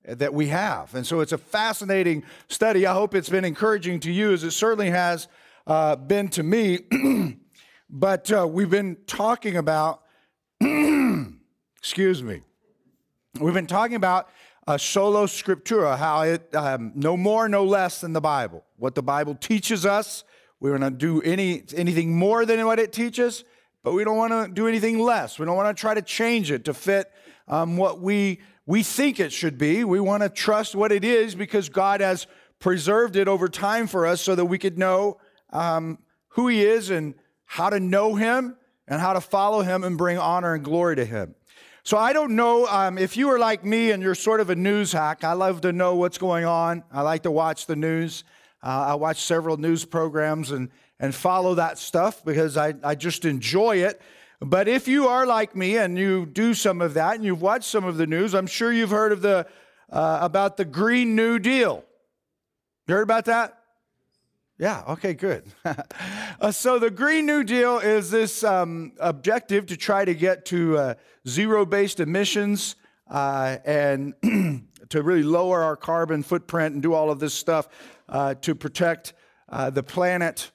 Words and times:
that 0.05 0.33
we 0.33 0.47
have. 0.47 0.93
And 0.95 1.05
so 1.05 1.21
it's 1.21 1.31
a 1.31 1.37
fascinating 1.37 2.23
study. 2.49 2.85
I 2.85 2.93
hope 2.93 3.15
it's 3.15 3.29
been 3.29 3.45
encouraging 3.45 3.99
to 4.01 4.11
you, 4.11 4.33
as 4.33 4.43
it 4.43 4.51
certainly 4.51 4.89
has 4.89 5.27
uh, 5.65 5.95
been 5.95 6.27
to 6.29 6.43
me. 6.43 6.79
but 7.89 8.31
uh, 8.31 8.47
we've 8.47 8.69
been 8.69 8.97
talking 9.07 9.57
about, 9.57 10.01
excuse 11.77 12.21
me, 12.21 12.41
we've 13.39 13.53
been 13.53 13.67
talking 13.67 13.95
about 13.95 14.29
uh, 14.67 14.77
sola 14.77 15.25
scriptura, 15.25 15.97
how 15.97 16.21
it 16.21 16.53
um, 16.55 16.91
no 16.95 17.17
more, 17.17 17.49
no 17.49 17.63
less 17.63 18.01
than 18.01 18.13
the 18.13 18.21
Bible. 18.21 18.63
What 18.77 18.95
the 18.95 19.03
Bible 19.03 19.35
teaches 19.35 19.85
us, 19.85 20.23
we 20.59 20.71
want 20.71 20.83
to 20.83 20.91
do 20.91 21.21
any 21.21 21.63
anything 21.75 22.15
more 22.15 22.45
than 22.45 22.65
what 22.65 22.79
it 22.79 22.93
teaches, 22.93 23.43
but 23.83 23.93
we 23.93 24.03
don't 24.03 24.17
want 24.17 24.31
to 24.31 24.53
do 24.53 24.67
anything 24.67 24.99
less. 24.99 25.37
We 25.37 25.45
don't 25.45 25.57
want 25.57 25.75
to 25.75 25.79
try 25.79 25.93
to 25.93 26.01
change 26.01 26.51
it 26.51 26.65
to 26.65 26.73
fit 26.73 27.11
um, 27.47 27.75
what 27.75 27.99
we 27.99 28.39
we 28.65 28.83
think 28.83 29.19
it 29.19 29.33
should 29.33 29.57
be. 29.57 29.83
We 29.83 29.99
want 29.99 30.23
to 30.23 30.29
trust 30.29 30.75
what 30.75 30.91
it 30.91 31.03
is 31.03 31.35
because 31.35 31.69
God 31.69 32.01
has 32.01 32.27
preserved 32.59 33.15
it 33.15 33.27
over 33.27 33.49
time 33.49 33.87
for 33.87 34.05
us 34.05 34.21
so 34.21 34.35
that 34.35 34.45
we 34.45 34.57
could 34.57 34.77
know 34.77 35.17
um, 35.51 35.99
who 36.29 36.47
He 36.47 36.63
is 36.63 36.89
and 36.89 37.15
how 37.45 37.69
to 37.69 37.79
know 37.79 38.15
Him 38.15 38.55
and 38.87 39.01
how 39.01 39.13
to 39.13 39.21
follow 39.21 39.61
Him 39.61 39.83
and 39.83 39.97
bring 39.97 40.17
honor 40.17 40.53
and 40.53 40.63
glory 40.63 40.95
to 40.95 41.05
Him. 41.05 41.35
So 41.83 41.97
I 41.97 42.13
don't 42.13 42.35
know 42.37 42.65
um, 42.67 42.97
if 42.97 43.17
you 43.17 43.29
are 43.29 43.39
like 43.39 43.65
me 43.65 43.91
and 43.91 44.01
you're 44.01 44.15
sort 44.15 44.39
of 44.39 44.49
a 44.49 44.55
news 44.55 44.93
hack. 44.93 45.25
I 45.25 45.33
love 45.33 45.61
to 45.61 45.73
know 45.73 45.95
what's 45.95 46.17
going 46.17 46.45
on. 46.45 46.83
I 46.91 47.01
like 47.01 47.23
to 47.23 47.31
watch 47.31 47.65
the 47.65 47.75
news. 47.75 48.23
Uh, 48.63 48.85
I 48.87 48.95
watch 48.95 49.21
several 49.21 49.57
news 49.57 49.83
programs 49.83 50.51
and 50.51 50.69
and 51.03 51.13
follow 51.13 51.55
that 51.55 51.77
stuff 51.77 52.23
because 52.23 52.55
I, 52.55 52.75
I 52.81 52.95
just 52.95 53.25
enjoy 53.25 53.77
it. 53.77 54.01
But 54.43 54.67
if 54.67 54.89
you 54.89 55.07
are 55.07 55.25
like 55.25 55.55
me 55.55 55.77
and 55.77 55.97
you 55.97 56.25
do 56.25 56.53
some 56.53 56.81
of 56.81 56.95
that 56.95 57.15
and 57.15 57.23
you've 57.23 57.41
watched 57.41 57.69
some 57.69 57.85
of 57.85 57.95
the 57.95 58.05
news, 58.05 58.33
I'm 58.33 58.47
sure 58.47 58.73
you've 58.73 58.89
heard 58.89 59.13
of 59.13 59.21
the 59.21 59.47
uh, 59.89 60.17
about 60.21 60.57
the 60.57 60.65
Green 60.65 61.15
New 61.15 61.39
Deal. 61.39 61.85
You 62.87 62.95
heard 62.95 63.03
about 63.03 63.25
that? 63.25 63.57
Yeah, 64.59 64.83
okay, 64.89 65.13
good. 65.13 65.45
uh, 66.41 66.51
so, 66.51 66.77
the 66.77 66.91
Green 66.91 67.25
New 67.25 67.43
Deal 67.43 67.79
is 67.79 68.11
this 68.11 68.43
um, 68.43 68.91
objective 68.99 69.65
to 69.67 69.77
try 69.77 70.03
to 70.03 70.13
get 70.13 70.45
to 70.47 70.77
uh, 70.77 70.93
zero 71.27 71.65
based 71.65 72.01
emissions 72.01 72.75
uh, 73.09 73.57
and 73.63 74.13
to 74.89 75.01
really 75.01 75.23
lower 75.23 75.63
our 75.63 75.77
carbon 75.77 76.21
footprint 76.21 76.73
and 76.73 76.83
do 76.83 76.93
all 76.93 77.09
of 77.09 77.19
this 77.19 77.33
stuff 77.33 77.69
uh, 78.09 78.33
to 78.35 78.55
protect 78.55 79.13
uh, 79.47 79.69
the 79.69 79.83
planet 79.83 80.51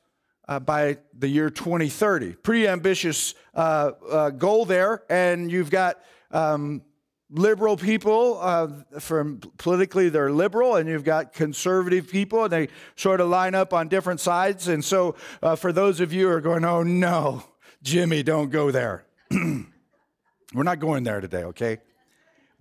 uh, 0.49 0.59
by 0.59 0.97
the 1.17 1.29
year 1.29 1.51
2030. 1.51 2.33
Pretty 2.35 2.67
ambitious 2.67 3.35
uh, 3.55 3.93
uh, 4.11 4.31
goal 4.31 4.65
there. 4.65 5.03
And 5.11 5.53
you've 5.53 5.71
got 5.71 6.01
um, 6.31 6.83
liberal 7.31 7.77
people 7.77 8.39
uh, 8.41 8.69
from 8.99 9.39
politically 9.59 10.09
they're 10.09 10.33
liberal 10.33 10.77
and 10.77 10.89
you've 10.89 11.05
got 11.05 11.33
conservative 11.35 12.09
people 12.09 12.45
and 12.45 12.53
they 12.53 12.69
sort 12.97 13.21
of 13.21 13.29
line 13.29 13.55
up 13.55 13.75
on 13.75 13.87
different 13.87 14.19
sides 14.19 14.67
and 14.69 14.83
so 14.83 15.15
uh, 15.43 15.55
for 15.55 15.71
those 15.71 16.01
of 16.01 16.11
you 16.11 16.27
who 16.27 16.33
are 16.33 16.41
going 16.41 16.65
oh 16.65 16.83
no 16.83 17.45
jimmy 17.83 18.23
don't 18.23 18.49
go 18.49 18.71
there 18.71 19.05
we're 19.31 20.63
not 20.63 20.79
going 20.79 21.05
there 21.05 21.21
today 21.21 21.45
okay 21.45 21.77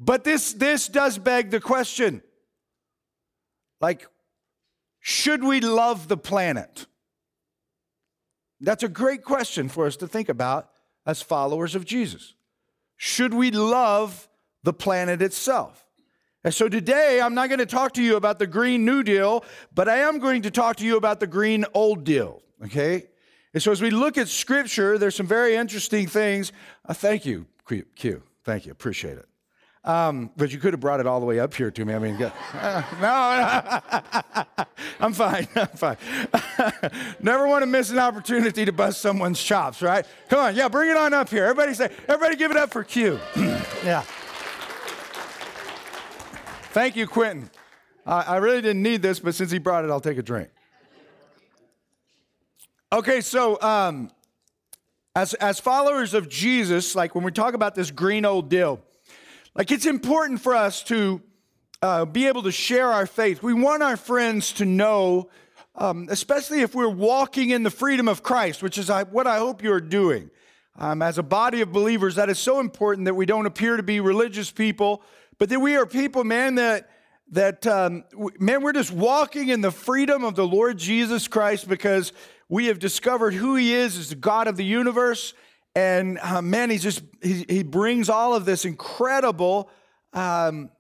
but 0.02 0.26
this 0.26 0.52
this 0.52 0.90
does 0.90 1.18
beg 1.18 1.50
the 1.50 1.62
question 1.62 2.22
like 3.80 4.06
should 5.00 5.46
we 5.46 5.62
love 5.62 6.10
the 6.10 6.18
planet 6.18 6.88
that's 8.62 8.84
a 8.84 8.90
great 8.90 9.24
question 9.24 9.70
for 9.70 9.86
us 9.86 9.98
to 9.98 10.08
think 10.08 10.30
about 10.30 10.70
as 11.06 11.22
followers 11.22 11.76
of 11.76 11.86
Jesus. 11.86 12.34
Should 12.96 13.34
we 13.34 13.52
love 13.52 14.28
the 14.64 14.74
planet 14.74 15.22
itself? 15.22 15.86
And 16.44 16.54
so 16.54 16.70
today, 16.70 17.20
I'm 17.22 17.34
not 17.34 17.50
going 17.50 17.60
to 17.60 17.66
talk 17.66 17.94
to 17.94 18.02
you 18.02 18.16
about 18.16 18.40
the 18.40 18.48
Green 18.48 18.86
New 18.86 19.04
Deal, 19.04 19.44
but 19.74 19.90
I 19.90 19.98
am 19.98 20.20
going 20.20 20.44
to 20.44 20.52
talk 20.52 20.78
to 20.78 20.86
you 20.86 20.98
about 20.98 21.20
the 21.20 21.28
Green 21.28 21.66
Old 21.74 22.04
Deal, 22.04 22.42
okay? 22.64 23.08
And 23.54 23.62
so 23.62 23.72
as 23.72 23.82
we 23.82 23.90
look 23.90 24.18
at 24.18 24.28
Scripture, 24.28 24.98
there's 24.98 25.16
some 25.16 25.28
very 25.28 25.56
interesting 25.56 26.08
things. 26.08 26.52
Uh, 26.86 26.94
thank 26.94 27.26
you, 27.26 27.48
Q. 27.96 28.24
Thank 28.44 28.66
you. 28.66 28.72
Appreciate 28.72 29.18
it. 29.18 29.27
Um, 29.88 30.32
but 30.36 30.52
you 30.52 30.60
could 30.60 30.74
have 30.74 30.82
brought 30.82 31.00
it 31.00 31.08
all 31.08 31.22
the 31.22 31.26
way 31.26 31.40
up 31.40 31.54
here 31.54 31.72
to 31.72 31.86
me. 31.86 31.94
I 31.94 32.00
mean, 32.00 32.22
uh, 32.22 32.84
no, 33.00 34.66
I'm 35.00 35.14
fine. 35.14 35.48
I'm 35.56 35.68
fine. 35.68 35.96
Never 37.22 37.48
want 37.48 37.62
to 37.62 37.68
miss 37.68 37.90
an 37.90 37.98
opportunity 37.98 38.66
to 38.66 38.74
bust 38.74 39.00
someone's 39.00 39.42
chops, 39.42 39.82
right? 39.82 40.06
Come 40.28 40.40
on, 40.40 40.56
yeah, 40.58 40.68
bring 40.68 40.92
it 40.92 40.98
on 40.98 41.14
up 41.14 41.30
here. 41.30 41.46
Everybody 41.46 41.74
say, 41.74 41.90
everybody 42.10 42.36
give 42.36 42.52
it 42.52 42.58
up 42.58 42.74
for 42.74 42.84
Q. 42.84 43.18
yeah. 43.86 44.02
Thank 46.74 46.98
you, 46.98 47.08
Quentin. 47.08 47.50
Uh, 48.06 48.26
I 48.28 48.38
really 48.38 48.62
didn't 48.62 48.84
need 48.84 49.02
this, 49.02 49.22
but 49.22 49.36
since 49.36 49.52
he 49.52 49.58
brought 49.58 49.86
it, 49.86 49.90
I'll 49.90 50.02
take 50.02 50.18
a 50.18 50.22
drink. 50.22 50.50
Okay, 52.92 53.22
so 53.22 53.62
um, 53.62 54.12
as, 55.16 55.34
as 55.36 55.62
followers 55.62 56.14
of 56.14 56.28
Jesus, 56.28 56.94
like 56.94 57.16
when 57.16 57.24
we 57.24 57.32
talk 57.32 57.54
about 57.54 57.74
this 57.74 57.90
green 57.90 58.26
old 58.26 58.50
deal, 58.50 58.82
like 59.58 59.72
it's 59.72 59.88
important 59.88 60.40
for 60.40 60.56
us 60.56 60.84
to 60.84 61.20
uh, 61.82 62.06
be 62.06 62.28
able 62.28 62.44
to 62.44 62.52
share 62.52 62.92
our 62.92 63.08
faith. 63.08 63.42
We 63.42 63.56
want 63.56 63.82
our 63.82 63.98
friends 63.98 64.54
to 64.54 64.66
know, 64.66 65.32
um, 65.76 66.08
especially 66.12 66.62
if 66.62 66.76
we're 66.76 66.88
walking 66.88 67.50
in 67.50 67.64
the 67.64 67.72
freedom 67.72 68.08
of 68.08 68.22
Christ, 68.22 68.62
which 68.62 68.78
is 68.78 68.90
what 69.10 69.26
I 69.26 69.40
hope 69.40 69.64
you're 69.64 69.82
doing. 69.82 70.30
Um, 70.78 71.02
as 71.02 71.18
a 71.18 71.24
body 71.24 71.62
of 71.62 71.72
believers, 71.72 72.16
that 72.16 72.30
is 72.30 72.38
so 72.38 72.60
important 72.60 73.06
that 73.06 73.16
we 73.16 73.26
don't 73.26 73.48
appear 73.48 73.78
to 73.78 73.84
be 73.84 74.00
religious 74.00 74.52
people, 74.52 75.02
but 75.40 75.50
that 75.50 75.60
we 75.60 75.76
are 75.76 75.88
people, 75.88 76.24
man, 76.24 76.56
that 76.56 76.92
that 77.32 77.66
um, 77.68 78.06
man, 78.40 78.62
we're 78.62 78.74
just 78.74 78.92
walking 78.92 79.50
in 79.50 79.62
the 79.62 79.72
freedom 79.72 80.24
of 80.24 80.36
the 80.36 80.48
Lord 80.48 80.78
Jesus 80.78 81.28
Christ 81.28 81.68
because 81.68 82.14
we 82.48 82.68
have 82.68 82.80
discovered 82.80 83.34
who 83.34 83.56
He 83.56 83.74
is 83.74 83.98
as 83.98 84.10
the 84.10 84.16
God 84.16 84.48
of 84.48 84.56
the 84.56 84.64
universe 84.64 85.34
and 85.78 86.18
uh, 86.24 86.42
man, 86.42 86.72
he 86.72 86.80
just 86.80 87.04
he, 87.22 87.46
he 87.48 87.62
brings 87.62 88.10
all 88.10 88.34
of 88.34 88.46
this 88.46 88.66
incredible 88.66 89.70
um, 90.12 90.72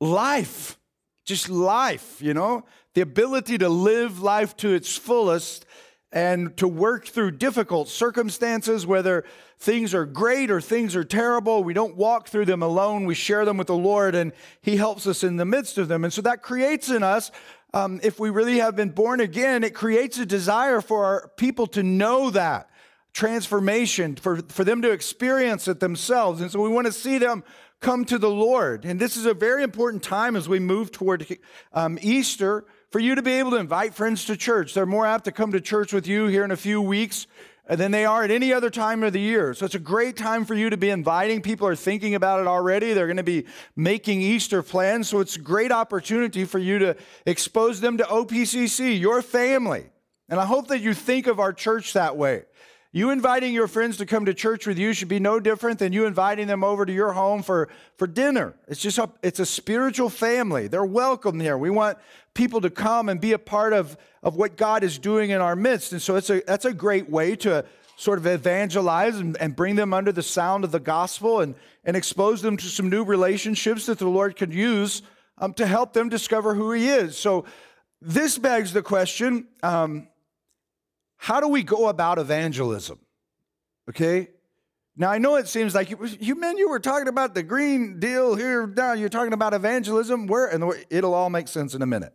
life, 0.00 0.78
just 1.26 1.50
life, 1.50 2.22
you 2.22 2.32
know, 2.32 2.64
the 2.94 3.02
ability 3.02 3.58
to 3.58 3.68
live 3.68 4.22
life 4.22 4.56
to 4.56 4.72
its 4.72 4.96
fullest 4.96 5.66
and 6.12 6.56
to 6.56 6.66
work 6.66 7.06
through 7.06 7.32
difficult 7.32 7.90
circumstances, 7.90 8.86
whether 8.86 9.22
things 9.58 9.92
are 9.92 10.06
great 10.06 10.50
or 10.50 10.62
things 10.62 10.96
are 10.96 11.04
terrible. 11.04 11.62
We 11.62 11.74
don't 11.74 11.94
walk 11.94 12.28
through 12.28 12.46
them 12.46 12.62
alone. 12.62 13.04
We 13.04 13.14
share 13.14 13.44
them 13.44 13.58
with 13.58 13.66
the 13.66 13.76
Lord, 13.76 14.14
and 14.14 14.32
He 14.62 14.78
helps 14.78 15.06
us 15.06 15.22
in 15.22 15.36
the 15.36 15.44
midst 15.44 15.76
of 15.76 15.88
them. 15.88 16.04
And 16.04 16.12
so 16.12 16.22
that 16.22 16.40
creates 16.40 16.88
in 16.88 17.02
us, 17.02 17.30
um, 17.74 18.00
if 18.02 18.18
we 18.18 18.30
really 18.30 18.60
have 18.60 18.76
been 18.76 18.92
born 18.92 19.20
again, 19.20 19.62
it 19.62 19.74
creates 19.74 20.16
a 20.16 20.24
desire 20.24 20.80
for 20.80 21.04
our 21.04 21.32
people 21.36 21.66
to 21.66 21.82
know 21.82 22.30
that 22.30 22.70
transformation, 23.14 24.16
for, 24.16 24.42
for 24.48 24.64
them 24.64 24.82
to 24.82 24.90
experience 24.90 25.66
it 25.68 25.80
themselves. 25.80 26.40
And 26.40 26.50
so 26.50 26.60
we 26.60 26.68
want 26.68 26.86
to 26.86 26.92
see 26.92 27.16
them 27.16 27.44
come 27.80 28.04
to 28.06 28.18
the 28.18 28.30
Lord. 28.30 28.84
And 28.84 29.00
this 29.00 29.16
is 29.16 29.24
a 29.24 29.34
very 29.34 29.62
important 29.62 30.02
time 30.02 30.36
as 30.36 30.48
we 30.48 30.58
move 30.58 30.90
toward 30.90 31.38
um, 31.72 31.98
Easter 32.02 32.64
for 32.90 32.98
you 32.98 33.14
to 33.14 33.22
be 33.22 33.32
able 33.32 33.52
to 33.52 33.56
invite 33.56 33.94
friends 33.94 34.24
to 34.26 34.36
church. 34.36 34.74
They're 34.74 34.84
more 34.84 35.06
apt 35.06 35.24
to 35.24 35.32
come 35.32 35.52
to 35.52 35.60
church 35.60 35.92
with 35.92 36.06
you 36.06 36.26
here 36.26 36.44
in 36.44 36.50
a 36.50 36.56
few 36.56 36.82
weeks 36.82 37.26
than 37.68 37.92
they 37.92 38.04
are 38.04 38.24
at 38.24 38.30
any 38.30 38.52
other 38.52 38.68
time 38.68 39.02
of 39.02 39.12
the 39.12 39.20
year. 39.20 39.54
So 39.54 39.64
it's 39.64 39.74
a 39.74 39.80
great 39.80 40.16
time 40.16 40.44
for 40.44 40.54
you 40.54 40.68
to 40.70 40.76
be 40.76 40.90
inviting. 40.90 41.40
People 41.40 41.66
are 41.66 41.76
thinking 41.76 42.14
about 42.14 42.40
it 42.40 42.46
already. 42.46 42.92
They're 42.92 43.06
going 43.06 43.16
to 43.16 43.22
be 43.22 43.46
making 43.76 44.20
Easter 44.20 44.62
plans. 44.62 45.08
So 45.08 45.20
it's 45.20 45.36
a 45.36 45.40
great 45.40 45.72
opportunity 45.72 46.44
for 46.44 46.58
you 46.58 46.78
to 46.80 46.96
expose 47.26 47.80
them 47.80 47.96
to 47.98 48.04
OPCC, 48.04 48.98
your 48.98 49.22
family. 49.22 49.86
And 50.28 50.40
I 50.40 50.46
hope 50.46 50.68
that 50.68 50.80
you 50.80 50.94
think 50.94 51.26
of 51.26 51.38
our 51.38 51.52
church 51.52 51.92
that 51.92 52.16
way. 52.16 52.44
You 52.96 53.10
inviting 53.10 53.52
your 53.52 53.66
friends 53.66 53.96
to 53.96 54.06
come 54.06 54.26
to 54.26 54.32
church 54.32 54.68
with 54.68 54.78
you 54.78 54.92
should 54.92 55.08
be 55.08 55.18
no 55.18 55.40
different 55.40 55.80
than 55.80 55.92
you 55.92 56.06
inviting 56.06 56.46
them 56.46 56.62
over 56.62 56.86
to 56.86 56.92
your 56.92 57.12
home 57.12 57.42
for, 57.42 57.68
for 57.96 58.06
dinner. 58.06 58.54
It's 58.68 58.80
just 58.80 58.98
a, 58.98 59.10
it's 59.20 59.40
a 59.40 59.46
spiritual 59.46 60.08
family. 60.08 60.68
They're 60.68 60.84
welcome 60.84 61.40
here. 61.40 61.58
We 61.58 61.70
want 61.70 61.98
people 62.34 62.60
to 62.60 62.70
come 62.70 63.08
and 63.08 63.20
be 63.20 63.32
a 63.32 63.38
part 63.38 63.72
of, 63.72 63.96
of 64.22 64.36
what 64.36 64.56
God 64.56 64.84
is 64.84 64.96
doing 64.96 65.30
in 65.30 65.40
our 65.40 65.56
midst. 65.56 65.90
And 65.90 66.00
so 66.00 66.14
it's 66.14 66.30
a, 66.30 66.40
that's 66.46 66.66
a 66.66 66.72
great 66.72 67.10
way 67.10 67.34
to 67.34 67.64
sort 67.96 68.20
of 68.20 68.28
evangelize 68.28 69.16
and, 69.16 69.36
and 69.38 69.56
bring 69.56 69.74
them 69.74 69.92
under 69.92 70.12
the 70.12 70.22
sound 70.22 70.62
of 70.62 70.70
the 70.70 70.78
gospel 70.78 71.40
and, 71.40 71.56
and 71.84 71.96
expose 71.96 72.42
them 72.42 72.56
to 72.58 72.66
some 72.66 72.90
new 72.90 73.02
relationships 73.02 73.86
that 73.86 73.98
the 73.98 74.08
Lord 74.08 74.36
could 74.36 74.54
use 74.54 75.02
um, 75.38 75.52
to 75.54 75.66
help 75.66 75.94
them 75.94 76.08
discover 76.08 76.54
who 76.54 76.70
He 76.70 76.88
is. 76.88 77.18
So, 77.18 77.44
this 78.00 78.38
begs 78.38 78.72
the 78.72 78.82
question 78.82 79.48
um, 79.64 80.06
how 81.24 81.40
do 81.40 81.48
we 81.48 81.62
go 81.62 81.88
about 81.88 82.18
evangelism? 82.18 82.98
Okay? 83.88 84.28
Now, 84.94 85.10
I 85.10 85.16
know 85.16 85.36
it 85.36 85.48
seems 85.48 85.74
like 85.74 85.88
you, 85.88 85.98
you 86.20 86.34
men, 86.34 86.58
you 86.58 86.68
were 86.68 86.78
talking 86.78 87.08
about 87.08 87.34
the 87.34 87.42
green 87.42 87.98
deal 87.98 88.34
here. 88.34 88.66
Now 88.66 88.92
you're 88.92 89.08
talking 89.08 89.32
about 89.32 89.54
evangelism. 89.54 90.26
Where? 90.26 90.48
And 90.48 90.70
it'll 90.90 91.14
all 91.14 91.30
make 91.30 91.48
sense 91.48 91.74
in 91.74 91.80
a 91.80 91.86
minute. 91.86 92.12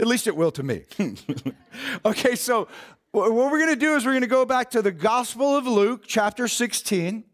At 0.00 0.06
least 0.06 0.26
it 0.26 0.34
will 0.34 0.50
to 0.52 0.62
me. 0.62 0.84
okay, 2.06 2.34
so 2.34 2.66
what 3.10 3.30
we're 3.30 3.58
going 3.58 3.74
to 3.74 3.76
do 3.76 3.94
is 3.94 4.06
we're 4.06 4.12
going 4.12 4.22
to 4.22 4.26
go 4.26 4.46
back 4.46 4.70
to 4.70 4.80
the 4.80 4.90
Gospel 4.90 5.54
of 5.54 5.66
Luke, 5.66 6.04
chapter 6.06 6.48
16, 6.48 7.24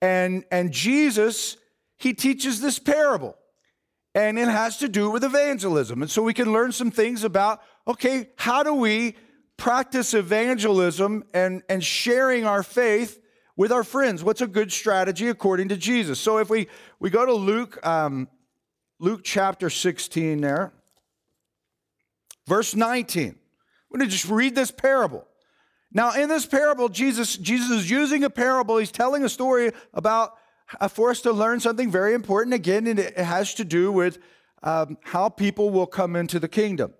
and, 0.00 0.44
and 0.50 0.72
Jesus, 0.72 1.58
he 1.98 2.14
teaches 2.14 2.62
this 2.62 2.78
parable, 2.78 3.36
and 4.14 4.38
it 4.38 4.48
has 4.48 4.78
to 4.78 4.88
do 4.88 5.10
with 5.10 5.22
evangelism. 5.22 6.00
And 6.00 6.10
so 6.10 6.22
we 6.22 6.32
can 6.32 6.50
learn 6.50 6.72
some 6.72 6.90
things 6.90 7.24
about, 7.24 7.60
okay, 7.86 8.30
how 8.36 8.62
do 8.62 8.72
we 8.72 9.16
practice 9.56 10.14
evangelism 10.14 11.24
and, 11.34 11.62
and 11.68 11.82
sharing 11.82 12.44
our 12.44 12.62
faith 12.62 13.20
with 13.56 13.72
our 13.72 13.84
friends? 13.84 14.22
What's 14.22 14.40
a 14.40 14.46
good 14.46 14.72
strategy 14.72 15.28
according 15.28 15.68
to 15.68 15.76
Jesus? 15.76 16.20
So 16.20 16.38
if 16.38 16.50
we, 16.50 16.68
we 17.00 17.10
go 17.10 17.24
to 17.26 17.34
Luke, 17.34 17.84
um, 17.86 18.28
Luke 18.98 19.20
chapter 19.24 19.70
16 19.70 20.40
there, 20.40 20.72
verse 22.46 22.74
19. 22.74 23.28
I'm 23.28 23.98
going 23.98 24.08
to 24.08 24.12
just 24.12 24.28
read 24.28 24.54
this 24.54 24.70
parable. 24.70 25.26
Now, 25.92 26.12
in 26.12 26.28
this 26.28 26.44
parable, 26.44 26.88
Jesus, 26.88 27.36
Jesus 27.36 27.70
is 27.70 27.90
using 27.90 28.24
a 28.24 28.30
parable. 28.30 28.76
He's 28.76 28.90
telling 28.90 29.24
a 29.24 29.28
story 29.28 29.72
about 29.94 30.34
uh, 30.80 30.88
for 30.88 31.10
us 31.10 31.20
to 31.22 31.32
learn 31.32 31.60
something 31.60 31.90
very 31.90 32.12
important. 32.12 32.54
Again, 32.54 32.86
and 32.86 32.98
it 32.98 33.16
has 33.16 33.54
to 33.54 33.64
do 33.64 33.92
with 33.92 34.18
um, 34.62 34.98
how 35.04 35.28
people 35.28 35.70
will 35.70 35.86
come 35.86 36.16
into 36.16 36.38
the 36.38 36.48
kingdom. 36.48 36.92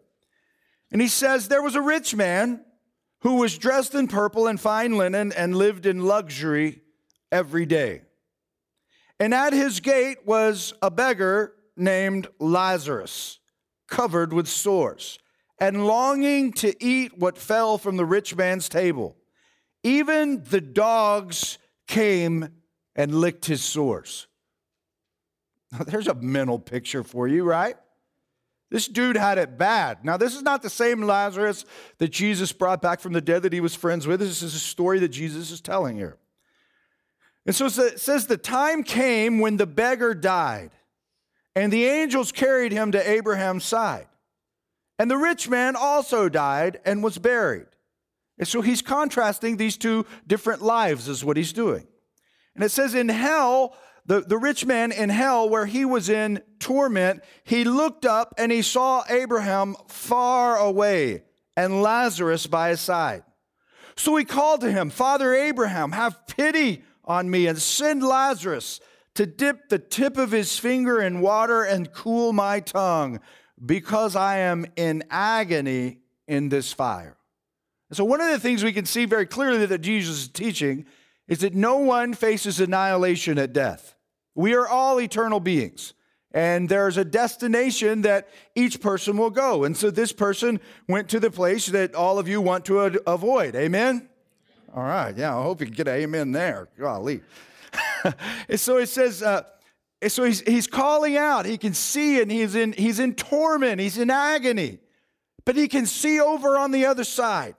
And 0.93 1.01
he 1.01 1.09
says, 1.09 1.49
There 1.49 1.63
was 1.63 1.75
a 1.75 1.81
rich 1.81 2.15
man 2.15 2.65
who 3.21 3.37
was 3.37 3.59
dressed 3.59 3.95
in 3.95 4.09
purple 4.09 4.47
and 4.47 4.61
fine 4.61 4.97
linen 4.97 5.33
and 5.33 5.57
lived 5.57 5.87
in 5.87 6.05
luxury 6.05 6.83
every 7.33 7.67
day. 7.67 8.03
And 9.19 9.33
at 9.33 9.53
his 9.53 9.81
gate 9.81 10.27
was 10.27 10.75
a 10.83 10.91
beggar 10.91 11.55
named 11.77 12.29
Lazarus, 12.39 13.39
covered 13.89 14.33
with 14.33 14.47
sores 14.47 15.19
and 15.59 15.87
longing 15.87 16.53
to 16.53 16.75
eat 16.85 17.19
what 17.19 17.39
fell 17.39 17.79
from 17.79 17.97
the 17.97 18.05
rich 18.05 18.37
man's 18.37 18.69
table. 18.69 19.17
Even 19.83 20.43
the 20.45 20.61
dogs 20.61 21.59
came 21.87 22.49
and 22.95 23.15
licked 23.15 23.47
his 23.47 23.63
sores. 23.63 24.27
Now, 25.73 25.79
there's 25.87 26.09
a 26.09 26.15
mental 26.15 26.59
picture 26.59 27.03
for 27.03 27.27
you, 27.29 27.45
right? 27.45 27.77
This 28.71 28.89
dude 28.89 29.17
had 29.17 29.39
it 29.39 29.57
bad. 29.57 30.05
Now, 30.05 30.17
this 30.17 30.35
is 30.35 30.43
not 30.43 30.63
the 30.63 30.71
same 30.71 31.03
Lazarus 31.03 31.65
that 31.99 32.09
Jesus 32.09 32.53
brought 32.53 32.83
back 32.83 33.01
from 33.01 33.13
the 33.13 33.21
dead 33.21 33.43
that 33.43 33.53
he 33.53 33.61
was 33.61 33.75
friends 33.75 34.07
with. 34.07 34.21
This 34.21 34.43
is 34.43 34.55
a 34.55 34.59
story 34.59 34.99
that 35.01 35.09
Jesus 35.09 35.51
is 35.51 35.61
telling 35.61 35.97
here. 35.97 36.19
And 37.47 37.55
so 37.55 37.67
it 37.67 38.01
says 38.01 38.27
the 38.27 38.37
time 38.37 38.83
came 38.83 39.39
when 39.39 39.57
the 39.57 39.67
beggar 39.67 40.15
died, 40.15 40.73
and 41.55 41.73
the 41.73 41.85
angels 41.85 42.33
carried 42.33 42.73
him 42.73 42.91
to 42.93 43.11
Abraham's 43.11 43.65
side. 43.65 44.09
And 44.99 45.11
the 45.11 45.17
rich 45.17 45.49
man 45.49 45.77
also 45.77 46.29
died 46.29 46.81
and 46.85 47.05
was 47.05 47.19
buried. 47.19 47.67
And 48.39 48.49
so 48.49 48.63
he's 48.63 48.83
contrasting 48.83 49.57
these 49.57 49.77
two 49.77 50.07
different 50.27 50.61
lives, 50.61 51.07
is 51.09 51.25
what 51.25 51.37
he's 51.37 51.53
doing. 51.53 51.87
And 52.55 52.65
it 52.65 52.71
says, 52.71 52.95
In 52.95 53.09
hell, 53.09 53.77
the, 54.07 54.21
the 54.21 54.39
rich 54.39 54.65
man 54.65 54.93
in 54.93 55.09
hell, 55.09 55.49
where 55.49 55.67
he 55.67 55.85
was 55.85 56.09
in 56.09 56.41
torment, 56.61 57.23
he 57.45 57.65
looked 57.65 58.07
up 58.07 58.35
and 58.39 58.53
he 58.53 58.63
saw 58.63 59.05
Abraham 59.09 59.77
far 59.89 60.57
away 60.57 61.25
and 61.57 61.83
Lazarus 61.83 62.47
by 62.47 62.71
his 62.71 62.81
side. 62.81 63.25
So 63.97 64.15
he 64.17 64.25
called 64.25 64.61
to 64.61 64.71
him, 64.71 64.91
Father 64.91 65.35
Abraham, 65.35 65.93
have 65.93 66.27
pity 66.27 66.85
on 67.05 67.31
me 67.31 67.47
and 67.47 67.59
send 67.61 68.03
Lazarus 68.03 68.81
to 69.15 69.27
dip 69.27 69.71
the 69.71 69.79
tip 69.79 70.17
of 70.19 70.31
his 70.31 70.59
finger 70.59 71.01
in 71.01 71.21
water 71.21 71.63
and 71.63 71.93
cool 71.93 72.33
my 72.33 72.61
tongue 72.61 73.21
because 73.65 74.15
I 74.15 74.39
am 74.39 74.67
in 74.77 75.03
agony 75.11 75.99
in 76.29 76.51
this 76.51 76.73
fire. 76.73 77.17
so, 77.93 78.05
one 78.05 78.21
of 78.21 78.29
the 78.29 78.39
things 78.39 78.63
we 78.63 78.73
can 78.73 78.85
see 78.85 79.05
very 79.07 79.27
clearly 79.27 79.65
that 79.65 79.81
Jesus 79.81 80.19
is 80.19 80.29
teaching 80.29 80.85
is 81.27 81.39
that 81.39 81.55
no 81.55 81.79
one 81.79 82.15
faces 82.15 82.61
annihilation 82.61 83.39
at 83.39 83.53
death. 83.53 83.96
We 84.37 84.55
are 84.55 84.69
all 84.69 85.01
eternal 85.01 85.41
beings, 85.41 85.95
and 86.31 86.69
there's 86.69 86.97
a 86.97 87.05
destination 87.05 88.03
that 88.03 88.29
each 88.55 88.81
person 88.81 89.17
will 89.17 89.31
go. 89.31 89.65
And 89.65 89.77
so, 89.77 89.91
this 89.91 90.13
person 90.13 90.61
went 90.89 91.09
to 91.09 91.19
the 91.19 91.31
place 91.31 91.67
that 91.67 91.97
all 91.97 92.21
of 92.21 92.29
you 92.29 92.41
want 92.41 92.65
to 92.67 93.01
avoid. 93.11 93.57
Amen? 93.57 94.09
All 94.75 94.85
right, 94.85 95.17
yeah, 95.17 95.37
I 95.37 95.43
hope 95.43 95.61
you 95.61 95.67
can 95.67 95.75
get 95.75 95.89
an 95.89 95.95
amen 95.95 96.33
there. 96.33 96.69
Golly. 96.79 97.23
and 98.49 98.61
so 98.61 98.77
it 98.77 98.89
says, 98.89 99.23
uh, 99.23 99.43
so 100.07 100.25
he's, 100.25 100.41
he's 100.43 100.67
calling 100.67 101.17
out. 101.17 101.47
He 101.47 101.57
can 101.57 101.73
see 101.73 102.21
and 102.21 102.31
he's 102.31 102.55
in, 102.55 102.73
he's 102.73 102.99
in 102.99 103.15
torment. 103.15 103.81
He's 103.81 103.99
in 103.99 104.11
agony. 104.11 104.79
But 105.45 105.57
he 105.57 105.69
can 105.69 105.87
see 105.87 106.21
over 106.21 106.59
on 106.59 106.73
the 106.73 106.87
other 106.87 107.05
side. 107.05 107.55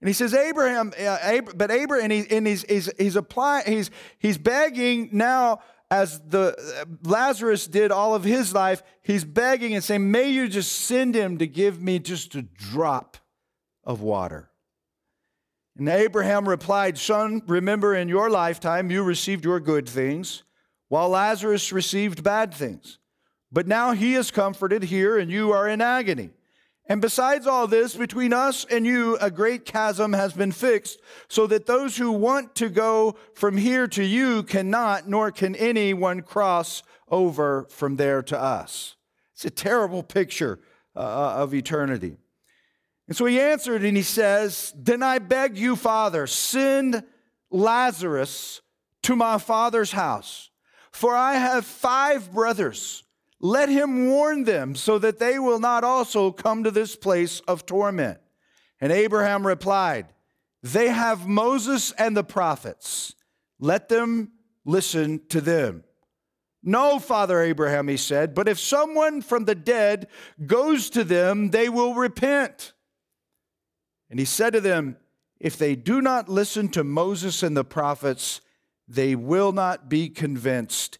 And 0.00 0.08
he 0.08 0.14
says, 0.14 0.32
Abraham, 0.32 0.94
uh, 0.98 1.18
Ab- 1.20 1.58
but 1.58 1.70
Abraham, 1.70 2.10
and, 2.10 2.12
he, 2.12 2.36
and 2.36 2.46
he's, 2.46 2.62
he's, 2.62 2.90
he's 2.98 3.16
applying, 3.16 3.70
he's, 3.70 3.90
he's 4.18 4.38
begging 4.38 5.10
now 5.12 5.60
as 5.90 6.20
the 6.20 6.56
Lazarus 7.02 7.66
did 7.66 7.90
all 7.90 8.14
of 8.14 8.22
his 8.22 8.54
life, 8.54 8.82
he's 9.02 9.24
begging 9.24 9.74
and 9.74 9.82
saying, 9.82 10.10
May 10.10 10.30
you 10.30 10.48
just 10.48 10.72
send 10.72 11.14
him 11.14 11.38
to 11.38 11.46
give 11.46 11.82
me 11.82 11.98
just 11.98 12.34
a 12.34 12.42
drop 12.42 13.16
of 13.82 14.00
water. 14.00 14.50
And 15.76 15.88
Abraham 15.88 16.48
replied, 16.48 16.98
Son, 16.98 17.42
remember 17.46 17.94
in 17.94 18.08
your 18.08 18.30
lifetime 18.30 18.90
you 18.90 19.02
received 19.02 19.44
your 19.44 19.60
good 19.60 19.88
things 19.88 20.44
while 20.88 21.08
Lazarus 21.08 21.72
received 21.72 22.22
bad 22.22 22.54
things. 22.54 22.98
But 23.50 23.66
now 23.66 23.92
he 23.92 24.14
is 24.14 24.30
comforted 24.30 24.84
here, 24.84 25.18
and 25.18 25.30
you 25.30 25.52
are 25.52 25.68
in 25.68 25.80
agony. 25.80 26.30
And 26.90 27.00
besides 27.00 27.46
all 27.46 27.66
this, 27.66 27.94
between 27.94 28.32
us 28.32 28.66
and 28.68 28.84
you, 28.84 29.16
a 29.18 29.30
great 29.30 29.64
chasm 29.64 30.12
has 30.12 30.34
been 30.34 30.52
fixed, 30.52 31.00
so 31.28 31.46
that 31.46 31.64
those 31.64 31.96
who 31.96 32.10
want 32.10 32.54
to 32.56 32.68
go 32.68 33.16
from 33.34 33.56
here 33.56 33.86
to 33.88 34.04
you 34.04 34.42
cannot, 34.42 35.08
nor 35.08 35.30
can 35.30 35.54
anyone 35.54 36.20
cross 36.20 36.82
over 37.08 37.66
from 37.70 37.96
there 37.96 38.22
to 38.24 38.38
us. 38.38 38.96
It's 39.34 39.44
a 39.44 39.50
terrible 39.50 40.02
picture 40.02 40.60
uh, 40.94 40.98
uh 40.98 41.42
of 41.42 41.54
eternity. 41.54 42.18
And 43.06 43.16
so 43.16 43.24
he 43.24 43.40
answered 43.40 43.84
and 43.84 43.96
he 43.96 44.02
says, 44.02 44.74
Then 44.76 45.02
I 45.02 45.18
beg 45.20 45.56
you, 45.56 45.76
Father, 45.76 46.26
send 46.26 47.04
Lazarus 47.50 48.60
to 49.04 49.16
my 49.16 49.38
father's 49.38 49.92
house 49.92 50.50
for 50.90 51.14
I 51.14 51.34
have 51.34 51.64
five 51.64 52.32
brothers. 52.32 53.04
Let 53.40 53.68
him 53.68 54.08
warn 54.08 54.44
them 54.44 54.74
so 54.74 54.98
that 54.98 55.18
they 55.18 55.38
will 55.38 55.60
not 55.60 55.82
also 55.82 56.30
come 56.30 56.64
to 56.64 56.70
this 56.70 56.94
place 56.94 57.40
of 57.40 57.64
torment. 57.64 58.18
And 58.80 58.92
Abraham 58.92 59.46
replied, 59.46 60.06
They 60.62 60.88
have 60.88 61.26
Moses 61.26 61.92
and 61.92 62.16
the 62.16 62.24
prophets. 62.24 63.14
Let 63.58 63.88
them 63.88 64.32
listen 64.64 65.26
to 65.28 65.40
them. 65.40 65.84
No, 66.62 66.98
Father 66.98 67.40
Abraham, 67.40 67.88
he 67.88 67.96
said, 67.96 68.34
but 68.34 68.48
if 68.48 68.58
someone 68.58 69.22
from 69.22 69.46
the 69.46 69.54
dead 69.54 70.08
goes 70.46 70.90
to 70.90 71.04
them, 71.04 71.50
they 71.50 71.68
will 71.70 71.94
repent. 71.94 72.74
And 74.10 74.18
he 74.18 74.26
said 74.26 74.52
to 74.52 74.60
them, 74.60 74.96
If 75.38 75.56
they 75.56 75.74
do 75.74 76.02
not 76.02 76.28
listen 76.28 76.68
to 76.70 76.84
Moses 76.84 77.42
and 77.42 77.56
the 77.56 77.64
prophets, 77.64 78.42
they 78.86 79.14
will 79.14 79.52
not 79.52 79.88
be 79.88 80.08
convinced, 80.10 80.98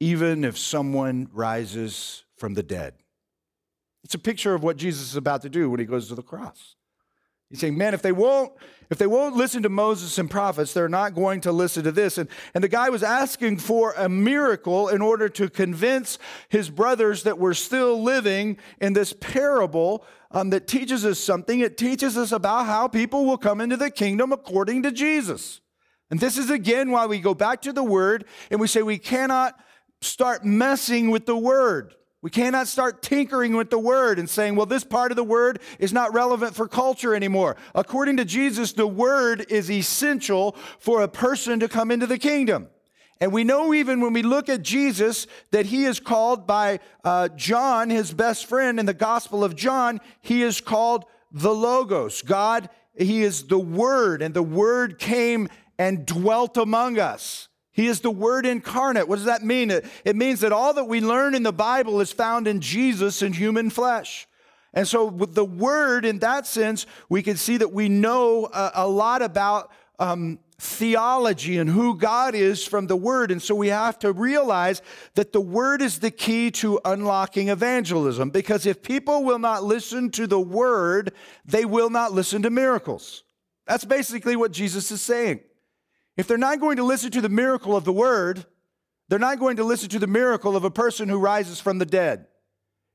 even 0.00 0.44
if 0.44 0.56
someone 0.56 1.28
rises 1.32 2.24
from 2.36 2.54
the 2.54 2.62
dead. 2.62 2.94
It's 4.04 4.14
a 4.14 4.18
picture 4.18 4.54
of 4.54 4.62
what 4.62 4.76
Jesus 4.76 5.10
is 5.10 5.16
about 5.16 5.42
to 5.42 5.48
do 5.48 5.68
when 5.68 5.80
he 5.80 5.86
goes 5.86 6.08
to 6.08 6.14
the 6.14 6.22
cross. 6.22 6.76
He's 7.50 7.60
saying, 7.60 7.78
man, 7.78 7.94
if 7.94 8.02
they 8.02 8.12
won't, 8.12 8.52
if 8.90 8.98
they 8.98 9.06
won't 9.06 9.34
listen 9.34 9.62
to 9.62 9.70
Moses 9.70 10.18
and 10.18 10.30
prophets, 10.30 10.74
they're 10.74 10.88
not 10.88 11.14
going 11.14 11.40
to 11.42 11.52
listen 11.52 11.82
to 11.84 11.92
this. 11.92 12.18
And, 12.18 12.28
and 12.54 12.62
the 12.62 12.68
guy 12.68 12.90
was 12.90 13.02
asking 13.02 13.58
for 13.58 13.94
a 13.96 14.08
miracle 14.08 14.88
in 14.88 15.00
order 15.00 15.30
to 15.30 15.48
convince 15.48 16.18
his 16.50 16.68
brothers 16.68 17.22
that 17.22 17.38
we're 17.38 17.54
still 17.54 18.02
living 18.02 18.58
in 18.80 18.92
this 18.92 19.14
parable 19.14 20.04
um, 20.30 20.50
that 20.50 20.66
teaches 20.66 21.06
us 21.06 21.18
something. 21.18 21.60
It 21.60 21.78
teaches 21.78 22.18
us 22.18 22.32
about 22.32 22.66
how 22.66 22.86
people 22.86 23.24
will 23.24 23.38
come 23.38 23.62
into 23.62 23.78
the 23.78 23.90
kingdom 23.90 24.30
according 24.30 24.82
to 24.82 24.92
Jesus. 24.92 25.62
And 26.10 26.20
this 26.20 26.36
is 26.36 26.50
again 26.50 26.90
why 26.90 27.06
we 27.06 27.18
go 27.18 27.34
back 27.34 27.62
to 27.62 27.72
the 27.72 27.84
word 27.84 28.26
and 28.50 28.60
we 28.60 28.66
say 28.66 28.82
we 28.82 28.98
cannot 28.98 29.58
start 30.00 30.44
messing 30.44 31.10
with 31.10 31.26
the 31.26 31.36
word. 31.36 31.94
We 32.20 32.30
cannot 32.30 32.66
start 32.66 33.00
tinkering 33.02 33.56
with 33.56 33.70
the 33.70 33.78
word 33.78 34.18
and 34.18 34.28
saying, 34.28 34.56
well, 34.56 34.66
this 34.66 34.82
part 34.82 35.12
of 35.12 35.16
the 35.16 35.24
word 35.24 35.60
is 35.78 35.92
not 35.92 36.12
relevant 36.12 36.56
for 36.56 36.66
culture 36.66 37.14
anymore. 37.14 37.56
According 37.74 38.16
to 38.16 38.24
Jesus, 38.24 38.72
the 38.72 38.88
word 38.88 39.46
is 39.48 39.70
essential 39.70 40.56
for 40.80 41.00
a 41.00 41.08
person 41.08 41.60
to 41.60 41.68
come 41.68 41.92
into 41.92 42.06
the 42.06 42.18
kingdom. 42.18 42.68
And 43.20 43.32
we 43.32 43.44
know 43.44 43.72
even 43.72 44.00
when 44.00 44.12
we 44.12 44.22
look 44.22 44.48
at 44.48 44.62
Jesus 44.62 45.26
that 45.50 45.66
he 45.66 45.84
is 45.84 46.00
called 46.00 46.46
by 46.46 46.80
uh, 47.04 47.28
John, 47.28 47.90
his 47.90 48.12
best 48.12 48.46
friend 48.46 48.78
in 48.78 48.86
the 48.86 48.94
Gospel 48.94 49.44
of 49.44 49.56
John, 49.56 50.00
he 50.20 50.42
is 50.42 50.60
called 50.60 51.04
the 51.32 51.54
Logos. 51.54 52.22
God, 52.22 52.68
he 52.96 53.22
is 53.22 53.44
the 53.44 53.58
Word, 53.58 54.22
and 54.22 54.34
the 54.34 54.42
Word 54.42 54.98
came 54.98 55.48
and 55.78 56.06
dwelt 56.06 56.56
among 56.56 56.98
us. 56.98 57.47
He 57.78 57.86
is 57.86 58.00
the 58.00 58.10
Word 58.10 58.44
incarnate. 58.44 59.06
What 59.06 59.16
does 59.16 59.26
that 59.26 59.44
mean? 59.44 59.70
It, 59.70 59.84
it 60.04 60.16
means 60.16 60.40
that 60.40 60.50
all 60.50 60.74
that 60.74 60.86
we 60.86 61.00
learn 61.00 61.36
in 61.36 61.44
the 61.44 61.52
Bible 61.52 62.00
is 62.00 62.10
found 62.10 62.48
in 62.48 62.60
Jesus 62.60 63.22
in 63.22 63.32
human 63.32 63.70
flesh. 63.70 64.26
And 64.74 64.88
so, 64.88 65.04
with 65.04 65.36
the 65.36 65.44
Word, 65.44 66.04
in 66.04 66.18
that 66.18 66.44
sense, 66.44 66.86
we 67.08 67.22
can 67.22 67.36
see 67.36 67.56
that 67.56 67.72
we 67.72 67.88
know 67.88 68.46
a, 68.52 68.72
a 68.74 68.88
lot 68.88 69.22
about 69.22 69.70
um, 70.00 70.40
theology 70.58 71.58
and 71.58 71.70
who 71.70 71.96
God 71.96 72.34
is 72.34 72.66
from 72.66 72.88
the 72.88 72.96
Word. 72.96 73.30
And 73.30 73.40
so 73.40 73.54
we 73.54 73.68
have 73.68 73.96
to 74.00 74.10
realize 74.10 74.82
that 75.14 75.32
the 75.32 75.40
Word 75.40 75.80
is 75.80 76.00
the 76.00 76.10
key 76.10 76.50
to 76.50 76.80
unlocking 76.84 77.48
evangelism 77.48 78.30
because 78.30 78.66
if 78.66 78.82
people 78.82 79.22
will 79.22 79.38
not 79.38 79.62
listen 79.62 80.10
to 80.10 80.26
the 80.26 80.40
Word, 80.40 81.12
they 81.44 81.64
will 81.64 81.90
not 81.90 82.10
listen 82.10 82.42
to 82.42 82.50
miracles. 82.50 83.22
That's 83.68 83.84
basically 83.84 84.34
what 84.34 84.50
Jesus 84.50 84.90
is 84.90 85.00
saying. 85.00 85.42
If 86.18 86.26
they're 86.26 86.36
not 86.36 86.60
going 86.60 86.76
to 86.76 86.84
listen 86.84 87.10
to 87.12 87.20
the 87.20 87.28
miracle 87.30 87.74
of 87.74 87.84
the 87.84 87.92
Word, 87.92 88.44
they're 89.08 89.18
not 89.18 89.38
going 89.38 89.56
to 89.56 89.64
listen 89.64 89.88
to 89.90 89.98
the 89.98 90.06
miracle 90.06 90.56
of 90.56 90.64
a 90.64 90.70
person 90.70 91.08
who 91.08 91.18
rises 91.18 91.60
from 91.60 91.78
the 91.78 91.86
dead. 91.86 92.26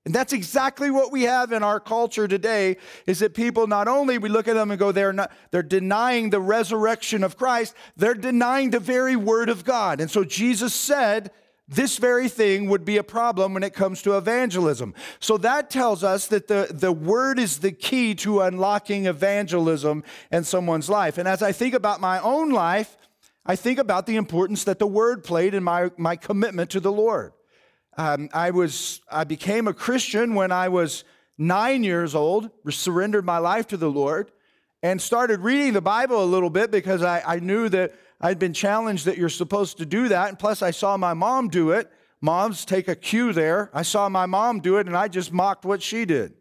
And 0.06 0.14
that's 0.14 0.34
exactly 0.34 0.92
what 0.92 1.14
we 1.14 1.24
have 1.24 1.54
in 1.54 1.64
our 1.64 1.80
culture 1.80 2.28
today 2.28 2.76
is 3.08 3.20
that 3.20 3.34
people 3.34 3.68
not 3.68 3.88
only 3.88 4.18
we 4.18 4.28
look 4.28 4.50
at 4.50 4.56
them 4.56 4.70
and 4.70 4.78
go 4.78 4.92
they're 4.92 5.14
not 5.14 5.32
they're 5.52 5.64
denying 5.64 6.30
the 6.30 6.42
resurrection 6.42 7.24
of 7.24 7.38
Christ, 7.38 7.74
they're 7.96 8.14
denying 8.14 8.72
the 8.72 8.82
very 8.82 9.16
word 9.16 9.48
of 9.48 9.64
God. 9.64 10.02
And 10.02 10.12
so 10.12 10.26
Jesus 10.26 10.74
said 10.74 11.32
this 11.70 11.98
very 11.98 12.28
thing 12.28 12.68
would 12.70 12.84
be 12.84 12.98
a 12.98 13.04
problem 13.04 13.54
when 13.54 13.64
it 13.64 13.74
comes 13.74 14.02
to 14.02 14.18
evangelism. 14.18 14.94
So 15.22 15.38
that 15.38 15.70
tells 15.70 16.04
us 16.04 16.28
that 16.28 16.50
the, 16.50 16.68
the 16.70 16.92
word 16.92 17.40
is 17.40 17.60
the 17.60 17.72
key 17.72 18.14
to 18.16 18.42
unlocking 18.42 19.06
evangelism 19.06 20.04
in 20.30 20.44
someone's 20.44 20.90
life. 20.90 21.18
And 21.18 21.30
as 21.30 21.42
I 21.42 21.54
think 21.54 21.74
about 21.74 22.02
my 22.02 22.20
own 22.20 22.50
life, 22.50 22.98
I 23.46 23.56
think 23.56 23.78
about 23.78 24.06
the 24.06 24.16
importance 24.16 24.64
that 24.64 24.80
the 24.80 24.88
word 24.88 25.24
played 25.24 25.54
in 25.54 25.64
my, 25.64 25.92
my 25.98 26.16
commitment 26.16 26.70
to 26.72 26.80
the 26.80 26.92
Lord. 26.92 27.34
Um, 27.98 28.30
I 28.34 28.52
was 28.52 29.02
I 29.10 29.24
became 29.24 29.68
a 29.68 29.74
Christian 29.74 30.34
when 30.34 30.52
I 30.52 30.70
was 30.70 31.04
nine 31.38 31.84
years 31.84 32.16
old, 32.16 32.50
surrendered 32.70 33.26
my 33.26 33.38
life 33.38 33.68
to 33.68 33.78
the 33.78 33.90
Lord, 33.90 34.32
and 34.82 35.02
started 35.02 35.42
reading 35.42 35.74
the 35.74 35.82
Bible 35.82 36.24
a 36.24 36.26
little 36.26 36.50
bit 36.50 36.72
because 36.72 37.04
I, 37.04 37.22
I 37.26 37.40
knew 37.40 37.70
that 37.70 37.94
I'd 38.20 38.40
been 38.40 38.54
challenged 38.54 39.06
that 39.06 39.18
you're 39.18 39.30
supposed 39.30 39.78
to 39.78 39.86
do 39.86 40.08
that. 40.08 40.30
And 40.30 40.40
plus, 40.40 40.62
I 40.62 40.72
saw 40.72 40.98
my 40.98 41.14
mom 41.14 41.50
do 41.50 41.72
it. 41.72 41.92
Moms 42.22 42.66
take 42.66 42.88
a 42.88 42.96
cue 42.96 43.34
there. 43.34 43.70
I 43.74 43.82
saw 43.82 44.08
my 44.10 44.26
mom 44.26 44.62
do 44.62 44.78
it, 44.78 44.88
and 44.88 44.96
I 44.96 45.08
just 45.10 45.34
mocked 45.34 45.66
what 45.66 45.84
she 45.84 46.06
did. 46.06 46.34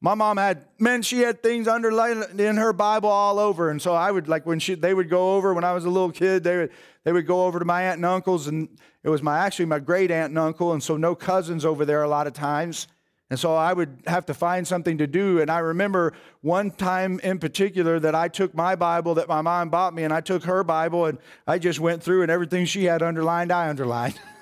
My 0.00 0.14
mom 0.14 0.36
had, 0.36 0.64
man, 0.78 1.02
she 1.02 1.20
had 1.20 1.42
things 1.42 1.66
underlined 1.66 2.40
in 2.40 2.56
her 2.56 2.72
Bible 2.72 3.08
all 3.08 3.40
over. 3.40 3.70
And 3.70 3.82
so 3.82 3.94
I 3.94 4.12
would, 4.12 4.28
like, 4.28 4.46
when 4.46 4.60
she, 4.60 4.74
they 4.74 4.94
would 4.94 5.10
go 5.10 5.36
over 5.36 5.52
when 5.54 5.64
I 5.64 5.72
was 5.72 5.84
a 5.84 5.90
little 5.90 6.12
kid, 6.12 6.44
they 6.44 6.56
would, 6.56 6.70
they 7.02 7.12
would 7.12 7.26
go 7.26 7.46
over 7.46 7.58
to 7.58 7.64
my 7.64 7.82
aunt 7.82 7.96
and 7.96 8.06
uncles, 8.06 8.46
and 8.46 8.68
it 9.02 9.08
was 9.08 9.22
my, 9.22 9.38
actually 9.38 9.64
my 9.64 9.80
great 9.80 10.10
aunt 10.10 10.30
and 10.30 10.38
uncle, 10.38 10.72
and 10.72 10.82
so 10.82 10.96
no 10.96 11.16
cousins 11.16 11.64
over 11.64 11.84
there 11.84 12.02
a 12.02 12.08
lot 12.08 12.28
of 12.28 12.32
times. 12.32 12.86
And 13.30 13.38
so 13.38 13.54
I 13.54 13.72
would 13.72 14.02
have 14.06 14.24
to 14.26 14.34
find 14.34 14.66
something 14.66 14.98
to 14.98 15.06
do. 15.06 15.40
And 15.40 15.50
I 15.50 15.58
remember 15.58 16.14
one 16.40 16.70
time 16.70 17.20
in 17.20 17.38
particular 17.38 18.00
that 18.00 18.14
I 18.14 18.28
took 18.28 18.54
my 18.54 18.74
Bible 18.74 19.14
that 19.16 19.28
my 19.28 19.42
mom 19.42 19.68
bought 19.68 19.94
me, 19.94 20.04
and 20.04 20.12
I 20.12 20.20
took 20.20 20.44
her 20.44 20.62
Bible, 20.62 21.06
and 21.06 21.18
I 21.46 21.58
just 21.58 21.80
went 21.80 22.04
through, 22.04 22.22
and 22.22 22.30
everything 22.30 22.66
she 22.66 22.84
had 22.84 23.02
underlined, 23.02 23.50
I 23.50 23.68
underlined. 23.68 24.18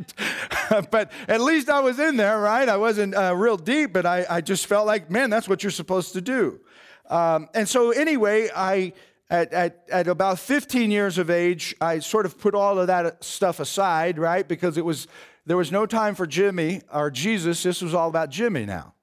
but 0.90 1.10
at 1.28 1.40
least 1.40 1.68
I 1.68 1.80
was 1.80 1.98
in 1.98 2.16
there, 2.16 2.38
right? 2.40 2.68
I 2.68 2.76
wasn't 2.76 3.14
uh, 3.14 3.34
real 3.36 3.56
deep, 3.56 3.92
but 3.92 4.06
I, 4.06 4.26
I 4.28 4.40
just 4.40 4.66
felt 4.66 4.86
like, 4.86 5.10
man, 5.10 5.30
that's 5.30 5.48
what 5.48 5.62
you're 5.62 5.72
supposed 5.72 6.12
to 6.14 6.20
do. 6.20 6.60
Um, 7.08 7.48
and 7.54 7.68
so, 7.68 7.90
anyway, 7.90 8.48
I 8.54 8.92
at, 9.30 9.52
at, 9.52 9.84
at 9.90 10.08
about 10.08 10.38
15 10.38 10.90
years 10.90 11.18
of 11.18 11.30
age, 11.30 11.74
I 11.80 11.98
sort 11.98 12.26
of 12.26 12.38
put 12.38 12.54
all 12.54 12.78
of 12.78 12.86
that 12.88 13.24
stuff 13.24 13.60
aside, 13.60 14.18
right? 14.18 14.46
Because 14.46 14.76
it 14.78 14.84
was 14.84 15.08
there 15.46 15.56
was 15.56 15.70
no 15.70 15.84
time 15.84 16.14
for 16.14 16.26
Jimmy 16.26 16.80
or 16.92 17.10
Jesus. 17.10 17.62
This 17.62 17.82
was 17.82 17.92
all 17.92 18.08
about 18.08 18.30
Jimmy 18.30 18.64
now, 18.64 18.94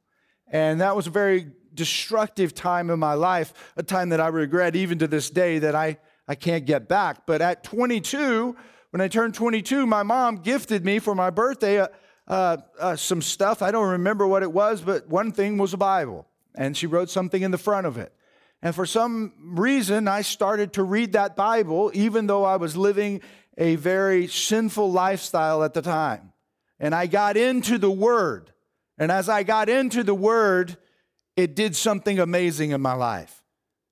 and 0.48 0.82
that 0.82 0.96
was 0.96 1.08
a 1.08 1.12
very 1.12 1.52
destructive 1.74 2.54
time 2.54 2.90
in 2.90 3.00
my 3.00 3.14
life, 3.14 3.54
a 3.78 3.84
time 3.84 4.10
that 4.10 4.20
I 4.20 4.28
regret 4.28 4.76
even 4.76 4.98
to 5.00 5.08
this 5.08 5.30
day 5.30 5.60
that 5.60 5.76
I 5.76 5.98
I 6.28 6.36
can't 6.36 6.66
get 6.66 6.88
back. 6.88 7.26
But 7.26 7.42
at 7.42 7.64
22 7.64 8.56
when 8.92 9.02
I 9.02 9.08
turned 9.08 9.34
22, 9.34 9.86
my 9.88 10.04
mom 10.04 10.38
gifted 10.38 10.86
me 10.86 11.00
for 11.00 11.16
my 11.16 11.30
birthday 11.30 11.80
uh, 11.80 11.88
uh, 12.28 12.58
uh, 12.80 12.96
some 12.96 13.22
stuff. 13.22 13.62
I 13.62 13.72
don't 13.72 13.90
remember 13.90 14.28
what 14.28 14.44
it 14.44 14.52
was, 14.52 14.82
but 14.82 15.08
one 15.08 15.32
thing 15.32 15.58
was 15.58 15.74
a 15.74 15.78
Bible. 15.78 16.28
And 16.56 16.76
she 16.76 16.88
wrote 16.88 17.10
something 17.10 17.42
in 17.42 17.52
the 17.52 17.58
front 17.58 17.88
of 17.88 17.98
it. 17.98 18.14
And 18.62 18.76
for 18.76 18.86
some 18.86 19.34
reason, 19.40 20.08
I 20.08 20.22
started 20.22 20.74
to 20.74 20.84
read 20.84 21.14
that 21.14 21.36
Bible, 21.36 21.92
even 21.94 22.28
though 22.28 22.44
I 22.44 22.58
was 22.58 22.78
living 22.78 23.22
a 23.58 23.76
very 23.76 24.28
sinful 24.28 24.92
lifestyle 24.92 25.64
at 25.64 25.74
the 25.74 25.82
time. 25.82 26.34
And 26.80 26.94
I 26.94 27.08
got 27.08 27.38
into 27.38 27.78
the 27.78 27.92
Word. 27.92 28.52
And 28.98 29.12
as 29.12 29.30
I 29.30 29.44
got 29.44 29.68
into 29.70 30.04
the 30.04 30.14
Word, 30.14 30.78
it 31.36 31.56
did 31.56 31.76
something 31.76 32.20
amazing 32.20 32.72
in 32.72 32.82
my 32.82 32.94
life. 32.94 33.41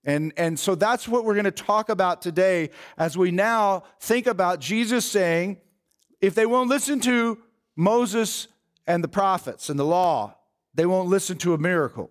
And, 0.09 0.33
and 0.37 0.59
so 0.59 0.73
that's 0.73 1.07
what 1.07 1.23
we're 1.23 1.35
going 1.35 1.45
to 1.45 1.51
talk 1.51 1.89
about 1.89 2.21
today 2.21 2.71
as 2.97 3.15
we 3.15 3.29
now 3.29 3.83
think 3.99 4.25
about 4.25 4.59
Jesus 4.59 5.05
saying, 5.05 5.57
if 6.19 6.33
they 6.33 6.47
won't 6.47 6.67
listen 6.67 6.99
to 7.01 7.37
Moses 7.75 8.47
and 8.87 9.03
the 9.03 9.07
prophets 9.07 9.69
and 9.69 9.79
the 9.79 9.85
law, 9.85 10.35
they 10.73 10.87
won't 10.87 11.09
listen 11.09 11.37
to 11.37 11.53
a 11.53 11.59
miracle. 11.59 12.09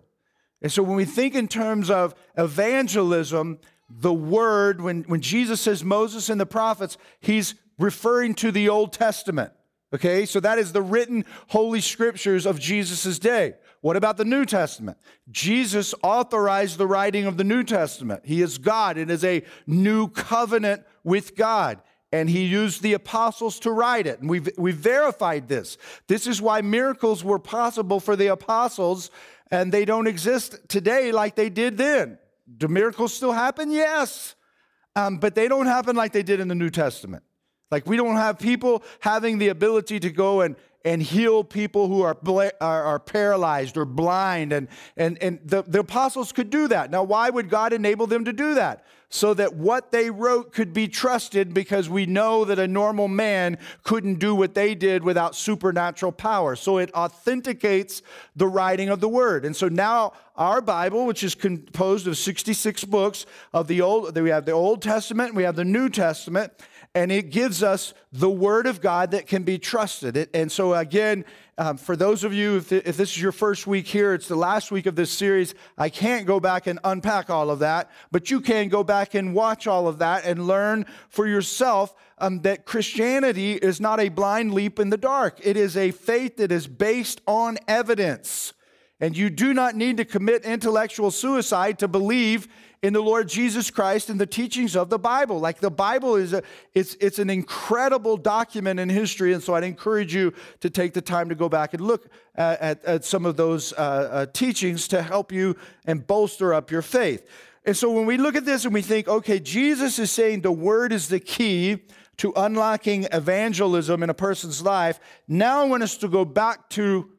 And 0.61 0.71
so 0.71 0.81
when 0.81 0.95
we 0.95 1.03
think 1.03 1.35
in 1.35 1.49
terms 1.49 1.89
of 1.89 2.15
evangelism, 2.37 3.59
the 3.89 4.13
word, 4.13 4.81
when, 4.81 5.03
when 5.03 5.19
Jesus 5.19 5.59
says 5.59 5.83
Moses 5.83 6.29
and 6.29 6.39
the 6.39 6.45
prophets, 6.45 6.97
he's 7.19 7.55
referring 7.77 8.33
to 8.35 8.51
the 8.51 8.69
Old 8.69 8.93
Testament. 8.93 9.51
Okay, 9.93 10.25
so 10.25 10.39
that 10.39 10.59
is 10.59 10.71
the 10.71 10.81
written 10.81 11.25
holy 11.47 11.81
scriptures 11.81 12.45
of 12.45 12.59
Jesus' 12.59 13.19
day. 13.19 13.55
What 13.81 13.95
about 13.95 14.17
the 14.17 14.25
New 14.25 14.45
Testament? 14.45 14.97
Jesus 15.31 15.93
authorized 16.03 16.77
the 16.77 16.87
writing 16.87 17.25
of 17.25 17.37
the 17.37 17.43
New 17.43 17.63
Testament. 17.63 18.23
He 18.25 18.41
is 18.41 18.57
God. 18.57 18.97
It 18.97 19.09
is 19.09 19.23
a 19.23 19.43
new 19.65 20.09
covenant 20.09 20.83
with 21.03 21.35
God. 21.35 21.81
And 22.11 22.29
he 22.29 22.45
used 22.45 22.81
the 22.81 22.93
apostles 22.93 23.59
to 23.59 23.71
write 23.71 24.07
it. 24.07 24.19
And 24.19 24.29
we've, 24.29 24.49
we've 24.57 24.75
verified 24.75 25.47
this. 25.47 25.77
This 26.07 26.27
is 26.27 26.41
why 26.41 26.61
miracles 26.61 27.23
were 27.23 27.39
possible 27.39 27.99
for 27.99 28.15
the 28.15 28.27
apostles, 28.27 29.11
and 29.51 29.71
they 29.71 29.85
don't 29.85 30.07
exist 30.07 30.57
today 30.67 31.11
like 31.11 31.35
they 31.35 31.49
did 31.49 31.77
then. 31.77 32.17
Do 32.57 32.67
miracles 32.67 33.13
still 33.13 33.31
happen? 33.31 33.71
Yes. 33.71 34.35
Um, 34.95 35.17
but 35.17 35.35
they 35.35 35.47
don't 35.47 35.67
happen 35.67 35.95
like 35.95 36.11
they 36.11 36.23
did 36.23 36.39
in 36.39 36.47
the 36.47 36.55
New 36.55 36.71
Testament. 36.71 37.23
Like 37.71 37.85
we 37.85 37.95
don't 37.95 38.15
have 38.15 38.39
people 38.39 38.83
having 39.01 39.37
the 39.37 39.49
ability 39.49 39.99
to 39.99 40.09
go 40.09 40.41
and 40.41 40.55
and 40.85 41.01
heal 41.01 41.43
people 41.43 41.87
who 41.87 42.01
are, 42.01 42.17
are, 42.61 42.83
are, 42.83 42.99
paralyzed 42.99 43.75
or 43.75 43.85
blind. 43.85 44.53
And, 44.53 44.67
and, 44.95 45.17
and 45.21 45.39
the, 45.43 45.63
the 45.63 45.79
apostles 45.79 46.31
could 46.31 46.49
do 46.49 46.67
that. 46.69 46.89
Now, 46.89 47.03
why 47.03 47.29
would 47.29 47.49
God 47.49 47.73
enable 47.73 48.07
them 48.07 48.25
to 48.25 48.33
do 48.33 48.53
that? 48.55 48.85
So 49.11 49.33
that 49.33 49.55
what 49.55 49.91
they 49.91 50.11
wrote 50.11 50.53
could 50.53 50.71
be 50.71 50.87
trusted 50.87 51.51
because 51.51 51.89
we 51.89 52.05
know 52.05 52.45
that 52.45 52.59
a 52.59 52.67
normal 52.67 53.07
man 53.07 53.57
couldn't 53.83 54.19
do 54.19 54.35
what 54.35 54.53
they 54.53 54.75
did 54.75 55.03
without 55.03 55.35
supernatural 55.35 56.11
power. 56.11 56.55
So 56.55 56.77
it 56.77 56.93
authenticates 56.93 58.03
the 58.35 58.47
writing 58.47 58.89
of 58.89 58.99
the 58.99 59.09
word. 59.09 59.45
And 59.45 59.55
so 59.55 59.67
now 59.67 60.13
our 60.35 60.61
Bible, 60.61 61.07
which 61.07 61.23
is 61.23 61.33
composed 61.33 62.07
of 62.07 62.17
66 62.17 62.83
books 62.85 63.25
of 63.51 63.67
the 63.67 63.81
Old, 63.81 64.15
we 64.15 64.29
have 64.29 64.45
the 64.45 64.51
Old 64.51 64.83
Testament, 64.83 65.33
we 65.33 65.43
have 65.43 65.55
the 65.55 65.65
New 65.65 65.89
Testament, 65.89 66.53
and 66.95 67.11
it 67.11 67.29
gives 67.29 67.61
us 67.61 67.93
the 68.11 68.29
Word 68.29 68.65
of 68.65 68.81
God 68.81 69.11
that 69.11 69.27
can 69.27 69.43
be 69.43 69.59
trusted. 69.59 70.29
And 70.33 70.51
so, 70.51 70.73
again, 70.73 71.23
um, 71.57 71.77
for 71.77 71.95
those 71.95 72.23
of 72.23 72.33
you, 72.33 72.57
if, 72.57 72.71
if 72.71 72.97
this 72.97 73.11
is 73.11 73.21
your 73.21 73.31
first 73.31 73.67
week 73.67 73.85
here, 73.85 74.13
it's 74.13 74.27
the 74.27 74.35
last 74.35 74.71
week 74.71 74.85
of 74.85 74.95
this 74.95 75.11
series. 75.11 75.53
I 75.77 75.89
can't 75.89 76.25
go 76.25 76.39
back 76.39 76.65
and 76.67 76.79
unpack 76.83 77.29
all 77.29 77.51
of 77.51 77.59
that, 77.59 77.91
but 78.11 78.31
you 78.31 78.41
can 78.41 78.69
go 78.69 78.83
back 78.83 79.13
and 79.13 79.35
watch 79.35 79.67
all 79.67 79.87
of 79.87 79.99
that 79.99 80.25
and 80.25 80.47
learn 80.47 80.85
for 81.09 81.27
yourself 81.27 81.93
um, 82.17 82.41
that 82.41 82.65
Christianity 82.65 83.53
is 83.53 83.79
not 83.79 83.99
a 83.99 84.09
blind 84.09 84.53
leap 84.53 84.79
in 84.79 84.89
the 84.89 84.97
dark. 84.97 85.39
It 85.43 85.57
is 85.57 85.77
a 85.77 85.91
faith 85.91 86.37
that 86.37 86.51
is 86.51 86.65
based 86.65 87.21
on 87.27 87.57
evidence. 87.67 88.53
And 89.01 89.15
you 89.15 89.29
do 89.29 89.53
not 89.53 89.75
need 89.75 89.97
to 89.97 90.05
commit 90.05 90.43
intellectual 90.43 91.11
suicide 91.11 91.79
to 91.79 91.87
believe 91.87 92.47
in 92.81 92.93
the 92.93 93.01
Lord 93.01 93.27
Jesus 93.27 93.69
Christ 93.69 94.09
and 94.09 94.19
the 94.19 94.25
teachings 94.25 94.75
of 94.75 94.89
the 94.89 94.99
Bible. 94.99 95.39
Like 95.39 95.59
the 95.59 95.71
Bible 95.71 96.15
is 96.15 96.33
a, 96.33 96.41
it's, 96.73 96.95
it's 97.01 97.19
an 97.19 97.29
incredible 97.29 98.15
document 98.15 98.79
in 98.79 98.89
history. 98.89 99.33
And 99.33 99.43
so 99.43 99.53
I'd 99.53 99.63
encourage 99.63 100.13
you 100.13 100.33
to 100.61 100.69
take 100.69 100.93
the 100.93 101.01
time 101.01 101.29
to 101.29 101.35
go 101.35 101.49
back 101.49 101.73
and 101.73 101.81
look 101.81 102.09
at, 102.35 102.61
at, 102.61 102.85
at 102.85 103.05
some 103.05 103.25
of 103.25 103.35
those 103.35 103.73
uh, 103.73 103.75
uh, 103.75 104.25
teachings 104.27 104.87
to 104.89 105.01
help 105.01 105.31
you 105.31 105.57
and 105.85 106.05
bolster 106.05 106.53
up 106.53 106.71
your 106.71 106.81
faith. 106.81 107.25
And 107.65 107.75
so 107.75 107.91
when 107.91 108.05
we 108.05 108.17
look 108.17 108.35
at 108.35 108.45
this 108.45 108.63
and 108.63 108.73
we 108.73 108.81
think, 108.81 109.07
okay, 109.07 109.39
Jesus 109.39 109.99
is 109.99 110.09
saying 110.09 110.41
the 110.41 110.51
word 110.51 110.93
is 110.93 111.09
the 111.09 111.19
key 111.19 111.79
to 112.17 112.33
unlocking 112.35 113.07
evangelism 113.11 114.03
in 114.03 114.09
a 114.09 114.13
person's 114.13 114.61
life, 114.61 114.99
now 115.27 115.61
I 115.61 115.65
want 115.65 115.83
us 115.83 115.97
to 115.97 116.07
go 116.07 116.23
back 116.23 116.69
to 116.71 117.09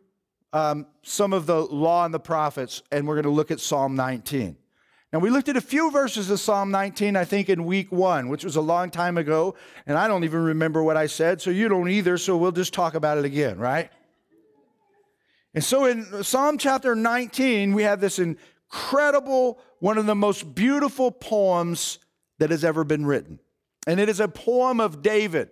um, 0.53 0.87
some 1.03 1.33
of 1.33 1.47
the 1.47 1.61
law 1.61 2.05
and 2.05 2.13
the 2.13 2.21
prophets, 2.21 2.83
and 2.91 3.07
we're 3.07 3.15
going 3.15 3.25
to 3.25 3.31
look 3.31 3.51
at 3.51 3.61
Psalm 3.61 3.95
19. 3.95 4.57
Now, 5.13 5.19
we 5.19 5.31
looked 5.31 5.49
at 5.49 5.57
a 5.57 5.61
few 5.61 5.91
verses 5.91 6.31
of 6.31 6.39
Psalm 6.39 6.71
19, 6.71 7.17
I 7.17 7.25
think, 7.25 7.49
in 7.49 7.65
week 7.65 7.91
one, 7.91 8.29
which 8.29 8.45
was 8.45 8.55
a 8.55 8.61
long 8.61 8.91
time 8.91 9.19
ago, 9.19 9.57
and 9.85 9.99
I 9.99 10.07
don't 10.07 10.23
even 10.23 10.41
remember 10.41 10.85
what 10.85 10.97
I 10.97 11.07
said, 11.07 11.43
so 11.43 11.51
you 11.51 11.69
don't 11.69 11.89
either, 11.89 12.17
so 12.17 12.37
we'll 12.37 12.53
just 12.53 12.73
talk 12.73 12.95
about 12.95 13.19
it 13.19 13.25
again, 13.25 13.59
right? 13.59 13.91
And 15.53 15.65
so 15.65 15.85
in 15.87 16.23
Psalm 16.23 16.59
chapter 16.59 16.95
19, 16.95 17.75
we 17.75 17.83
have 17.83 18.01
this 18.01 18.21
incredible, 18.21 19.59
one 19.81 19.99
of 19.99 20.07
the 20.07 20.15
most 20.15 20.55
beautiful 20.55 21.11
poems 21.11 21.99
that 22.39 22.51
has 22.51 22.65
ever 22.65 22.85
been 22.85 23.05
written. 23.05 23.41
And 23.89 23.99
it 23.99 24.09
is 24.09 24.21
a 24.21 24.29
poem 24.29 24.81
of 24.81 25.03
David. 25.03 25.51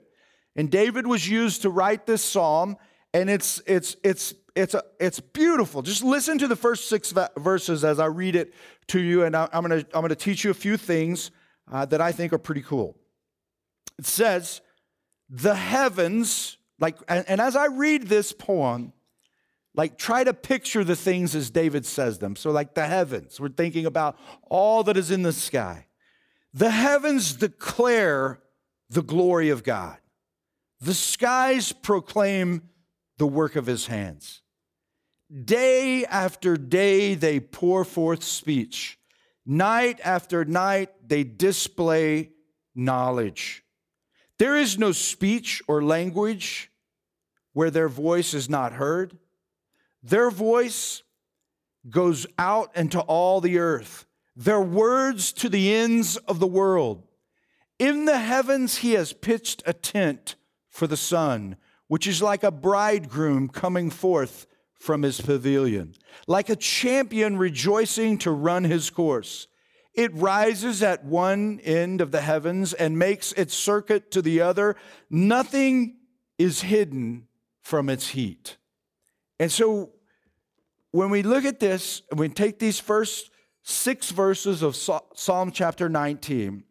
And 0.55 0.71
David 0.71 1.05
was 1.05 1.29
used 1.29 1.63
to 1.63 1.71
write 1.71 2.07
this 2.07 2.23
psalm, 2.23 2.77
and 3.13 3.29
it's, 3.29 3.61
it's, 3.67 3.97
it's 4.05 4.35
it's, 4.59 4.75
a, 4.75 4.83
it's 4.99 5.21
beautiful. 5.21 5.83
Just 5.83 6.03
listen 6.03 6.37
to 6.39 6.49
the 6.49 6.57
first 6.57 6.89
six 6.89 7.15
verses 7.37 7.85
as 7.85 8.01
I 8.01 8.07
read 8.07 8.35
it 8.35 8.53
to 8.89 9.01
you, 9.01 9.23
and 9.23 9.37
I, 9.37 9.49
am 9.53 9.65
going 9.65 9.85
to 9.85 9.97
I'm 9.97 10.07
to 10.09 10.17
teach 10.17 10.43
you 10.43 10.51
a 10.51 10.55
few 10.55 10.77
things 10.77 11.31
uh, 11.71 11.87
that 11.87 12.01
I 12.01 12.11
think 12.11 12.33
are 12.33 12.39
pretty 12.39 12.63
cool. 12.63 12.97
It 13.99 14.07
says, 14.07 14.61
The 15.31 15.55
heavens, 15.55 16.59
like, 16.81 16.97
and, 17.07 17.25
and 17.29 17.41
as 17.41 17.55
I 17.55 17.67
read 17.67 18.09
this 18.09 18.33
poem, 18.33 18.93
like 19.77 19.97
try 19.97 20.25
to 20.25 20.35
picture 20.35 20.83
the 20.83 20.97
things 20.97 21.37
as 21.37 21.51
David 21.51 21.87
says 21.87 22.19
them. 22.19 22.35
So, 22.35 22.51
like 22.51 22.75
the 22.75 22.87
heavens, 22.87 23.39
we're 23.39 23.51
thinking 23.51 23.87
about 23.87 24.19
all 24.51 24.83
that 24.85 24.97
is 24.97 25.13
in 25.13 25.23
the 25.23 25.33
sky. 25.33 25.87
The 26.53 26.71
heavens 26.71 27.35
declare 27.35 28.41
the 28.91 29.03
glory 29.03 29.51
of 29.51 29.63
God, 29.63 29.99
the 30.81 30.95
skies 30.95 31.71
proclaim 31.71 32.63
the 33.19 33.27
work 33.27 33.55
of 33.55 33.67
his 33.67 33.87
hands. 33.87 34.43
Day 35.45 36.07
after 36.07 36.57
day, 36.57 37.15
they 37.15 37.39
pour 37.39 37.85
forth 37.85 38.25
speech. 38.25 38.99
Night 39.45 40.01
after 40.03 40.45
night, 40.45 40.91
they 41.07 41.23
display 41.23 42.31
knowledge. 42.75 43.63
There 44.39 44.57
is 44.57 44.79
no 44.79 44.93
speech 44.93 45.61
or 45.69 45.83
language 45.83 46.71
where 47.53 47.71
their 47.71 47.89
voice 47.89 48.33
is 48.33 48.49
not 48.49 48.73
heard. 48.75 49.19
Their 50.03 50.31
voice 50.31 51.03
goes 51.91 52.27
out 52.39 52.75
into 52.77 53.01
all 53.01 53.41
the 53.41 53.59
earth, 53.59 54.07
their 54.37 54.61
words 54.61 55.33
to 55.35 55.49
the 55.49 55.75
ends 55.75 56.17
of 56.17 56.39
the 56.39 56.47
world. 56.47 57.03
In 57.79 58.05
the 58.05 58.19
heavens, 58.19 58.79
he 58.79 58.93
has 58.93 59.13
pitched 59.13 59.63
a 59.67 59.73
tent 59.73 60.37
for 60.71 60.87
the 60.87 60.97
sun, 60.97 61.57
which 61.87 62.07
is 62.07 62.23
like 62.23 62.43
a 62.43 62.51
bridegroom 62.51 63.49
coming 63.49 63.91
forth 63.91 64.47
from 64.79 65.03
his 65.03 65.21
pavilion, 65.21 65.95
like 66.27 66.49
a 66.49 66.57
champion 66.57 67.37
rejoicing 67.37 68.19
to 68.19 68.31
run 68.31 68.65
his 68.65 68.91
course. 68.91 69.49
It 69.95 70.15
rises 70.15 70.83
at 70.83 71.05
one 71.05 71.61
end 71.65 72.01
of 72.01 72.13
the 72.13 72.21
heavens 72.21 72.73
and 72.73 72.99
makes 72.99 73.33
its 73.33 73.55
circuit 73.55 74.11
to 74.13 74.23
the 74.23 74.41
other. 74.41 74.77
Nothing 75.11 75.97
is 76.39 76.63
hidden 76.63 77.27
from 77.63 77.89
its 77.89 78.09
heat. 78.09 78.57
And 79.41 79.51
so 79.51 79.91
when 80.93 81.11
we 81.11 81.23
look 81.23 81.45
at 81.45 81.59
this, 81.59 82.03
we 82.15 82.29
take 82.29 82.59
these 82.59 82.79
first 82.79 83.31
six 83.63 84.11
verses 84.11 84.63
of 84.63 84.77
Psalm 84.77 85.53
chapter 85.53 85.89
19, 85.89 86.65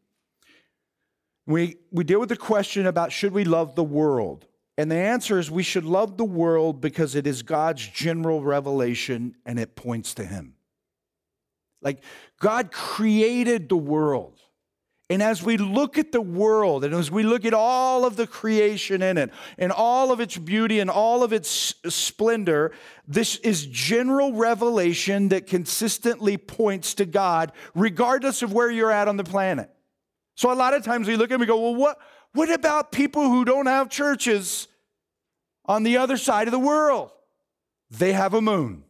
we, 1.46 1.78
we 1.92 2.04
deal 2.04 2.20
with 2.20 2.30
the 2.30 2.38
question 2.38 2.88
about 2.88 3.12
should 3.12 3.34
we 3.34 3.46
love 3.46 3.76
the 3.76 3.84
world? 3.84 4.46
And 4.78 4.92
the 4.92 4.96
answer 4.96 5.40
is 5.40 5.50
we 5.50 5.64
should 5.64 5.86
love 5.86 6.18
the 6.18 6.26
world 6.26 6.82
because 6.82 7.16
it 7.16 7.26
is 7.26 7.42
God's 7.42 7.88
general 7.88 8.44
revelation 8.44 9.36
and 9.46 9.60
it 9.60 9.76
points 9.76 10.14
to 10.16 10.26
Him. 10.26 10.54
Like 11.82 12.04
God 12.40 12.72
created 12.72 13.70
the 13.70 13.78
world. 13.78 14.40
And 15.10 15.24
as 15.24 15.42
we 15.42 15.56
look 15.56 15.98
at 15.98 16.12
the 16.12 16.22
world 16.22 16.84
and 16.84 16.94
as 16.94 17.10
we 17.10 17.24
look 17.24 17.46
at 17.46 17.54
all 17.54 18.04
of 18.06 18.18
the 18.18 18.28
creation 18.28 19.02
in 19.02 19.18
it 19.18 19.32
and 19.58 19.72
all 19.72 20.12
of 20.12 20.20
its 20.20 20.38
beauty 20.38 20.82
and 20.82 20.90
all 20.90 21.24
of 21.24 21.32
its 21.32 21.74
splendor, 21.88 22.74
this 23.08 23.38
is 23.38 23.66
general 23.68 24.34
revelation 24.34 25.30
that 25.30 25.48
consistently 25.48 26.36
points 26.36 26.94
to 26.96 27.06
God, 27.06 27.54
regardless 27.74 28.42
of 28.42 28.52
where 28.52 28.70
you're 28.70 28.92
at 28.92 29.08
on 29.08 29.16
the 29.16 29.24
planet. 29.24 29.70
So 30.36 30.52
a 30.52 30.54
lot 30.54 30.74
of 30.74 30.84
times 30.84 31.08
we 31.08 31.16
look 31.16 31.32
and 31.32 31.40
we 31.40 31.46
go, 31.46 31.60
well, 31.60 31.76
what, 31.76 31.98
what 32.34 32.52
about 32.52 32.92
people 32.92 33.30
who 33.30 33.46
don't 33.46 33.66
have 33.66 33.90
churches 33.90 34.68
on 35.66 35.84
the 35.84 35.98
other 35.98 36.18
side 36.18 36.48
of 36.48 36.52
the 36.52 36.60
world? 36.60 37.12
They 37.90 38.14
have 38.14 38.34
a 38.34 38.42
moon. 38.42 38.84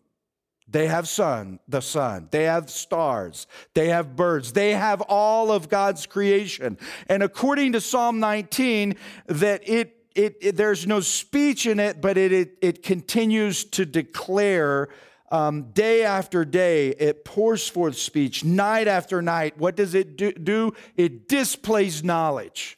They 0.70 0.88
have 0.88 1.08
sun, 1.08 1.60
the 1.68 1.82
sun. 1.82 2.28
They 2.32 2.44
have 2.44 2.70
stars. 2.70 3.48
They 3.74 3.88
have 3.88 4.18
birds. 4.18 4.52
They 4.52 4.72
have 4.72 5.02
all 5.02 5.52
of 5.52 5.70
God's 5.70 6.06
creation. 6.06 6.78
And 7.08 7.24
according 7.24 7.72
to 7.72 7.82
Psalm 7.82 8.20
19, 8.20 8.96
that 9.28 9.68
it, 9.68 9.96
it, 10.14 10.36
it 10.42 10.58
there's 10.58 10.86
no 10.86 11.00
speech 11.00 11.66
in 11.66 11.80
it, 11.80 12.02
but 12.02 12.18
it, 12.18 12.34
it, 12.34 12.58
it 12.62 12.84
continues 12.84 13.64
to 13.66 13.86
declare 13.86 14.90
um, 15.30 15.72
day 15.72 16.04
after 16.04 16.46
day, 16.46 16.90
it 16.90 17.26
pours 17.26 17.68
forth 17.68 17.98
speech. 17.98 18.44
Night 18.44 18.88
after 18.88 19.22
night, 19.22 19.58
what 19.58 19.76
does 19.76 19.94
it 19.94 20.18
do? 20.18 20.32
do? 20.32 20.74
It 20.96 21.28
displays 21.28 22.04
knowledge. 22.04 22.77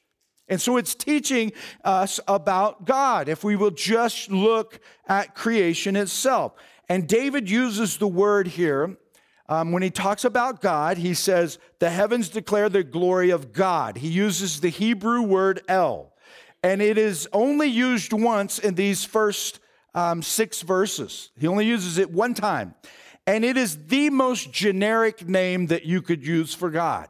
And 0.49 0.59
so 0.59 0.77
it's 0.77 0.95
teaching 0.95 1.53
us 1.83 2.19
about 2.27 2.85
God 2.85 3.29
if 3.29 3.43
we 3.43 3.55
will 3.55 3.71
just 3.71 4.31
look 4.31 4.79
at 5.07 5.35
creation 5.35 5.95
itself. 5.95 6.53
And 6.89 7.07
David 7.07 7.49
uses 7.49 7.97
the 7.97 8.07
word 8.07 8.47
here. 8.47 8.97
Um, 9.47 9.71
when 9.71 9.83
he 9.83 9.89
talks 9.89 10.25
about 10.25 10.61
God, 10.61 10.97
he 10.97 11.13
says, 11.13 11.59
The 11.79 11.89
heavens 11.89 12.29
declare 12.29 12.69
the 12.69 12.83
glory 12.83 13.29
of 13.29 13.53
God. 13.53 13.97
He 13.97 14.07
uses 14.07 14.59
the 14.59 14.69
Hebrew 14.69 15.21
word 15.21 15.61
El. 15.67 16.13
And 16.63 16.81
it 16.81 16.97
is 16.97 17.27
only 17.31 17.67
used 17.67 18.11
once 18.11 18.59
in 18.59 18.75
these 18.75 19.05
first 19.05 19.59
um, 19.93 20.21
six 20.21 20.61
verses. 20.61 21.29
He 21.37 21.47
only 21.47 21.65
uses 21.65 21.97
it 21.97 22.11
one 22.11 22.33
time. 22.33 22.75
And 23.25 23.45
it 23.45 23.57
is 23.57 23.85
the 23.87 24.09
most 24.09 24.51
generic 24.51 25.27
name 25.27 25.67
that 25.67 25.85
you 25.85 26.01
could 26.01 26.25
use 26.25 26.53
for 26.53 26.69
God. 26.69 27.07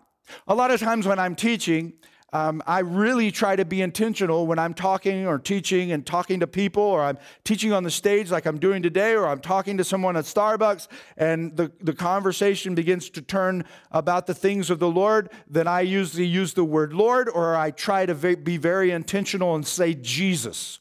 A 0.47 0.53
lot 0.53 0.71
of 0.71 0.79
times 0.79 1.07
when 1.07 1.19
I'm 1.19 1.35
teaching, 1.35 1.93
um, 2.31 2.61
I 2.67 2.79
really 2.79 3.31
try 3.31 3.55
to 3.55 3.65
be 3.65 3.81
intentional 3.81 4.45
when 4.45 4.59
I'm 4.59 4.73
talking 4.73 5.25
or 5.25 5.39
teaching 5.39 5.91
and 5.91 6.05
talking 6.05 6.39
to 6.41 6.47
people, 6.47 6.83
or 6.83 7.03
I'm 7.03 7.17
teaching 7.43 7.73
on 7.73 7.83
the 7.83 7.91
stage 7.91 8.29
like 8.29 8.45
I'm 8.45 8.59
doing 8.59 8.83
today, 8.83 9.13
or 9.13 9.27
I'm 9.27 9.39
talking 9.39 9.77
to 9.77 9.83
someone 9.83 10.15
at 10.15 10.25
Starbucks 10.25 10.87
and 11.17 11.57
the, 11.57 11.71
the 11.81 11.93
conversation 11.93 12.75
begins 12.75 13.09
to 13.11 13.21
turn 13.21 13.65
about 13.91 14.27
the 14.27 14.35
things 14.35 14.69
of 14.69 14.79
the 14.79 14.89
Lord. 14.89 15.31
Then 15.49 15.67
I 15.67 15.81
usually 15.81 16.27
use 16.27 16.53
the 16.53 16.63
word 16.63 16.93
Lord, 16.93 17.29
or 17.29 17.55
I 17.55 17.71
try 17.71 18.05
to 18.05 18.13
be 18.35 18.57
very 18.57 18.91
intentional 18.91 19.55
and 19.55 19.65
say 19.65 19.95
Jesus 19.95 20.79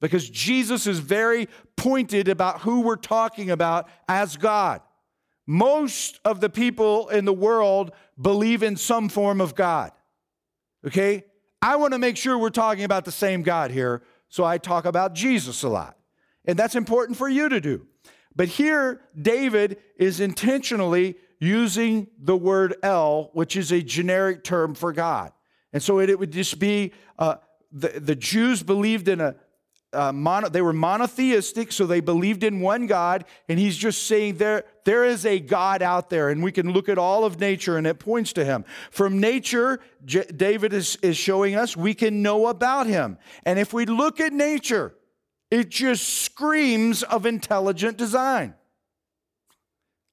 because 0.00 0.28
Jesus 0.28 0.86
is 0.86 0.98
very 0.98 1.48
pointed 1.76 2.28
about 2.28 2.62
who 2.62 2.80
we're 2.80 2.96
talking 2.96 3.50
about 3.50 3.88
as 4.08 4.36
God. 4.36 4.80
Most 5.46 6.20
of 6.24 6.40
the 6.40 6.48
people 6.48 7.08
in 7.08 7.24
the 7.24 7.32
world 7.32 7.92
believe 8.20 8.62
in 8.62 8.76
some 8.76 9.08
form 9.08 9.40
of 9.40 9.54
God. 9.54 9.92
Okay? 10.86 11.24
I 11.62 11.76
want 11.76 11.92
to 11.92 11.98
make 11.98 12.16
sure 12.16 12.38
we're 12.38 12.50
talking 12.50 12.84
about 12.84 13.04
the 13.04 13.12
same 13.12 13.42
God 13.42 13.70
here, 13.70 14.02
so 14.28 14.44
I 14.44 14.58
talk 14.58 14.84
about 14.84 15.14
Jesus 15.14 15.62
a 15.62 15.68
lot. 15.68 15.96
And 16.44 16.58
that's 16.58 16.74
important 16.74 17.18
for 17.18 17.28
you 17.28 17.48
to 17.48 17.60
do. 17.60 17.86
But 18.34 18.48
here, 18.48 19.02
David 19.20 19.78
is 19.96 20.20
intentionally 20.20 21.16
using 21.38 22.06
the 22.18 22.36
word 22.36 22.76
El, 22.82 23.30
which 23.32 23.56
is 23.56 23.72
a 23.72 23.82
generic 23.82 24.44
term 24.44 24.74
for 24.74 24.92
God. 24.92 25.32
And 25.72 25.82
so 25.82 25.98
it, 26.00 26.10
it 26.10 26.18
would 26.18 26.32
just 26.32 26.58
be 26.58 26.92
uh, 27.18 27.36
the, 27.72 27.88
the 28.00 28.16
Jews 28.16 28.62
believed 28.62 29.08
in 29.08 29.20
a 29.20 29.36
uh, 29.92 30.12
mono, 30.12 30.48
they 30.48 30.62
were 30.62 30.72
monotheistic, 30.72 31.72
so 31.72 31.84
they 31.86 32.00
believed 32.00 32.44
in 32.44 32.60
one 32.60 32.86
God, 32.86 33.24
and 33.48 33.58
he's 33.58 33.76
just 33.76 34.06
saying 34.06 34.36
there, 34.36 34.64
there 34.84 35.04
is 35.04 35.26
a 35.26 35.38
God 35.40 35.82
out 35.82 36.10
there, 36.10 36.28
and 36.28 36.42
we 36.42 36.52
can 36.52 36.72
look 36.72 36.88
at 36.88 36.98
all 36.98 37.24
of 37.24 37.40
nature, 37.40 37.76
and 37.76 37.86
it 37.86 37.98
points 37.98 38.32
to 38.34 38.44
him. 38.44 38.64
From 38.90 39.20
nature, 39.20 39.80
J- 40.04 40.26
David 40.34 40.72
is, 40.72 40.96
is 41.02 41.16
showing 41.16 41.56
us 41.56 41.76
we 41.76 41.94
can 41.94 42.22
know 42.22 42.46
about 42.46 42.86
him. 42.86 43.18
And 43.44 43.58
if 43.58 43.72
we 43.72 43.86
look 43.86 44.20
at 44.20 44.32
nature, 44.32 44.94
it 45.50 45.68
just 45.68 46.08
screams 46.22 47.02
of 47.02 47.26
intelligent 47.26 47.96
design. 47.96 48.54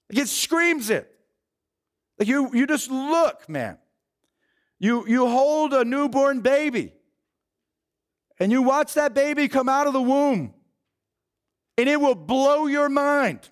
It 0.09 0.27
screams 0.27 0.89
it. 0.89 1.13
Like 2.17 2.27
you, 2.27 2.49
you 2.53 2.65
just 2.65 2.89
look, 2.89 3.47
man. 3.47 3.77
You, 4.79 5.07
you 5.07 5.27
hold 5.27 5.73
a 5.73 5.83
newborn 5.83 6.41
baby 6.41 6.93
and 8.39 8.51
you 8.51 8.61
watch 8.61 8.93
that 8.93 9.13
baby 9.13 9.47
come 9.47 9.67
out 9.67 9.87
of 9.87 9.93
the 9.93 10.01
womb 10.01 10.53
and 11.77 11.89
it 11.89 11.99
will 11.99 12.15
blow 12.15 12.67
your 12.67 12.89
mind. 12.89 13.49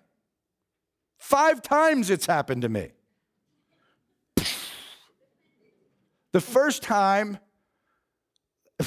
Five 1.26 1.64
times 1.64 2.12
it's 2.12 2.28
happened 2.28 2.62
to 2.62 2.70
me. 2.70 2.92
The 6.34 6.40
first 6.40 6.84
time, 6.84 7.40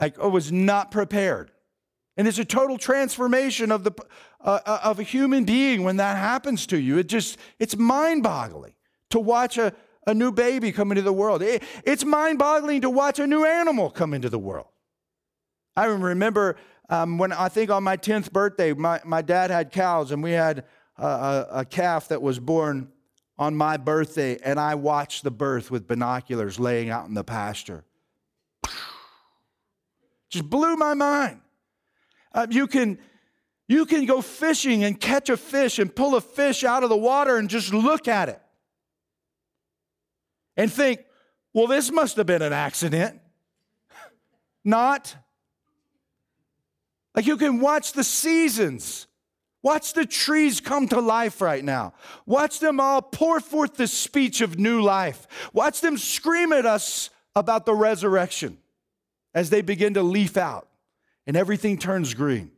like 0.00 0.18
I 0.18 0.26
was 0.26 0.52
not 0.52 0.90
prepared. 0.90 1.50
And 2.18 2.28
it's 2.28 2.38
a 2.38 2.44
total 2.44 2.76
transformation 2.76 3.72
of, 3.72 3.84
the, 3.84 3.92
uh, 4.44 4.58
uh, 4.66 4.80
of 4.84 5.00
a 5.00 5.02
human 5.02 5.44
being 5.44 5.82
when 5.82 5.96
that 5.96 6.18
happens 6.18 6.66
to 6.66 6.78
you. 6.78 6.98
It 6.98 7.06
just, 7.06 7.38
it's 7.58 7.74
mind 7.74 8.22
boggling 8.22 8.74
to 9.08 9.18
watch 9.18 9.56
a, 9.56 9.72
a 10.06 10.12
new 10.12 10.32
baby 10.32 10.72
come 10.72 10.92
into 10.92 11.02
the 11.02 11.10
world. 11.10 11.40
It, 11.40 11.62
it's 11.86 12.04
mind 12.04 12.38
boggling 12.38 12.82
to 12.82 12.90
watch 12.90 13.18
a 13.18 13.26
new 13.26 13.46
animal 13.46 13.88
come 13.88 14.12
into 14.12 14.28
the 14.28 14.38
world. 14.38 14.68
I 15.74 15.86
remember 15.86 16.56
um, 16.90 17.16
when 17.16 17.32
I 17.32 17.48
think 17.48 17.70
on 17.70 17.82
my 17.82 17.96
10th 17.96 18.30
birthday, 18.30 18.74
my, 18.74 19.00
my 19.06 19.22
dad 19.22 19.50
had 19.50 19.72
cows, 19.72 20.10
and 20.10 20.22
we 20.22 20.32
had 20.32 20.66
a, 21.04 21.46
a, 21.50 21.64
calf 21.64 22.08
that 22.08 22.20
was 22.20 22.38
born 22.38 22.88
on 23.38 23.54
my 23.54 23.76
birthday, 23.76 24.38
and 24.44 24.60
I 24.60 24.74
watched 24.74 25.24
the 25.24 25.30
birth 25.30 25.70
with 25.70 25.86
binoculars 25.86 26.60
laying 26.60 26.90
out 26.90 27.08
in 27.08 27.14
the 27.14 27.24
pasture. 27.24 27.84
Just 30.28 30.48
blew 30.48 30.76
my 30.76 30.94
mind. 30.94 31.40
Uh, 32.32 32.46
you 32.50 32.66
can 32.66 32.98
you 33.66 33.86
can 33.86 34.04
go 34.04 34.20
fishing 34.20 34.84
and 34.84 35.00
catch 35.00 35.28
a 35.28 35.36
fish 35.36 35.78
and 35.78 35.94
pull 35.94 36.16
a 36.16 36.20
fish 36.20 36.64
out 36.64 36.82
of 36.82 36.88
the 36.88 36.96
water 36.96 37.36
and 37.36 37.48
just 37.48 37.72
look 37.72 38.08
at 38.08 38.28
it 38.28 38.42
and 40.56 40.72
think, 40.72 41.04
well, 41.54 41.66
this 41.66 41.90
must 41.90 42.16
have 42.16 42.26
been 42.26 42.42
an 42.42 42.52
accident. 42.52 43.20
Not. 44.64 45.14
Like 47.14 47.26
you 47.26 47.36
can 47.36 47.60
watch 47.60 47.92
the 47.92 48.04
seasons. 48.04 49.06
Watch 49.62 49.92
the 49.92 50.06
trees 50.06 50.60
come 50.60 50.88
to 50.88 51.00
life 51.00 51.40
right 51.40 51.62
now. 51.62 51.92
Watch 52.24 52.60
them 52.60 52.80
all 52.80 53.02
pour 53.02 53.40
forth 53.40 53.74
the 53.74 53.86
speech 53.86 54.40
of 54.40 54.58
new 54.58 54.80
life. 54.80 55.26
Watch 55.52 55.80
them 55.80 55.98
scream 55.98 56.52
at 56.52 56.64
us 56.64 57.10
about 57.36 57.66
the 57.66 57.74
resurrection 57.74 58.58
as 59.34 59.50
they 59.50 59.60
begin 59.60 59.94
to 59.94 60.02
leaf 60.02 60.36
out 60.36 60.68
and 61.26 61.36
everything 61.36 61.78
turns 61.78 62.14
green. 62.14 62.50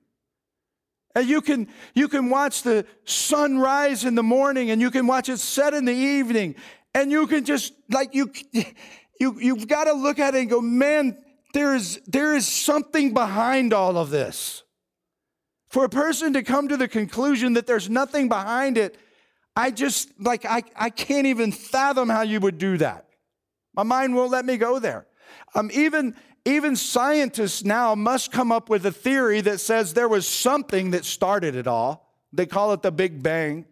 And 1.14 1.28
you 1.28 1.40
can, 1.40 1.68
you 1.94 2.08
can 2.08 2.30
watch 2.30 2.62
the 2.62 2.86
sun 3.04 3.58
rise 3.58 4.04
in 4.04 4.14
the 4.14 4.22
morning 4.22 4.70
and 4.70 4.80
you 4.80 4.90
can 4.90 5.06
watch 5.06 5.28
it 5.28 5.38
set 5.38 5.74
in 5.74 5.84
the 5.84 5.92
evening. 5.92 6.54
And 6.94 7.10
you 7.10 7.26
can 7.26 7.44
just, 7.44 7.74
like, 7.90 8.14
you, 8.14 8.32
you, 9.20 9.38
you've 9.38 9.68
got 9.68 9.84
to 9.84 9.92
look 9.92 10.18
at 10.18 10.34
it 10.34 10.40
and 10.40 10.50
go, 10.50 10.60
man, 10.60 11.18
there 11.52 11.74
is, 11.74 12.00
there 12.06 12.34
is 12.34 12.46
something 12.46 13.12
behind 13.12 13.72
all 13.74 13.98
of 13.98 14.10
this. 14.10 14.62
For 15.72 15.86
a 15.86 15.88
person 15.88 16.34
to 16.34 16.42
come 16.42 16.68
to 16.68 16.76
the 16.76 16.86
conclusion 16.86 17.54
that 17.54 17.66
there's 17.66 17.88
nothing 17.88 18.28
behind 18.28 18.76
it, 18.76 18.98
I 19.56 19.70
just, 19.70 20.10
like, 20.20 20.44
I, 20.44 20.64
I 20.76 20.90
can't 20.90 21.26
even 21.26 21.50
fathom 21.50 22.10
how 22.10 22.20
you 22.20 22.40
would 22.40 22.58
do 22.58 22.76
that. 22.76 23.06
My 23.74 23.82
mind 23.82 24.14
won't 24.14 24.30
let 24.30 24.44
me 24.44 24.58
go 24.58 24.78
there. 24.78 25.06
Um, 25.54 25.70
even, 25.72 26.14
even 26.44 26.76
scientists 26.76 27.64
now 27.64 27.94
must 27.94 28.30
come 28.30 28.52
up 28.52 28.68
with 28.68 28.84
a 28.84 28.92
theory 28.92 29.40
that 29.40 29.60
says 29.60 29.94
there 29.94 30.10
was 30.10 30.28
something 30.28 30.90
that 30.90 31.06
started 31.06 31.56
it 31.56 31.66
all. 31.66 32.18
They 32.34 32.44
call 32.44 32.74
it 32.74 32.82
the 32.82 32.92
Big 32.92 33.22
Bang. 33.22 33.64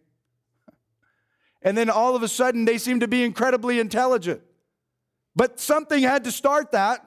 And 1.60 1.76
then 1.76 1.90
all 1.90 2.16
of 2.16 2.22
a 2.22 2.28
sudden, 2.28 2.64
they 2.64 2.78
seem 2.78 3.00
to 3.00 3.08
be 3.08 3.24
incredibly 3.24 3.78
intelligent. 3.78 4.40
But 5.36 5.60
something 5.60 6.02
had 6.02 6.24
to 6.24 6.32
start 6.32 6.72
that. 6.72 7.04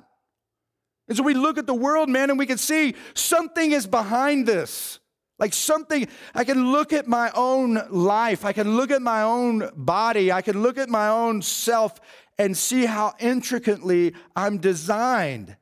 And 1.13 1.17
so 1.19 1.21
we 1.21 1.35
look 1.35 1.59
at 1.59 1.67
the 1.67 1.75
world, 1.75 2.09
man, 2.09 2.31
and 2.31 2.39
we 2.39 2.47
can 2.47 2.57
see 2.57 2.95
something 3.13 3.71
is 3.71 3.85
behind 3.85 4.47
this. 4.47 4.97
Like 5.37 5.53
something, 5.53 6.07
I 6.33 6.43
can 6.43 6.71
look 6.71 6.91
at 6.91 7.07
my 7.07 7.29
own 7.35 7.79
life, 7.91 8.43
I 8.43 8.51
can 8.51 8.75
look 8.75 8.89
at 8.89 8.99
my 8.99 9.21
own 9.21 9.69
body, 9.75 10.31
I 10.31 10.41
can 10.41 10.63
look 10.63 10.79
at 10.79 10.89
my 10.89 11.09
own 11.09 11.43
self 11.43 12.01
and 12.39 12.57
see 12.57 12.87
how 12.87 13.13
intricately 13.19 14.15
I'm 14.35 14.57
designed. 14.57 15.55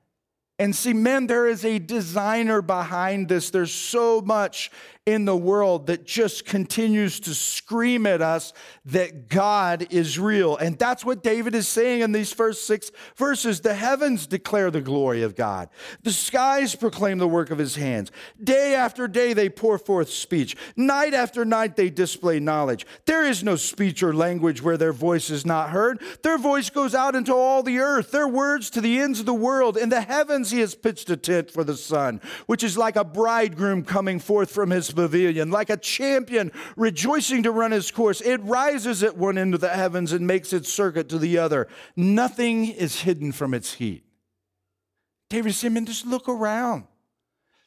And 0.57 0.73
see, 0.73 0.93
man, 0.93 1.27
there 1.27 1.47
is 1.47 1.65
a 1.65 1.79
designer 1.79 2.61
behind 2.61 3.27
this. 3.27 3.49
There's 3.49 3.73
so 3.73 4.21
much 4.21 4.71
in 5.07 5.25
the 5.25 5.35
world 5.35 5.87
that 5.87 6.05
just 6.05 6.45
continues 6.45 7.19
to 7.19 7.33
scream 7.33 8.05
at 8.05 8.21
us 8.21 8.53
that 8.85 9.29
God 9.29 9.87
is 9.89 10.19
real. 10.19 10.55
And 10.57 10.77
that's 10.77 11.03
what 11.03 11.23
David 11.23 11.55
is 11.55 11.67
saying 11.67 12.01
in 12.01 12.11
these 12.11 12.31
first 12.31 12.67
six 12.67 12.91
verses. 13.15 13.61
The 13.61 13.73
heavens 13.73 14.27
declare 14.27 14.69
the 14.69 14.79
glory 14.79 15.23
of 15.23 15.35
God, 15.35 15.69
the 16.03 16.11
skies 16.11 16.75
proclaim 16.75 17.17
the 17.17 17.27
work 17.27 17.49
of 17.49 17.57
his 17.57 17.75
hands. 17.75 18.11
Day 18.43 18.75
after 18.75 19.07
day, 19.07 19.33
they 19.33 19.49
pour 19.49 19.79
forth 19.79 20.09
speech. 20.11 20.55
Night 20.75 21.15
after 21.15 21.45
night, 21.45 21.75
they 21.75 21.89
display 21.89 22.39
knowledge. 22.39 22.85
There 23.05 23.25
is 23.25 23.43
no 23.43 23.55
speech 23.55 24.03
or 24.03 24.13
language 24.13 24.61
where 24.61 24.77
their 24.77 24.93
voice 24.93 25.31
is 25.31 25.47
not 25.47 25.71
heard. 25.71 25.99
Their 26.21 26.37
voice 26.37 26.69
goes 26.69 26.93
out 26.93 27.15
into 27.15 27.33
all 27.33 27.63
the 27.63 27.79
earth, 27.79 28.11
their 28.11 28.27
words 28.27 28.69
to 28.71 28.81
the 28.81 28.99
ends 28.99 29.19
of 29.19 29.25
the 29.25 29.33
world. 29.33 29.77
In 29.77 29.89
the 29.89 30.01
heavens, 30.01 30.51
he 30.51 30.59
has 30.59 30.75
pitched 30.75 31.09
a 31.09 31.17
tent 31.17 31.49
for 31.49 31.63
the 31.63 31.75
sun, 31.75 32.21
which 32.45 32.63
is 32.63 32.77
like 32.77 32.95
a 32.95 33.03
bridegroom 33.03 33.83
coming 33.83 34.19
forth 34.19 34.51
from 34.51 34.69
his 34.69 34.90
pavilion, 34.93 35.51
like 35.51 35.69
a 35.69 35.77
champion 35.77 36.51
rejoicing 36.75 37.43
to 37.43 37.51
run 37.51 37.71
his 37.71 37.91
course. 37.91 38.21
It 38.21 38.41
rises 38.43 39.03
at 39.03 39.17
one 39.17 39.37
end 39.37 39.53
of 39.53 39.61
the 39.61 39.69
heavens 39.69 40.11
and 40.11 40.25
makes 40.25 40.53
its 40.53 40.71
circuit 40.71 41.09
to 41.09 41.17
the 41.17 41.37
other. 41.37 41.67
Nothing 41.95 42.67
is 42.67 43.01
hidden 43.01 43.31
from 43.31 43.53
its 43.53 43.73
heat. 43.75 44.05
David 45.29 45.53
said, 45.55 45.71
man, 45.71 45.85
just 45.85 46.05
look 46.05 46.27
around. 46.27 46.85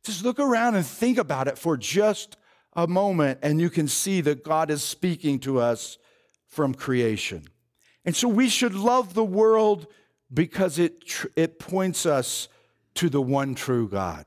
Just 0.05 0.23
look 0.23 0.39
around 0.39 0.75
and 0.75 0.85
think 0.85 1.17
about 1.17 1.49
it 1.49 1.57
for 1.57 1.77
just 1.77 2.37
a 2.75 2.87
moment, 2.87 3.39
and 3.43 3.61
you 3.61 3.71
can 3.71 3.89
see 3.89 4.21
that 4.21 4.45
God 4.45 4.71
is 4.71 4.83
speaking 4.83 5.39
to 5.41 5.61
us 5.61 5.97
from 6.47 6.75
creation. 6.75 7.45
And 8.05 8.15
so 8.15 8.29
we 8.29 8.49
should 8.49 8.75
love 8.75 9.15
the 9.15 9.25
world 9.25 9.87
because 10.33 10.79
it, 10.79 11.03
it 11.37 11.59
points 11.59 12.05
us 12.05 12.49
to 12.97 13.09
the 13.09 13.23
one 13.23 13.55
true 13.55 13.89
God. 13.89 14.27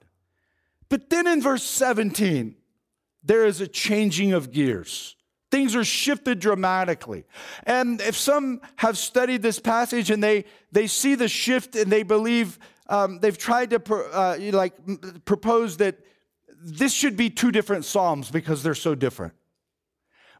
But 0.89 1.09
then 1.09 1.27
in 1.27 1.41
verse 1.41 1.63
17, 1.63 2.55
there 3.27 3.45
is 3.45 3.61
a 3.61 3.67
changing 3.67 4.33
of 4.33 4.51
gears. 4.51 5.15
Things 5.51 5.75
are 5.75 5.83
shifted 5.83 6.39
dramatically. 6.39 7.25
And 7.63 8.01
if 8.01 8.17
some 8.17 8.61
have 8.77 8.97
studied 8.97 9.41
this 9.41 9.59
passage 9.59 10.11
and 10.11 10.21
they, 10.21 10.45
they 10.71 10.87
see 10.87 11.15
the 11.15 11.27
shift 11.27 11.75
and 11.75 11.91
they 11.91 12.03
believe 12.03 12.59
um, 12.89 13.19
they've 13.19 13.37
tried 13.37 13.69
to 13.71 13.95
uh, 14.13 14.37
like 14.51 14.73
propose 15.25 15.77
that 15.77 15.97
this 16.63 16.93
should 16.93 17.15
be 17.17 17.29
two 17.29 17.51
different 17.51 17.85
psalms 17.85 18.31
because 18.31 18.63
they're 18.63 18.75
so 18.75 18.95
different. 18.95 19.33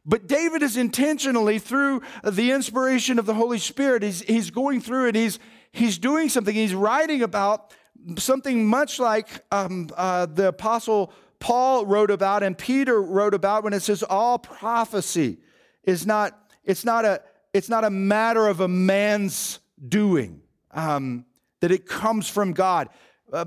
But 0.04 0.26
David 0.26 0.62
is 0.62 0.76
intentionally, 0.76 1.58
through 1.58 2.00
the 2.24 2.52
inspiration 2.52 3.18
of 3.18 3.26
the 3.26 3.34
Holy 3.34 3.58
Spirit, 3.58 4.02
he's, 4.02 4.22
he's 4.22 4.50
going 4.50 4.80
through 4.80 5.08
it, 5.08 5.14
he's, 5.14 5.38
he's 5.70 5.98
doing 5.98 6.30
something, 6.30 6.54
he's 6.54 6.74
writing 6.74 7.22
about 7.22 7.74
something 8.16 8.66
much 8.66 8.98
like 8.98 9.28
um, 9.50 9.90
uh, 9.96 10.24
the 10.24 10.48
Apostle 10.48 11.12
Paul 11.40 11.86
wrote 11.86 12.10
about 12.10 12.42
and 12.42 12.56
Peter 12.56 13.00
wrote 13.00 13.34
about 13.34 13.64
when 13.64 13.72
it 13.72 13.80
says 13.80 14.02
all 14.02 14.38
prophecy 14.38 15.38
is 15.84 16.06
not, 16.06 16.52
it's 16.64 16.84
not 16.84 17.04
a, 17.04 17.22
it's 17.54 17.68
not 17.68 17.84
a 17.84 17.90
matter 17.90 18.46
of 18.46 18.60
a 18.60 18.68
man's 18.68 19.60
doing, 19.88 20.40
um, 20.72 21.24
that 21.60 21.70
it 21.70 21.86
comes 21.86 22.28
from 22.28 22.52
God. 22.52 22.88
Uh, 23.32 23.46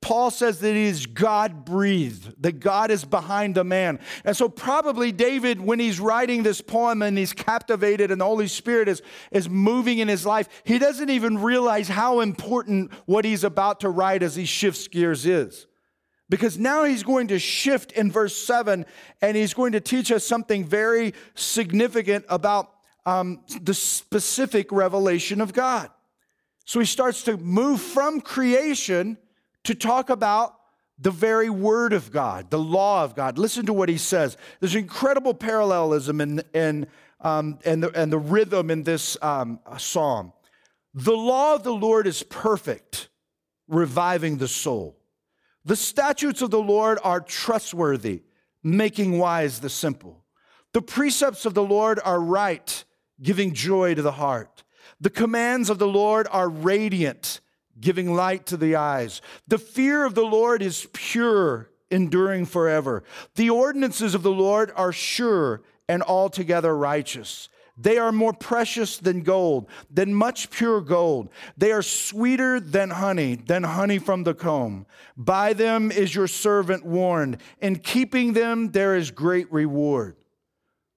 Paul 0.00 0.30
says 0.30 0.60
that 0.60 0.70
it 0.70 0.76
is 0.76 1.04
God 1.04 1.64
breathed, 1.64 2.42
that 2.42 2.58
God 2.58 2.90
is 2.90 3.04
behind 3.04 3.54
the 3.54 3.64
man. 3.64 4.00
And 4.24 4.34
so, 4.34 4.48
probably 4.48 5.12
David, 5.12 5.60
when 5.60 5.78
he's 5.78 6.00
writing 6.00 6.42
this 6.42 6.62
poem 6.62 7.02
and 7.02 7.18
he's 7.18 7.34
captivated 7.34 8.10
and 8.10 8.20
the 8.20 8.24
Holy 8.24 8.48
Spirit 8.48 8.88
is, 8.88 9.02
is 9.30 9.48
moving 9.48 9.98
in 9.98 10.08
his 10.08 10.24
life, 10.24 10.48
he 10.64 10.78
doesn't 10.78 11.10
even 11.10 11.42
realize 11.42 11.88
how 11.88 12.20
important 12.20 12.92
what 13.04 13.26
he's 13.26 13.44
about 13.44 13.80
to 13.80 13.90
write 13.90 14.22
as 14.22 14.36
he 14.36 14.46
shifts 14.46 14.88
gears 14.88 15.26
is. 15.26 15.66
Because 16.30 16.56
now 16.56 16.84
he's 16.84 17.02
going 17.02 17.26
to 17.28 17.40
shift 17.40 17.90
in 17.92 18.10
verse 18.10 18.36
7 18.36 18.86
and 19.20 19.36
he's 19.36 19.52
going 19.52 19.72
to 19.72 19.80
teach 19.80 20.12
us 20.12 20.24
something 20.24 20.64
very 20.64 21.12
significant 21.34 22.24
about 22.28 22.70
um, 23.04 23.42
the 23.60 23.74
specific 23.74 24.70
revelation 24.70 25.40
of 25.40 25.52
God. 25.52 25.90
So 26.64 26.78
he 26.78 26.86
starts 26.86 27.24
to 27.24 27.36
move 27.36 27.80
from 27.80 28.20
creation 28.20 29.18
to 29.64 29.74
talk 29.74 30.08
about 30.08 30.54
the 31.00 31.10
very 31.10 31.50
word 31.50 31.92
of 31.92 32.12
God, 32.12 32.50
the 32.50 32.58
law 32.58 33.02
of 33.02 33.16
God. 33.16 33.36
Listen 33.36 33.66
to 33.66 33.72
what 33.72 33.88
he 33.88 33.98
says. 33.98 34.36
There's 34.60 34.76
incredible 34.76 35.34
parallelism 35.34 36.20
in, 36.20 36.42
in, 36.54 36.86
um, 37.20 37.58
and, 37.64 37.82
the, 37.82 37.90
and 38.00 38.12
the 38.12 38.18
rhythm 38.18 38.70
in 38.70 38.84
this 38.84 39.16
um, 39.20 39.58
psalm. 39.78 40.32
The 40.94 41.16
law 41.16 41.56
of 41.56 41.64
the 41.64 41.72
Lord 41.72 42.06
is 42.06 42.22
perfect, 42.22 43.08
reviving 43.66 44.36
the 44.36 44.46
soul. 44.46 44.99
The 45.64 45.76
statutes 45.76 46.42
of 46.42 46.50
the 46.50 46.62
Lord 46.62 46.98
are 47.04 47.20
trustworthy, 47.20 48.22
making 48.62 49.18
wise 49.18 49.60
the 49.60 49.68
simple. 49.68 50.24
The 50.72 50.82
precepts 50.82 51.44
of 51.44 51.54
the 51.54 51.64
Lord 51.64 52.00
are 52.04 52.20
right, 52.20 52.84
giving 53.22 53.52
joy 53.52 53.94
to 53.94 54.02
the 54.02 54.12
heart. 54.12 54.62
The 55.00 55.10
commands 55.10 55.70
of 55.70 55.78
the 55.78 55.88
Lord 55.88 56.28
are 56.30 56.48
radiant, 56.48 57.40
giving 57.78 58.14
light 58.14 58.46
to 58.46 58.56
the 58.56 58.76
eyes. 58.76 59.20
The 59.48 59.58
fear 59.58 60.04
of 60.04 60.14
the 60.14 60.24
Lord 60.24 60.62
is 60.62 60.88
pure, 60.92 61.70
enduring 61.90 62.46
forever. 62.46 63.02
The 63.34 63.50
ordinances 63.50 64.14
of 64.14 64.22
the 64.22 64.30
Lord 64.30 64.72
are 64.76 64.92
sure 64.92 65.62
and 65.88 66.02
altogether 66.02 66.76
righteous. 66.76 67.48
They 67.80 67.96
are 67.96 68.12
more 68.12 68.34
precious 68.34 68.98
than 68.98 69.22
gold, 69.22 69.68
than 69.90 70.14
much 70.14 70.50
pure 70.50 70.82
gold. 70.82 71.30
They 71.56 71.72
are 71.72 71.82
sweeter 71.82 72.60
than 72.60 72.90
honey, 72.90 73.36
than 73.36 73.62
honey 73.62 73.98
from 73.98 74.24
the 74.24 74.34
comb. 74.34 74.86
By 75.16 75.54
them 75.54 75.90
is 75.90 76.14
your 76.14 76.28
servant 76.28 76.84
warned. 76.84 77.38
In 77.60 77.76
keeping 77.76 78.34
them, 78.34 78.72
there 78.72 78.96
is 78.96 79.10
great 79.10 79.50
reward. 79.50 80.16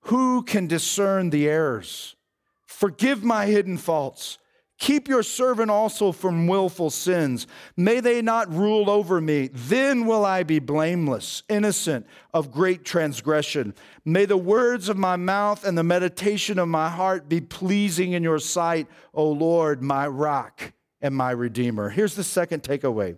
Who 0.07 0.43
can 0.43 0.67
discern 0.67 1.29
the 1.29 1.47
errors? 1.47 2.17
Forgive 2.65 3.23
my 3.23 3.45
hidden 3.45 3.77
faults. 3.77 4.37
Keep 4.79 5.07
your 5.07 5.23
servant 5.23 5.69
also 5.69 6.11
from 6.11 6.47
willful 6.47 6.89
sins. 6.89 7.47
May 7.77 7.99
they 7.99 8.21
not 8.21 8.53
rule 8.53 8.89
over 8.89 9.21
me. 9.21 9.49
Then 9.53 10.05
will 10.05 10.25
I 10.25 10.43
be 10.43 10.59
blameless, 10.59 11.43
innocent 11.47 12.05
of 12.33 12.51
great 12.51 12.83
transgression. 12.83 13.75
May 14.03 14.25
the 14.25 14.37
words 14.37 14.89
of 14.89 14.97
my 14.97 15.15
mouth 15.15 15.63
and 15.63 15.77
the 15.77 15.83
meditation 15.83 16.59
of 16.59 16.67
my 16.67 16.89
heart 16.89 17.29
be 17.29 17.39
pleasing 17.39 18.13
in 18.13 18.23
your 18.23 18.39
sight, 18.39 18.87
O 19.13 19.29
Lord, 19.29 19.81
my 19.81 20.07
rock 20.07 20.73
and 21.01 21.15
my 21.15 21.31
redeemer. 21.31 21.89
Here's 21.89 22.15
the 22.15 22.23
second 22.23 22.63
takeaway 22.63 23.17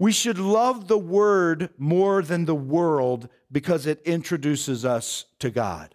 we 0.00 0.12
should 0.12 0.38
love 0.38 0.88
the 0.88 0.98
word 0.98 1.70
more 1.76 2.22
than 2.22 2.44
the 2.44 2.54
world 2.54 3.28
because 3.50 3.86
it 3.86 4.00
introduces 4.04 4.84
us 4.84 5.24
to 5.40 5.50
God. 5.50 5.94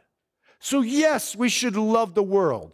So, 0.59 0.81
yes, 0.81 1.35
we 1.35 1.49
should 1.49 1.75
love 1.75 2.13
the 2.13 2.23
world 2.23 2.73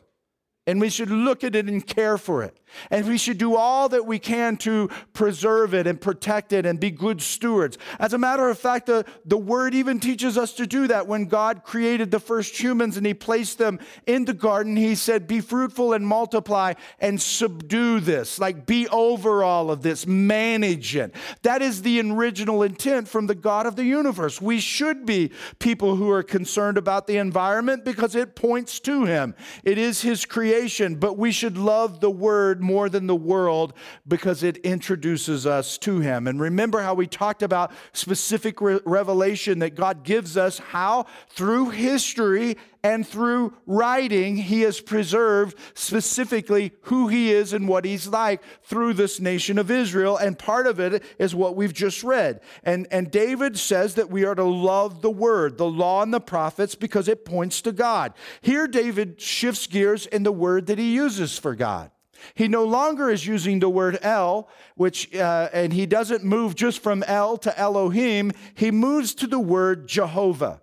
and 0.70 0.80
we 0.80 0.90
should 0.90 1.10
look 1.10 1.44
at 1.44 1.56
it 1.56 1.66
and 1.66 1.86
care 1.86 2.16
for 2.16 2.44
it. 2.44 2.56
And 2.92 3.08
we 3.08 3.18
should 3.18 3.40
do 3.40 3.56
all 3.56 3.90
that 3.90 4.06
we 4.06 4.20
can 4.20 4.56
to 4.58 4.92
preserve 5.14 5.74
it 5.74 5.88
and 5.88 6.00
protect 6.00 6.54
it 6.54 6.64
and 6.64 6.80
be 6.80 6.92
good 6.92 7.24
stewards. 7.24 7.80
As 8.00 8.14
a 8.14 8.20
matter 8.20 8.48
of 8.48 8.60
fact, 8.60 8.86
the, 8.86 9.04
the 9.26 9.38
word 9.38 9.74
even 9.74 10.00
teaches 10.00 10.38
us 10.38 10.54
to 10.54 10.68
do 10.68 10.86
that. 10.86 11.08
When 11.08 11.26
God 11.26 11.64
created 11.64 12.12
the 12.12 12.20
first 12.20 12.56
humans 12.56 12.98
and 12.98 13.06
he 13.08 13.16
placed 13.16 13.58
them 13.58 13.80
in 14.06 14.26
the 14.26 14.34
garden, 14.36 14.76
he 14.76 14.94
said, 14.94 15.28
Be 15.28 15.42
fruitful 15.42 15.94
and 15.94 16.06
multiply 16.06 16.76
and 17.00 17.20
subdue 17.20 18.00
this. 18.00 18.38
Like, 18.38 18.68
be 18.68 18.88
over 18.90 19.44
all 19.44 19.72
of 19.72 19.82
this, 19.82 20.06
manage 20.06 20.96
it. 20.96 21.16
That 21.42 21.64
is 21.64 21.82
the 21.82 22.00
original 22.00 22.62
intent 22.62 23.08
from 23.08 23.26
the 23.26 23.34
God 23.34 23.66
of 23.66 23.76
the 23.76 23.86
universe. 23.86 24.40
We 24.40 24.60
should 24.60 25.08
be 25.08 25.32
people 25.58 25.96
who 25.96 26.12
are 26.12 26.22
concerned 26.22 26.78
about 26.78 27.08
the 27.08 27.18
environment 27.18 27.84
because 27.84 28.14
it 28.14 28.36
points 28.36 28.80
to 28.82 29.06
him, 29.06 29.34
it 29.64 29.80
is 29.80 30.04
his 30.04 30.26
creation. 30.26 30.59
But 30.96 31.18
we 31.18 31.32
should 31.32 31.58
love 31.58 32.00
the 32.00 32.10
word 32.10 32.40
Word 32.40 32.62
more 32.62 32.90
than 32.90 33.08
the 33.08 33.16
world 33.16 33.74
because 34.08 34.44
it 34.44 34.58
introduces 34.58 35.46
us 35.46 35.78
to 35.80 36.00
Him. 36.00 36.28
And 36.28 36.40
remember 36.40 36.82
how 36.82 36.94
we 36.94 37.06
talked 37.06 37.44
about 37.44 37.72
specific 37.92 38.62
re- 38.62 38.80
revelation 38.86 39.60
that 39.60 39.76
God 39.76 40.04
gives 40.04 40.38
us, 40.38 40.60
how 40.60 41.06
through 41.30 41.70
history 41.70 42.58
and 42.84 43.08
through 43.08 43.54
writing, 43.66 44.38
He 44.38 44.62
has 44.62 44.80
preserved 44.80 45.58
specifically 45.74 46.72
who 46.84 47.08
He 47.08 47.32
is 47.32 47.54
and 47.54 47.68
what 47.68 47.86
He's 47.86 48.08
like 48.08 48.42
through 48.64 48.94
this 48.94 49.20
nation 49.20 49.58
of 49.58 49.70
Israel. 49.70 50.18
And 50.18 50.40
part 50.40 50.68
of 50.68 50.80
it 50.80 51.04
is 51.18 51.36
what 51.36 51.56
we've 51.56 51.74
just 51.74 52.04
read. 52.04 52.42
And, 52.64 52.88
and 52.92 53.12
David 53.12 53.58
says 53.58 53.96
that 53.96 54.10
we 54.10 54.26
are 54.26 54.36
to 54.36 54.44
love 54.44 55.02
the 55.02 55.10
Word, 55.10 55.58
the 55.58 55.70
law 55.70 56.02
and 56.02 56.14
the 56.14 56.20
prophets, 56.20 56.76
because 56.76 57.08
it 57.08 57.26
points 57.26 57.62
to 57.62 57.72
God. 57.72 58.14
Here, 58.42 58.68
David 58.68 59.20
shifts 59.20 59.68
gears 59.68 60.06
in 60.06 60.24
the 60.24 60.32
word 60.32 60.68
that 60.68 60.78
he 60.78 60.94
uses 60.94 61.38
for 61.38 61.56
God. 61.56 61.92
He 62.34 62.48
no 62.48 62.66
longer 62.66 63.10
is 63.10 63.26
using 63.26 63.60
the 63.60 63.70
word 63.70 63.98
El, 64.02 64.50
which, 64.76 65.16
uh, 65.16 65.50
and 65.54 65.72
he 65.72 65.86
doesn't 65.86 66.24
move 66.24 66.56
just 66.56 66.82
from 66.82 67.04
El 67.04 67.38
to 67.38 67.58
Elohim. 67.58 68.32
He 68.56 68.72
moves 68.72 69.14
to 69.16 69.28
the 69.28 69.40
word 69.40 69.88
Jehovah. 69.88 70.62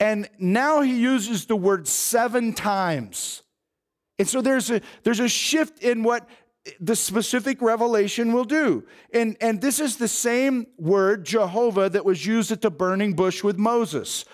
And 0.00 0.28
now 0.38 0.80
he 0.80 0.96
uses 0.96 1.46
the 1.46 1.56
word 1.56 1.88
seven 1.88 2.52
times. 2.52 3.42
And 4.18 4.28
so 4.28 4.40
there's 4.40 4.70
a, 4.70 4.80
there's 5.02 5.20
a 5.20 5.28
shift 5.28 5.82
in 5.82 6.02
what 6.02 6.28
the 6.80 6.96
specific 6.96 7.62
revelation 7.62 8.32
will 8.32 8.44
do. 8.44 8.84
And, 9.12 9.36
and 9.40 9.60
this 9.60 9.80
is 9.80 9.96
the 9.96 10.08
same 10.08 10.66
word, 10.76 11.24
Jehovah, 11.24 11.88
that 11.90 12.04
was 12.04 12.26
used 12.26 12.52
at 12.52 12.60
the 12.60 12.70
burning 12.70 13.14
bush 13.14 13.42
with 13.42 13.58
Moses. 13.58 14.24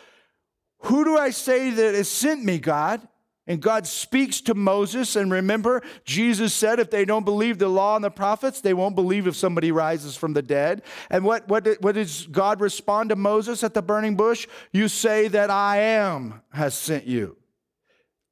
Who 0.81 1.05
do 1.05 1.17
I 1.17 1.31
say 1.31 1.71
that 1.71 1.95
has 1.95 2.09
sent 2.09 2.45
me, 2.45 2.59
God? 2.59 3.07
And 3.47 3.61
God 3.61 3.87
speaks 3.87 4.41
to 4.43 4.55
Moses. 4.55 5.17
And 5.17 5.31
remember, 5.31 5.83
Jesus 6.05 6.55
said, 6.55 6.79
if 6.79 6.91
they 6.91 7.05
don't 7.05 7.25
believe 7.25 7.59
the 7.59 7.69
law 7.69 7.95
and 7.95 8.05
the 8.05 8.11
prophets, 8.11 8.61
they 8.61 8.73
won't 8.73 8.95
believe 8.95 9.27
if 9.27 9.37
somebody 9.37 9.71
rises 9.71 10.17
from 10.17 10.33
the 10.33 10.43
dead. 10.43 10.83
And 11.11 11.25
what, 11.25 11.47
what, 11.47 11.67
what 11.81 11.95
does 11.95 12.27
God 12.27 12.61
respond 12.61 13.11
to 13.11 13.17
Moses 13.17 13.63
at 13.63 13.75
the 13.75 13.83
burning 13.83 14.17
bush? 14.17 14.47
You 14.73 14.89
say 14.89 15.29
that 15.29 15.51
I 15.51 15.79
am 15.79 16.41
has 16.53 16.75
sent 16.75 17.07
you. 17.07 17.37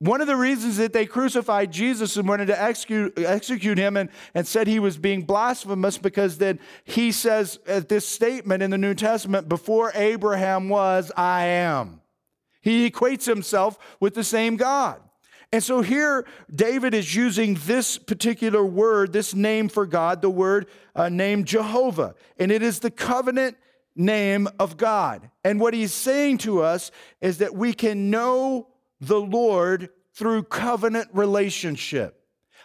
One 0.03 0.21
of 0.21 0.27
the 0.27 0.35
reasons 0.35 0.79
that 0.79 0.93
they 0.93 1.07
crucified 1.07 1.71
Jesus 1.71 2.17
and 2.17 2.29
wanted 2.29 2.47
to 2.47 2.61
execute, 2.61 3.17
execute 3.17 3.79
him 3.79 3.97
and, 3.97 4.11
and 4.35 4.45
said 4.45 4.67
he 4.67 4.81
was 4.81 4.97
being 4.97 5.23
blasphemous 5.23 5.97
because 5.97 6.39
then 6.39 6.59
he 6.83 7.13
says 7.13 7.61
at 7.69 7.89
this 7.89 8.09
statement 8.09 8.65
in 8.65 8.71
the 8.73 8.79
New 8.79 8.95
Testament, 8.95 9.49
before 9.49 9.93
Abraham 9.95 10.69
was, 10.69 11.13
I 11.17 11.45
am. 11.45 12.02
He 12.63 12.89
equates 12.91 13.27
himself 13.27 13.79
with 14.01 14.15
the 14.15 14.25
same 14.25 14.57
God. 14.57 15.01
And 15.53 15.63
so 15.63 15.83
here, 15.83 16.25
David 16.53 16.95
is 16.95 17.15
using 17.15 17.59
this 17.67 17.99
particular 17.99 18.65
word, 18.65 19.13
this 19.13 19.35
name 19.35 19.69
for 19.69 19.85
God, 19.85 20.23
the 20.23 20.31
word 20.31 20.67
uh, 20.97 21.11
named 21.11 21.47
Jehovah. 21.47 22.15
And 22.39 22.51
it 22.51 22.63
is 22.63 22.81
the 22.81 22.91
covenant 22.91 23.59
name 23.95 24.49
of 24.59 24.79
God. 24.79 25.29
And 25.45 25.61
what 25.61 25.75
he's 25.75 25.93
saying 25.93 26.39
to 26.39 26.63
us 26.63 26.91
is 27.21 27.39
that 27.39 27.55
we 27.55 27.75
can 27.75 28.09
know 28.09 28.69
the 29.01 29.21
Lord 29.21 29.91
through 30.15 30.45
covenant 30.45 31.09
relationship. 31.13 32.19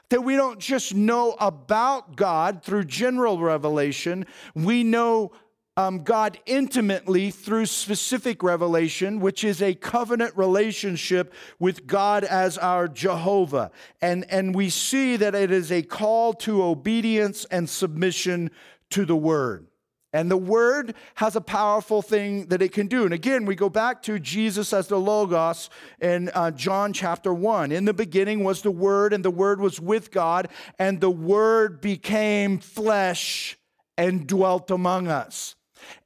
That 0.09 0.23
we 0.23 0.37
don't 0.37 0.59
just 0.59 0.95
know 0.95 1.35
about 1.41 2.15
God 2.15 2.63
through 2.63 2.85
general 2.85 3.39
revelation, 3.39 4.25
we 4.55 4.85
know 4.85 5.33
um, 5.77 6.03
God 6.03 6.39
intimately 6.47 7.29
through 7.29 7.67
specific 7.67 8.41
revelation, 8.41 9.19
which 9.19 9.43
is 9.43 9.61
a 9.61 9.75
covenant 9.75 10.35
relationship 10.35 11.33
with 11.59 11.85
God 11.85 12.23
as 12.23 12.57
our 12.57 12.87
Jehovah. 12.87 13.71
And, 14.01 14.25
and 14.29 14.55
we 14.55 14.71
see 14.71 15.15
that 15.17 15.35
it 15.35 15.51
is 15.51 15.71
a 15.71 15.83
call 15.83 16.33
to 16.33 16.63
obedience 16.63 17.45
and 17.45 17.69
submission 17.69 18.49
to 18.89 19.05
the 19.05 19.15
word. 19.15 19.67
And 20.13 20.31
the 20.31 20.37
word 20.37 20.95
has 21.15 21.35
a 21.35 21.41
powerful 21.41 22.01
thing 22.01 22.47
that 22.47 22.61
it 22.61 22.71
can 22.71 22.87
do. 22.87 23.03
And 23.03 23.13
again, 23.13 23.45
we 23.45 23.55
go 23.55 23.69
back 23.69 24.01
to 24.03 24.17
Jesus 24.17 24.73
as 24.73 24.87
the 24.87 24.99
Logos 24.99 25.69
in 26.01 26.31
uh, 26.33 26.49
John 26.51 26.91
chapter 26.91 27.31
1. 27.31 27.71
In 27.71 27.85
the 27.85 27.93
beginning 27.93 28.43
was 28.43 28.63
the 28.63 28.71
word, 28.71 29.13
and 29.13 29.23
the 29.23 29.29
word 29.29 29.59
was 29.59 29.79
with 29.79 30.09
God, 30.09 30.47
and 30.79 30.99
the 30.99 31.11
word 31.11 31.81
became 31.81 32.57
flesh 32.57 33.59
and 33.97 34.25
dwelt 34.25 34.71
among 34.71 35.07
us. 35.07 35.56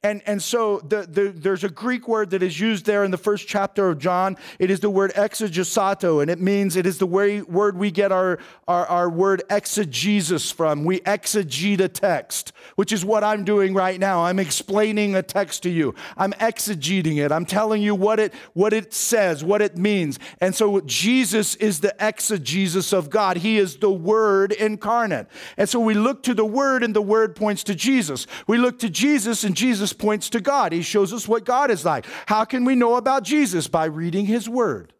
And, 0.02 0.22
and 0.26 0.42
so 0.42 0.80
the, 0.80 1.02
the, 1.02 1.32
there's 1.34 1.64
a 1.64 1.68
Greek 1.68 2.08
word 2.08 2.30
that 2.30 2.42
is 2.42 2.58
used 2.58 2.86
there 2.86 3.04
in 3.04 3.10
the 3.10 3.18
first 3.18 3.46
chapter 3.48 3.88
of 3.88 3.98
John. 3.98 4.36
It 4.58 4.70
is 4.70 4.80
the 4.80 4.90
word 4.90 5.12
exegesato, 5.14 6.20
and 6.20 6.30
it 6.30 6.40
means 6.40 6.76
it 6.76 6.86
is 6.86 6.98
the 6.98 7.06
way, 7.06 7.42
word 7.42 7.76
we 7.76 7.90
get 7.90 8.12
our, 8.12 8.38
our, 8.68 8.86
our 8.86 9.10
word 9.10 9.42
exegesis 9.50 10.50
from. 10.50 10.84
We 10.84 11.00
exegete 11.00 11.80
a 11.80 11.88
text, 11.88 12.52
which 12.76 12.92
is 12.92 13.04
what 13.04 13.24
I'm 13.24 13.44
doing 13.44 13.74
right 13.74 13.98
now. 13.98 14.24
I'm 14.24 14.38
explaining 14.38 15.14
a 15.14 15.22
text 15.22 15.62
to 15.62 15.70
you. 15.70 15.94
I'm 16.16 16.32
exegeting 16.34 17.24
it. 17.24 17.32
I'm 17.32 17.46
telling 17.46 17.82
you 17.82 17.94
what 17.94 18.18
it, 18.20 18.34
what 18.52 18.72
it 18.72 18.92
says, 18.92 19.42
what 19.44 19.62
it 19.62 19.76
means. 19.76 20.18
And 20.40 20.54
so 20.54 20.80
Jesus 20.80 21.54
is 21.56 21.80
the 21.80 21.94
exegesis 21.98 22.92
of 22.92 23.10
God. 23.10 23.38
He 23.38 23.58
is 23.58 23.76
the 23.76 23.90
Word 23.90 24.52
incarnate. 24.52 25.28
And 25.56 25.68
so 25.68 25.80
we 25.80 25.94
look 25.94 26.22
to 26.24 26.34
the 26.34 26.44
Word, 26.44 26.82
and 26.82 26.94
the 26.94 27.02
Word 27.02 27.34
points 27.36 27.64
to 27.64 27.74
Jesus. 27.74 28.26
We 28.46 28.58
look 28.58 28.78
to 28.80 28.90
Jesus, 28.90 29.44
and 29.44 29.56
Jesus 29.56 29.71
Jesus 29.72 29.94
points 29.94 30.28
to 30.28 30.40
God. 30.40 30.70
He 30.72 30.82
shows 30.82 31.14
us 31.14 31.26
what 31.26 31.46
God 31.46 31.70
is 31.70 31.82
like. 31.82 32.04
How 32.26 32.44
can 32.44 32.66
we 32.66 32.74
know 32.74 32.96
about 32.96 33.22
Jesus? 33.22 33.68
By 33.68 33.86
reading 33.86 34.26
his 34.26 34.46
word. 34.46 34.92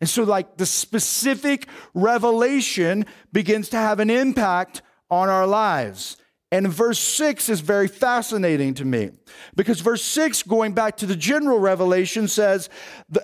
And 0.00 0.10
so, 0.10 0.24
like, 0.24 0.56
the 0.56 0.66
specific 0.66 1.68
revelation 1.94 3.06
begins 3.32 3.68
to 3.68 3.76
have 3.76 4.00
an 4.00 4.10
impact 4.10 4.82
on 5.08 5.28
our 5.28 5.46
lives. 5.46 6.16
And 6.50 6.66
verse 6.66 6.98
6 6.98 7.48
is 7.48 7.60
very 7.60 7.86
fascinating 7.86 8.74
to 8.74 8.84
me 8.84 9.10
because 9.54 9.80
verse 9.80 10.02
6, 10.02 10.42
going 10.42 10.72
back 10.72 10.96
to 10.96 11.06
the 11.06 11.14
general 11.14 11.60
revelation, 11.60 12.26
says, 12.26 12.68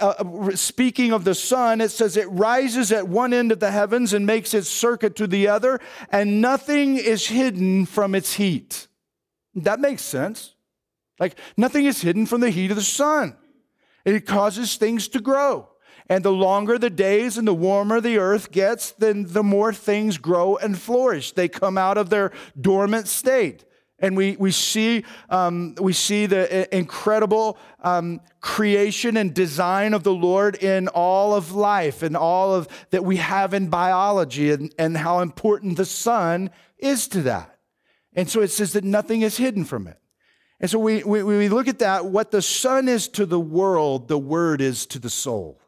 uh, 0.01 0.15
uh, 0.19 0.55
speaking 0.55 1.13
of 1.13 1.25
the 1.25 1.35
sun, 1.35 1.81
it 1.81 1.91
says, 1.91 2.17
it 2.17 2.31
rises 2.31 2.93
at 2.93 3.09
one 3.09 3.35
end 3.35 3.51
of 3.51 3.59
the 3.59 3.73
heavens 3.73 4.13
and 4.13 4.25
makes 4.25 4.55
its 4.55 4.69
circuit 4.69 5.17
to 5.17 5.27
the 5.27 5.49
other, 5.49 5.81
and 6.11 6.41
nothing 6.41 6.97
is 6.97 7.27
hidden 7.27 7.87
from 7.87 8.15
its 8.15 8.35
heat. 8.35 8.87
That 9.55 9.81
makes 9.81 10.03
sense. 10.03 10.55
Like 11.19 11.39
nothing 11.57 11.87
is 11.87 12.03
hidden 12.03 12.27
from 12.27 12.41
the 12.41 12.51
heat 12.51 12.71
of 12.71 12.77
the 12.77 12.83
sun. 12.83 13.37
It 14.05 14.27
causes 14.27 14.77
things 14.77 15.09
to 15.09 15.21
grow. 15.21 15.69
And 16.09 16.25
the 16.25 16.33
longer 16.33 16.79
the 16.79 16.91
days 16.91 17.39
and 17.39 17.47
the 17.47 17.55
warmer 17.55 18.01
the 18.01 18.19
earth 18.19 18.51
gets, 18.51 18.91
then 18.93 19.27
the 19.29 19.43
more 19.43 19.73
things 19.73 20.19
grow 20.19 20.57
and 20.57 20.79
flourish. 20.79 21.33
They 21.33 21.49
come 21.49 21.79
out 21.79 21.97
of 21.97 22.11
their 22.11 22.33
dormant 22.61 23.09
state. 23.09 23.65
And 24.01 24.17
we, 24.17 24.37
we, 24.37 24.51
see, 24.51 25.05
um, 25.31 25.77
we 25.81 25.93
see 25.93 26.27
the 26.27 26.77
incredible 26.77 27.57
um, 27.81 28.21
creation 28.41 29.17
and 29.17 29.33
design 29.33 29.95
of 29.95 30.03
the 30.03 30.13
Lord 30.13 30.57
in 30.57 30.89
all 30.89 31.37
of 31.37 31.53
life 31.53 32.03
and 32.03 32.17
all 32.17 32.53
of 32.53 32.67
that 32.91 33.05
we 33.05 33.19
have 33.19 33.55
in 33.55 33.69
biology 33.69 34.51
and, 34.51 34.75
and 34.77 34.97
how 34.97 35.21
important 35.21 35.77
the 35.77 35.85
sun 35.85 36.51
is 36.79 37.07
to 37.09 37.23
that. 37.23 37.52
And 38.15 38.29
so 38.29 38.41
it 38.41 38.49
says 38.49 38.73
that 38.75 38.85
nothing 38.85 39.23
is 39.23 39.37
hidden 39.37 39.65
from 39.65 39.87
it. 39.87 39.99
And 40.61 40.71
so 40.71 40.79
we, 40.79 41.03
we, 41.03 41.23
we 41.23 41.49
look 41.49 41.67
at 41.67 41.81
that, 41.81 42.07
what 42.07 42.31
the 42.31 42.43
sun 42.43 42.89
is 42.89 43.09
to 43.09 43.27
the 43.27 43.41
world, 43.41 44.09
the 44.09 44.19
word 44.19 44.61
is 44.61 44.87
to 44.87 44.99
the 44.99 45.11
soul. 45.11 45.61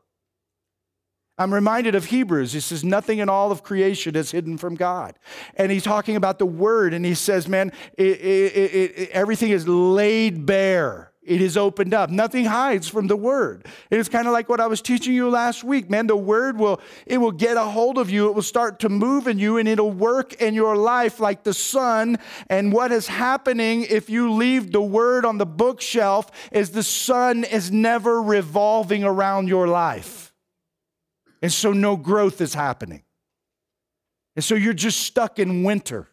I'm 1.36 1.52
reminded 1.52 1.96
of 1.96 2.06
Hebrews. 2.06 2.52
He 2.52 2.60
says, 2.60 2.84
Nothing 2.84 3.18
in 3.18 3.28
all 3.28 3.50
of 3.50 3.64
creation 3.64 4.14
is 4.14 4.30
hidden 4.30 4.56
from 4.56 4.76
God. 4.76 5.18
And 5.56 5.72
he's 5.72 5.82
talking 5.82 6.14
about 6.14 6.38
the 6.38 6.46
word, 6.46 6.94
and 6.94 7.04
he 7.04 7.14
says, 7.14 7.48
Man, 7.48 7.72
it, 7.98 8.20
it, 8.20 8.74
it, 8.74 9.10
everything 9.10 9.50
is 9.50 9.66
laid 9.66 10.46
bare. 10.46 11.10
It 11.24 11.40
is 11.40 11.56
opened 11.56 11.94
up. 11.94 12.10
Nothing 12.10 12.44
hides 12.44 12.86
from 12.86 13.06
the 13.06 13.16
word. 13.16 13.66
It 13.90 13.98
is 13.98 14.10
kind 14.10 14.26
of 14.26 14.34
like 14.34 14.50
what 14.50 14.60
I 14.60 14.66
was 14.66 14.82
teaching 14.82 15.14
you 15.14 15.30
last 15.30 15.64
week, 15.64 15.88
man. 15.88 16.06
The 16.06 16.16
word 16.16 16.58
will, 16.58 16.82
it 17.06 17.16
will 17.16 17.32
get 17.32 17.56
a 17.56 17.64
hold 17.64 17.96
of 17.96 18.10
you. 18.10 18.28
It 18.28 18.34
will 18.34 18.42
start 18.42 18.78
to 18.80 18.90
move 18.90 19.26
in 19.26 19.38
you 19.38 19.56
and 19.56 19.66
it'll 19.66 19.90
work 19.90 20.34
in 20.34 20.52
your 20.52 20.76
life 20.76 21.20
like 21.20 21.42
the 21.42 21.54
sun. 21.54 22.18
And 22.50 22.72
what 22.72 22.92
is 22.92 23.06
happening 23.06 23.86
if 23.88 24.10
you 24.10 24.32
leave 24.32 24.70
the 24.70 24.82
word 24.82 25.24
on 25.24 25.38
the 25.38 25.46
bookshelf 25.46 26.30
is 26.52 26.70
the 26.70 26.82
sun 26.82 27.44
is 27.44 27.70
never 27.70 28.20
revolving 28.20 29.02
around 29.02 29.48
your 29.48 29.66
life. 29.66 30.34
And 31.40 31.50
so 31.50 31.72
no 31.72 31.96
growth 31.96 32.42
is 32.42 32.52
happening. 32.52 33.02
And 34.36 34.44
so 34.44 34.54
you're 34.54 34.74
just 34.74 35.00
stuck 35.00 35.38
in 35.38 35.62
winter. 35.62 36.08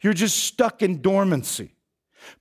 You're 0.00 0.12
just 0.12 0.38
stuck 0.38 0.82
in 0.82 1.02
dormancy. 1.02 1.77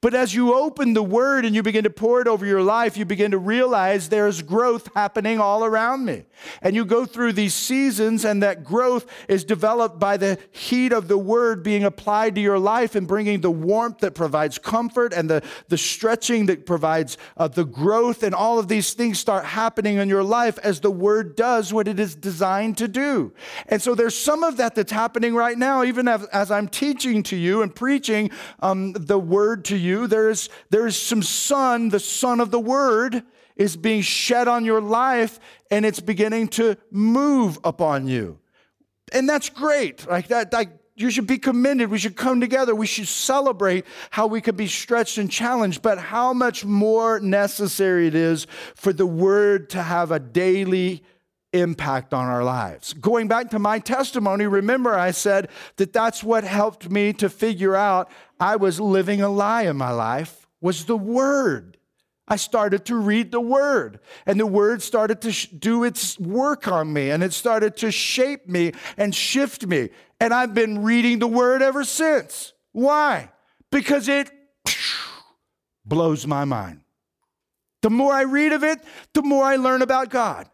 But 0.01 0.13
as 0.13 0.33
you 0.33 0.53
open 0.53 0.93
the 0.93 1.03
word 1.03 1.45
and 1.45 1.55
you 1.55 1.63
begin 1.63 1.83
to 1.83 1.89
pour 1.89 2.21
it 2.21 2.27
over 2.27 2.45
your 2.45 2.61
life, 2.61 2.97
you 2.97 3.05
begin 3.05 3.31
to 3.31 3.37
realize 3.37 4.09
there's 4.09 4.41
growth 4.41 4.89
happening 4.95 5.39
all 5.39 5.63
around 5.63 6.05
me. 6.05 6.25
And 6.61 6.75
you 6.75 6.85
go 6.85 7.05
through 7.05 7.33
these 7.33 7.53
seasons, 7.53 8.25
and 8.25 8.43
that 8.43 8.63
growth 8.63 9.05
is 9.27 9.43
developed 9.43 9.99
by 9.99 10.17
the 10.17 10.37
heat 10.51 10.93
of 10.93 11.07
the 11.07 11.17
word 11.17 11.63
being 11.63 11.83
applied 11.83 12.35
to 12.35 12.41
your 12.41 12.59
life 12.59 12.95
and 12.95 13.07
bringing 13.07 13.41
the 13.41 13.51
warmth 13.51 13.99
that 13.99 14.13
provides 14.13 14.57
comfort 14.57 15.13
and 15.13 15.29
the, 15.29 15.41
the 15.67 15.77
stretching 15.77 16.45
that 16.47 16.65
provides 16.65 17.17
uh, 17.37 17.47
the 17.47 17.65
growth. 17.65 18.23
And 18.23 18.35
all 18.35 18.59
of 18.59 18.67
these 18.67 18.93
things 18.93 19.19
start 19.19 19.45
happening 19.45 19.97
in 19.97 20.09
your 20.09 20.23
life 20.23 20.59
as 20.63 20.79
the 20.79 20.91
word 20.91 21.35
does 21.35 21.73
what 21.73 21.87
it 21.87 21.99
is 21.99 22.15
designed 22.15 22.77
to 22.77 22.87
do. 22.87 23.33
And 23.67 23.81
so 23.81 23.95
there's 23.95 24.17
some 24.17 24.43
of 24.43 24.57
that 24.57 24.75
that's 24.75 24.91
happening 24.91 25.35
right 25.35 25.57
now, 25.57 25.83
even 25.83 26.07
as, 26.07 26.25
as 26.27 26.51
I'm 26.51 26.67
teaching 26.67 27.23
to 27.23 27.35
you 27.35 27.61
and 27.61 27.73
preaching 27.73 28.29
um, 28.59 28.93
the 28.93 29.19
word 29.19 29.65
to 29.65 29.76
you. 29.77 30.07
There's, 30.07 30.49
there's 30.69 30.95
some 30.95 31.21
sun, 31.21 31.89
the 31.89 31.99
sun 31.99 32.39
of 32.39 32.51
the 32.51 32.59
word 32.59 33.23
is 33.55 33.75
being 33.75 34.01
shed 34.01 34.47
on 34.47 34.65
your 34.65 34.81
life 34.81 35.39
and 35.71 35.85
it's 35.85 35.99
beginning 35.99 36.47
to 36.47 36.77
move 36.91 37.59
upon 37.63 38.07
you. 38.07 38.39
And 39.13 39.27
that's 39.27 39.49
great. 39.49 40.07
Like 40.07 40.27
that, 40.27 40.53
like 40.53 40.69
you 40.95 41.11
should 41.11 41.27
be 41.27 41.37
commended. 41.37 41.89
We 41.89 41.99
should 41.99 42.15
come 42.15 42.41
together. 42.41 42.75
We 42.75 42.87
should 42.87 43.07
celebrate 43.07 43.85
how 44.09 44.27
we 44.27 44.41
could 44.41 44.57
be 44.57 44.67
stretched 44.67 45.17
and 45.17 45.31
challenged, 45.31 45.81
but 45.81 45.99
how 45.99 46.33
much 46.33 46.65
more 46.65 47.19
necessary 47.19 48.07
it 48.07 48.15
is 48.15 48.47
for 48.75 48.91
the 48.91 49.05
word 49.05 49.69
to 49.71 49.83
have 49.83 50.11
a 50.11 50.19
daily 50.19 51.03
impact 51.59 52.13
on 52.13 52.25
our 52.27 52.43
lives. 52.43 52.93
Going 52.93 53.27
back 53.27 53.49
to 53.51 53.59
my 53.59 53.79
testimony, 53.79 54.45
remember 54.45 54.93
I 54.95 55.11
said 55.11 55.49
that 55.77 55.93
that's 55.93 56.23
what 56.23 56.43
helped 56.43 56.89
me 56.89 57.13
to 57.13 57.29
figure 57.29 57.75
out 57.75 58.09
I 58.39 58.55
was 58.55 58.79
living 58.79 59.21
a 59.21 59.29
lie 59.29 59.63
in 59.63 59.77
my 59.77 59.91
life 59.91 60.47
was 60.61 60.85
the 60.85 60.97
word. 60.97 61.77
I 62.27 62.35
started 62.35 62.85
to 62.85 62.95
read 62.97 63.31
the 63.31 63.39
word, 63.39 63.99
and 64.25 64.39
the 64.39 64.45
word 64.45 64.81
started 64.81 65.21
to 65.21 65.31
sh- 65.31 65.47
do 65.47 65.85
its 65.85 66.19
work 66.19 66.67
on 66.67 66.91
me, 66.91 67.09
and 67.09 67.23
it 67.23 67.31
started 67.31 67.77
to 67.77 67.91
shape 67.91 68.49
me 68.49 68.73
and 68.97 69.15
shift 69.15 69.65
me. 69.65 69.89
And 70.19 70.33
I've 70.33 70.53
been 70.53 70.83
reading 70.83 71.19
the 71.19 71.27
word 71.27 71.61
ever 71.61 71.85
since. 71.85 72.51
Why? 72.73 73.31
Because 73.71 74.09
it 74.09 74.29
blows 75.85 76.27
my 76.27 76.43
mind. 76.43 76.81
The 77.81 77.89
more 77.89 78.11
I 78.11 78.23
read 78.23 78.51
of 78.51 78.63
it, 78.63 78.79
the 79.13 79.21
more 79.21 79.45
I 79.45 79.55
learn 79.55 79.81
about 79.81 80.09
God. 80.09 80.49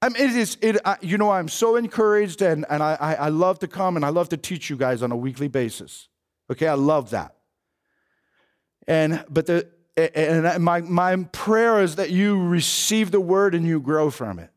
I 0.00 0.08
mean, 0.10 0.22
it 0.22 0.36
is, 0.36 0.56
it, 0.60 0.76
I, 0.84 0.96
you 1.00 1.18
know, 1.18 1.30
I'm 1.30 1.48
so 1.48 1.76
encouraged 1.76 2.40
and, 2.40 2.64
and 2.70 2.82
I, 2.82 3.16
I 3.18 3.28
love 3.30 3.58
to 3.60 3.68
come 3.68 3.96
and 3.96 4.04
I 4.04 4.10
love 4.10 4.28
to 4.28 4.36
teach 4.36 4.70
you 4.70 4.76
guys 4.76 5.02
on 5.02 5.10
a 5.10 5.16
weekly 5.16 5.48
basis. 5.48 6.08
Okay, 6.50 6.68
I 6.68 6.74
love 6.74 7.10
that. 7.10 7.34
And, 8.86 9.24
but 9.28 9.46
the, 9.46 9.68
and 9.96 10.62
my, 10.62 10.80
my 10.82 11.16
prayer 11.32 11.82
is 11.82 11.96
that 11.96 12.10
you 12.10 12.40
receive 12.40 13.10
the 13.10 13.20
word 13.20 13.54
and 13.54 13.66
you 13.66 13.80
grow 13.80 14.10
from 14.10 14.38
it. 14.38 14.50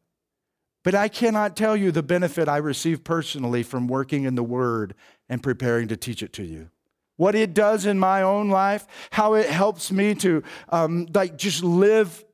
But 0.83 0.95
I 0.95 1.07
cannot 1.07 1.55
tell 1.55 1.75
you 1.75 1.91
the 1.91 2.03
benefit 2.03 2.47
I 2.47 2.57
receive 2.57 3.03
personally 3.03 3.63
from 3.63 3.87
working 3.87 4.23
in 4.23 4.35
the 4.35 4.43
word 4.43 4.93
and 5.27 5.41
preparing 5.41 5.87
to 5.89 5.97
teach 5.97 6.21
it 6.21 6.33
to 6.33 6.43
you 6.43 6.69
what 7.17 7.35
it 7.35 7.53
does 7.53 7.85
in 7.85 7.99
my 7.99 8.23
own 8.23 8.49
life, 8.49 8.87
how 9.11 9.35
it 9.35 9.47
helps 9.47 9.91
me 9.91 10.15
to 10.15 10.41
um, 10.69 11.07
like 11.13 11.37
just 11.37 11.63
live 11.63 12.25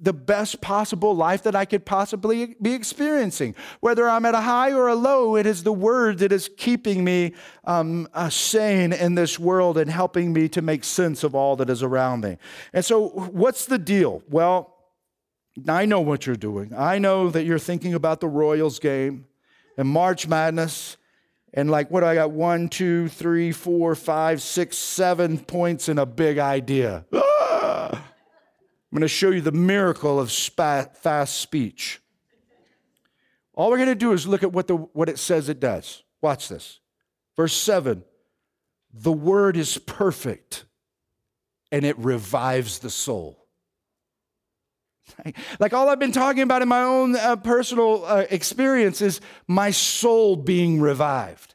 the 0.00 0.12
best 0.12 0.60
possible 0.60 1.14
life 1.14 1.42
that 1.42 1.54
I 1.54 1.64
could 1.64 1.84
possibly 1.84 2.56
be 2.60 2.72
experiencing. 2.72 3.54
Whether 3.80 4.08
I'm 4.08 4.24
at 4.24 4.34
a 4.34 4.40
high 4.40 4.72
or 4.72 4.88
a 4.88 4.94
low, 4.94 5.36
it 5.36 5.46
is 5.46 5.62
the 5.62 5.72
word 5.72 6.18
that 6.18 6.32
is 6.32 6.48
keeping 6.56 7.04
me 7.04 7.34
um, 7.64 8.08
uh, 8.14 8.30
sane 8.30 8.92
in 8.92 9.14
this 9.14 9.38
world 9.38 9.76
and 9.76 9.90
helping 9.90 10.32
me 10.32 10.48
to 10.48 10.62
make 10.62 10.84
sense 10.84 11.22
of 11.22 11.34
all 11.34 11.54
that 11.56 11.68
is 11.68 11.82
around 11.82 12.22
me. 12.22 12.38
And 12.72 12.84
so, 12.84 13.08
what's 13.08 13.66
the 13.66 13.78
deal? 13.78 14.22
Well, 14.28 14.74
I 15.68 15.84
know 15.84 16.00
what 16.00 16.26
you're 16.26 16.36
doing. 16.36 16.72
I 16.76 16.98
know 16.98 17.28
that 17.28 17.44
you're 17.44 17.58
thinking 17.58 17.92
about 17.92 18.20
the 18.20 18.28
Royals 18.28 18.78
game 18.78 19.26
and 19.76 19.88
March 19.88 20.26
Madness. 20.26 20.96
And 21.52 21.70
like, 21.70 21.90
what 21.90 22.00
do 22.00 22.06
I 22.06 22.14
got? 22.14 22.30
One, 22.30 22.68
two, 22.68 23.08
three, 23.08 23.50
four, 23.50 23.94
five, 23.96 24.40
six, 24.40 24.78
seven 24.78 25.36
points 25.38 25.88
in 25.88 25.98
a 25.98 26.06
big 26.06 26.38
idea. 26.38 27.04
I'm 28.90 28.96
going 28.96 29.02
to 29.02 29.08
show 29.08 29.30
you 29.30 29.40
the 29.40 29.52
miracle 29.52 30.18
of 30.18 30.32
fast 30.32 31.38
speech. 31.38 32.00
All 33.54 33.70
we're 33.70 33.76
going 33.76 33.88
to 33.88 33.94
do 33.94 34.12
is 34.12 34.26
look 34.26 34.42
at 34.42 34.52
what, 34.52 34.66
the, 34.66 34.76
what 34.76 35.08
it 35.08 35.18
says 35.18 35.48
it 35.48 35.60
does. 35.60 36.02
Watch 36.20 36.48
this. 36.48 36.80
Verse 37.36 37.54
7 37.54 38.04
The 38.92 39.12
word 39.12 39.56
is 39.56 39.78
perfect 39.78 40.64
and 41.70 41.84
it 41.84 41.98
revives 41.98 42.80
the 42.80 42.90
soul. 42.90 43.46
Like 45.58 45.72
all 45.72 45.88
I've 45.88 45.98
been 45.98 46.12
talking 46.12 46.42
about 46.42 46.62
in 46.62 46.68
my 46.68 46.82
own 46.82 47.16
uh, 47.16 47.36
personal 47.36 48.04
uh, 48.04 48.26
experience 48.30 49.02
is 49.02 49.20
my 49.48 49.70
soul 49.72 50.36
being 50.36 50.80
revived. 50.80 51.54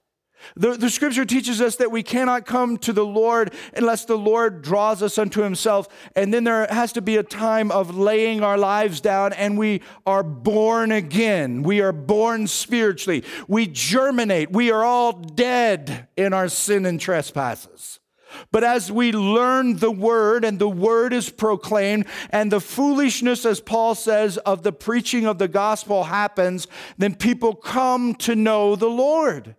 The, 0.56 0.76
the 0.76 0.90
scripture 0.90 1.26
teaches 1.26 1.62
us 1.62 1.76
that 1.78 1.92
we 1.92 2.04
cannot 2.04 2.46
come 2.46 2.78
to 2.80 2.94
the 2.94 3.06
Lord 3.06 3.54
unless 3.76 4.06
the 4.06 4.18
Lord 4.18 4.62
draws 4.62 5.02
us 5.02 5.18
unto 5.18 5.42
himself. 5.42 5.88
And 6.16 6.34
then 6.34 6.44
there 6.44 6.68
has 6.68 6.94
to 6.94 7.02
be 7.02 7.18
a 7.18 7.24
time 7.24 7.72
of 7.72 7.96
laying 7.96 8.44
our 8.44 8.58
lives 8.58 9.02
down 9.02 9.34
and 9.34 9.58
we 9.58 9.82
are 10.06 10.24
born 10.24 10.92
again. 10.92 11.64
We 11.64 11.82
are 11.82 11.92
born 11.92 12.48
spiritually. 12.48 13.24
We 13.48 13.68
germinate. 13.68 14.52
We 14.52 14.72
are 14.72 14.84
all 14.84 15.14
dead 15.14 16.08
in 16.16 16.34
our 16.34 16.48
sin 16.48 16.86
and 16.86 17.00
trespasses. 17.00 18.00
But 18.52 18.64
as 18.64 18.92
we 18.92 19.12
learn 19.12 19.78
the 19.78 19.92
word 19.92 20.44
and 20.44 20.60
the 20.60 20.70
word 20.70 21.14
is 21.14 21.30
proclaimed 21.30 22.06
and 22.30 22.52
the 22.52 22.60
foolishness, 22.60 23.46
as 23.46 23.62
Paul 23.62 23.96
says, 23.96 24.38
of 24.40 24.64
the 24.64 24.74
preaching 24.74 25.26
of 25.26 25.38
the 25.38 25.48
gospel 25.48 26.06
happens, 26.06 26.68
then 26.98 27.16
people 27.16 27.56
come 27.56 28.16
to 28.16 28.36
know 28.36 28.76
the 28.76 28.90
Lord 28.90 29.56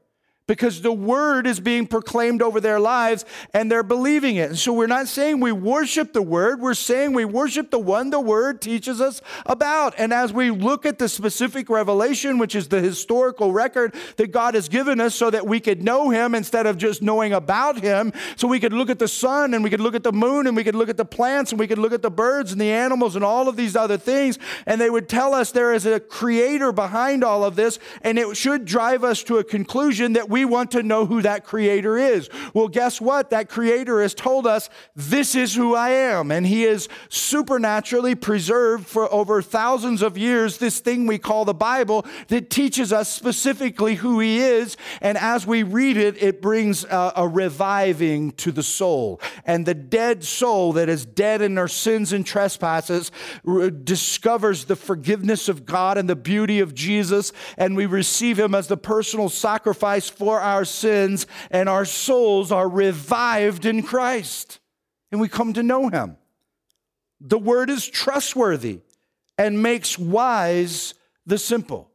because 0.46 0.80
the 0.82 0.92
word 0.92 1.46
is 1.46 1.58
being 1.58 1.86
proclaimed 1.86 2.40
over 2.40 2.60
their 2.60 2.78
lives 2.78 3.24
and 3.52 3.70
they're 3.70 3.82
believing 3.82 4.36
it. 4.36 4.50
And 4.50 4.58
so 4.58 4.72
we're 4.72 4.86
not 4.86 5.08
saying 5.08 5.40
we 5.40 5.52
worship 5.52 6.12
the 6.12 6.22
word, 6.22 6.60
we're 6.60 6.74
saying 6.74 7.12
we 7.14 7.24
worship 7.24 7.70
the 7.70 7.78
one 7.78 8.10
the 8.10 8.20
word 8.20 8.60
teaches 8.60 9.00
us 9.00 9.20
about. 9.44 9.94
And 9.98 10.12
as 10.12 10.32
we 10.32 10.50
look 10.50 10.86
at 10.86 10.98
the 10.98 11.08
specific 11.08 11.68
revelation, 11.68 12.38
which 12.38 12.54
is 12.54 12.68
the 12.68 12.80
historical 12.80 13.52
record 13.52 13.94
that 14.16 14.28
God 14.28 14.54
has 14.54 14.68
given 14.68 15.00
us 15.00 15.14
so 15.14 15.30
that 15.30 15.46
we 15.46 15.58
could 15.58 15.82
know 15.82 16.10
him 16.10 16.34
instead 16.34 16.66
of 16.66 16.78
just 16.78 17.02
knowing 17.02 17.32
about 17.32 17.80
him, 17.80 18.12
so 18.36 18.46
we 18.46 18.60
could 18.60 18.72
look 18.72 18.90
at 18.90 18.98
the 18.98 19.08
sun 19.08 19.54
and 19.54 19.64
we 19.64 19.70
could 19.70 19.80
look 19.80 19.94
at 19.94 20.04
the 20.04 20.12
moon 20.12 20.46
and 20.46 20.56
we 20.56 20.62
could 20.62 20.76
look 20.76 20.88
at 20.88 20.96
the 20.96 21.04
plants 21.04 21.50
and 21.50 21.58
we 21.58 21.66
could 21.66 21.78
look 21.78 21.92
at 21.92 22.02
the 22.02 22.10
birds 22.10 22.52
and 22.52 22.60
the 22.60 22.70
animals 22.70 23.16
and 23.16 23.24
all 23.24 23.48
of 23.48 23.56
these 23.56 23.74
other 23.74 23.96
things, 23.96 24.38
and 24.66 24.80
they 24.80 24.90
would 24.90 25.08
tell 25.08 25.34
us 25.34 25.50
there 25.50 25.72
is 25.72 25.86
a 25.86 25.98
creator 25.98 26.70
behind 26.70 27.24
all 27.24 27.44
of 27.44 27.56
this, 27.56 27.78
and 28.02 28.18
it 28.18 28.36
should 28.36 28.64
drive 28.64 29.02
us 29.02 29.22
to 29.24 29.38
a 29.38 29.44
conclusion 29.44 30.12
that 30.12 30.28
we 30.28 30.35
we 30.36 30.44
want 30.44 30.72
to 30.72 30.82
know 30.82 31.06
who 31.06 31.22
that 31.22 31.44
creator 31.44 31.96
is. 31.96 32.28
Well, 32.52 32.68
guess 32.68 33.00
what? 33.00 33.30
That 33.30 33.48
creator 33.48 34.02
has 34.02 34.12
told 34.12 34.46
us, 34.46 34.68
this 34.94 35.34
is 35.34 35.54
who 35.54 35.74
I 35.74 35.88
am. 35.88 36.30
And 36.30 36.46
he 36.46 36.64
is 36.64 36.90
supernaturally 37.08 38.14
preserved 38.14 38.86
for 38.86 39.10
over 39.10 39.40
thousands 39.40 40.02
of 40.02 40.18
years 40.18 40.58
this 40.58 40.78
thing 40.78 41.06
we 41.06 41.16
call 41.16 41.46
the 41.46 41.54
Bible 41.54 42.04
that 42.28 42.50
teaches 42.50 42.92
us 42.92 43.10
specifically 43.10 43.94
who 43.94 44.20
he 44.20 44.40
is. 44.40 44.76
And 45.00 45.16
as 45.16 45.46
we 45.46 45.62
read 45.62 45.96
it, 45.96 46.22
it 46.22 46.42
brings 46.42 46.84
a, 46.84 47.14
a 47.16 47.26
reviving 47.26 48.32
to 48.32 48.52
the 48.52 48.62
soul. 48.62 49.22
And 49.46 49.64
the 49.64 49.72
dead 49.72 50.22
soul 50.22 50.74
that 50.74 50.90
is 50.90 51.06
dead 51.06 51.40
in 51.40 51.54
their 51.54 51.66
sins 51.66 52.12
and 52.12 52.26
trespasses 52.26 53.10
discovers 53.84 54.66
the 54.66 54.76
forgiveness 54.76 55.48
of 55.48 55.64
God 55.64 55.96
and 55.96 56.10
the 56.10 56.14
beauty 56.14 56.60
of 56.60 56.74
Jesus. 56.74 57.32
And 57.56 57.74
we 57.74 57.86
receive 57.86 58.38
him 58.38 58.54
as 58.54 58.68
the 58.68 58.76
personal 58.76 59.30
sacrifice 59.30 60.10
for 60.10 60.25
our 60.40 60.64
sins. 60.64 61.26
And 61.50 61.68
our 61.68 61.84
souls 61.84 62.52
are 62.52 62.68
revived 62.68 63.64
in 63.64 63.82
Christ. 63.82 64.60
And 65.10 65.20
we 65.20 65.28
come 65.28 65.52
to 65.54 65.62
know 65.62 65.88
him. 65.88 66.16
The 67.20 67.38
word 67.38 67.70
is 67.70 67.88
trustworthy 67.88 68.80
and 69.38 69.62
makes 69.62 69.98
wise 69.98 70.94
the 71.24 71.38
simple. 71.38 71.90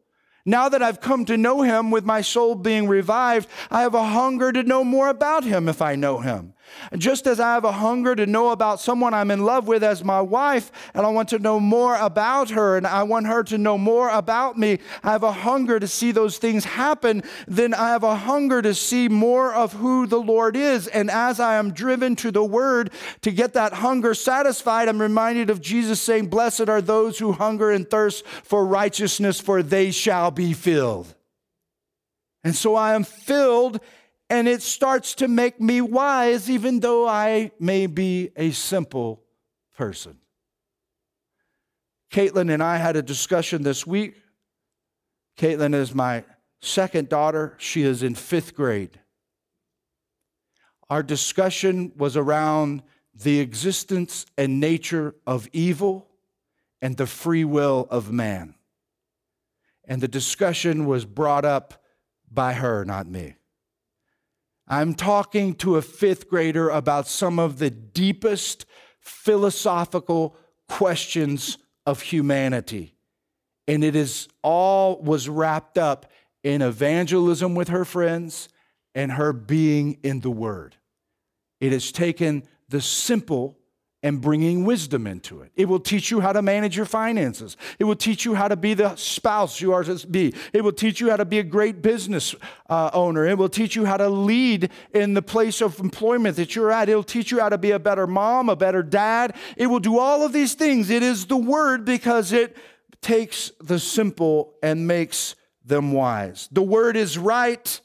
Now 0.45 0.69
that 0.69 0.81
I've 0.81 1.01
come 1.01 1.25
to 1.25 1.37
know 1.37 1.61
him 1.61 1.91
with 1.91 2.03
my 2.03 2.21
soul 2.21 2.55
being 2.55 2.87
revived, 2.87 3.47
I 3.69 3.81
have 3.81 3.93
a 3.93 4.03
hunger 4.03 4.51
to 4.51 4.63
know 4.63 4.83
more 4.83 5.09
about 5.09 5.43
him 5.43 5.69
if 5.69 5.81
I 5.81 5.95
know 5.95 6.19
him. 6.19 6.53
Just 6.97 7.27
as 7.27 7.39
I 7.39 7.53
have 7.53 7.65
a 7.65 7.71
hunger 7.71 8.15
to 8.15 8.25
know 8.25 8.51
about 8.51 8.79
someone 8.79 9.13
I'm 9.13 9.31
in 9.31 9.43
love 9.43 9.67
with 9.67 9.83
as 9.83 10.03
my 10.03 10.21
wife, 10.21 10.71
and 10.93 11.05
I 11.05 11.09
want 11.09 11.29
to 11.29 11.39
know 11.39 11.59
more 11.59 11.95
about 11.95 12.49
her, 12.51 12.77
and 12.77 12.85
I 12.85 13.03
want 13.03 13.27
her 13.27 13.43
to 13.43 13.57
know 13.57 13.77
more 13.77 14.09
about 14.09 14.57
me, 14.57 14.79
I 15.03 15.11
have 15.11 15.23
a 15.23 15.31
hunger 15.31 15.79
to 15.79 15.87
see 15.87 16.11
those 16.11 16.37
things 16.37 16.65
happen, 16.65 17.23
then 17.47 17.73
I 17.73 17.89
have 17.89 18.03
a 18.03 18.15
hunger 18.15 18.61
to 18.61 18.73
see 18.73 19.07
more 19.07 19.53
of 19.53 19.73
who 19.73 20.07
the 20.07 20.19
Lord 20.21 20.55
is. 20.55 20.87
And 20.87 21.09
as 21.09 21.39
I 21.39 21.55
am 21.55 21.71
driven 21.71 22.15
to 22.17 22.31
the 22.31 22.43
Word 22.43 22.91
to 23.21 23.31
get 23.31 23.53
that 23.53 23.73
hunger 23.73 24.13
satisfied, 24.13 24.89
I'm 24.89 25.01
reminded 25.01 25.49
of 25.49 25.61
Jesus 25.61 26.01
saying, 26.01 26.27
Blessed 26.27 26.69
are 26.69 26.81
those 26.81 27.19
who 27.19 27.31
hunger 27.31 27.71
and 27.71 27.89
thirst 27.89 28.25
for 28.25 28.65
righteousness, 28.65 29.39
for 29.39 29.63
they 29.63 29.91
shall 29.91 30.31
be 30.31 30.53
filled. 30.53 31.13
And 32.43 32.55
so 32.55 32.75
I 32.75 32.95
am 32.95 33.03
filled 33.03 33.79
and 34.31 34.47
it 34.47 34.61
starts 34.61 35.13
to 35.15 35.27
make 35.27 35.59
me 35.59 35.81
wise, 35.81 36.49
even 36.49 36.79
though 36.79 37.05
I 37.05 37.51
may 37.59 37.85
be 37.85 38.31
a 38.37 38.51
simple 38.51 39.21
person. 39.75 40.19
Caitlin 42.09 42.49
and 42.49 42.63
I 42.63 42.77
had 42.77 42.95
a 42.95 43.01
discussion 43.01 43.63
this 43.63 43.85
week. 43.85 44.15
Caitlin 45.37 45.75
is 45.75 45.93
my 45.93 46.23
second 46.61 47.09
daughter, 47.09 47.55
she 47.57 47.81
is 47.81 48.03
in 48.03 48.15
fifth 48.15 48.55
grade. 48.55 49.01
Our 50.89 51.03
discussion 51.03 51.91
was 51.97 52.15
around 52.15 52.83
the 53.13 53.41
existence 53.41 54.25
and 54.37 54.61
nature 54.61 55.13
of 55.27 55.49
evil 55.51 56.07
and 56.81 56.95
the 56.95 57.05
free 57.05 57.43
will 57.43 57.85
of 57.91 58.13
man. 58.13 58.55
And 59.83 59.99
the 59.99 60.07
discussion 60.07 60.85
was 60.85 61.03
brought 61.03 61.43
up 61.43 61.83
by 62.31 62.53
her, 62.53 62.85
not 62.85 63.07
me. 63.07 63.35
I'm 64.71 64.93
talking 64.93 65.55
to 65.55 65.75
a 65.75 65.81
fifth 65.81 66.29
grader 66.29 66.69
about 66.69 67.05
some 67.05 67.39
of 67.39 67.59
the 67.59 67.69
deepest 67.69 68.65
philosophical 69.01 70.37
questions 70.69 71.57
of 71.85 71.99
humanity. 71.99 72.95
And 73.67 73.83
it 73.83 73.97
is 73.97 74.29
all 74.41 75.01
was 75.01 75.27
wrapped 75.27 75.77
up 75.77 76.09
in 76.41 76.61
evangelism 76.61 77.53
with 77.53 77.67
her 77.67 77.83
friends 77.83 78.47
and 78.95 79.11
her 79.11 79.33
being 79.33 79.99
in 80.03 80.21
the 80.21 80.31
Word. 80.31 80.77
It 81.59 81.73
has 81.73 81.91
taken 81.91 82.43
the 82.69 82.79
simple 82.79 83.57
and 84.03 84.19
bringing 84.19 84.65
wisdom 84.65 85.05
into 85.05 85.41
it. 85.41 85.51
It 85.55 85.65
will 85.65 85.79
teach 85.79 86.09
you 86.09 86.21
how 86.21 86.33
to 86.33 86.41
manage 86.41 86.75
your 86.75 86.85
finances. 86.85 87.55
It 87.77 87.83
will 87.83 87.95
teach 87.95 88.25
you 88.25 88.33
how 88.33 88.47
to 88.47 88.55
be 88.55 88.73
the 88.73 88.95
spouse 88.95 89.61
you 89.61 89.73
are 89.73 89.83
to 89.83 90.07
be. 90.07 90.33
It 90.53 90.63
will 90.63 90.71
teach 90.71 90.99
you 90.99 91.11
how 91.11 91.17
to 91.17 91.25
be 91.25 91.39
a 91.39 91.43
great 91.43 91.81
business 91.81 92.33
uh, 92.69 92.89
owner. 92.93 93.27
It 93.27 93.37
will 93.37 93.49
teach 93.49 93.75
you 93.75 93.85
how 93.85 93.97
to 93.97 94.09
lead 94.09 94.71
in 94.93 95.13
the 95.13 95.21
place 95.21 95.61
of 95.61 95.79
employment 95.79 96.35
that 96.37 96.55
you're 96.55 96.71
at. 96.71 96.89
It 96.89 96.95
will 96.95 97.03
teach 97.03 97.31
you 97.31 97.39
how 97.39 97.49
to 97.49 97.59
be 97.59 97.71
a 97.71 97.79
better 97.79 98.07
mom, 98.07 98.49
a 98.49 98.55
better 98.55 98.81
dad. 98.81 99.35
It 99.55 99.67
will 99.67 99.79
do 99.79 99.99
all 99.99 100.23
of 100.23 100.33
these 100.33 100.55
things. 100.55 100.89
It 100.89 101.03
is 101.03 101.27
the 101.27 101.37
word 101.37 101.85
because 101.85 102.31
it 102.31 102.57
takes 103.01 103.51
the 103.59 103.79
simple 103.79 104.55
and 104.63 104.87
makes 104.87 105.35
them 105.63 105.91
wise. 105.91 106.49
The 106.51 106.63
word 106.63 106.97
is 106.97 107.17
right 107.17 107.79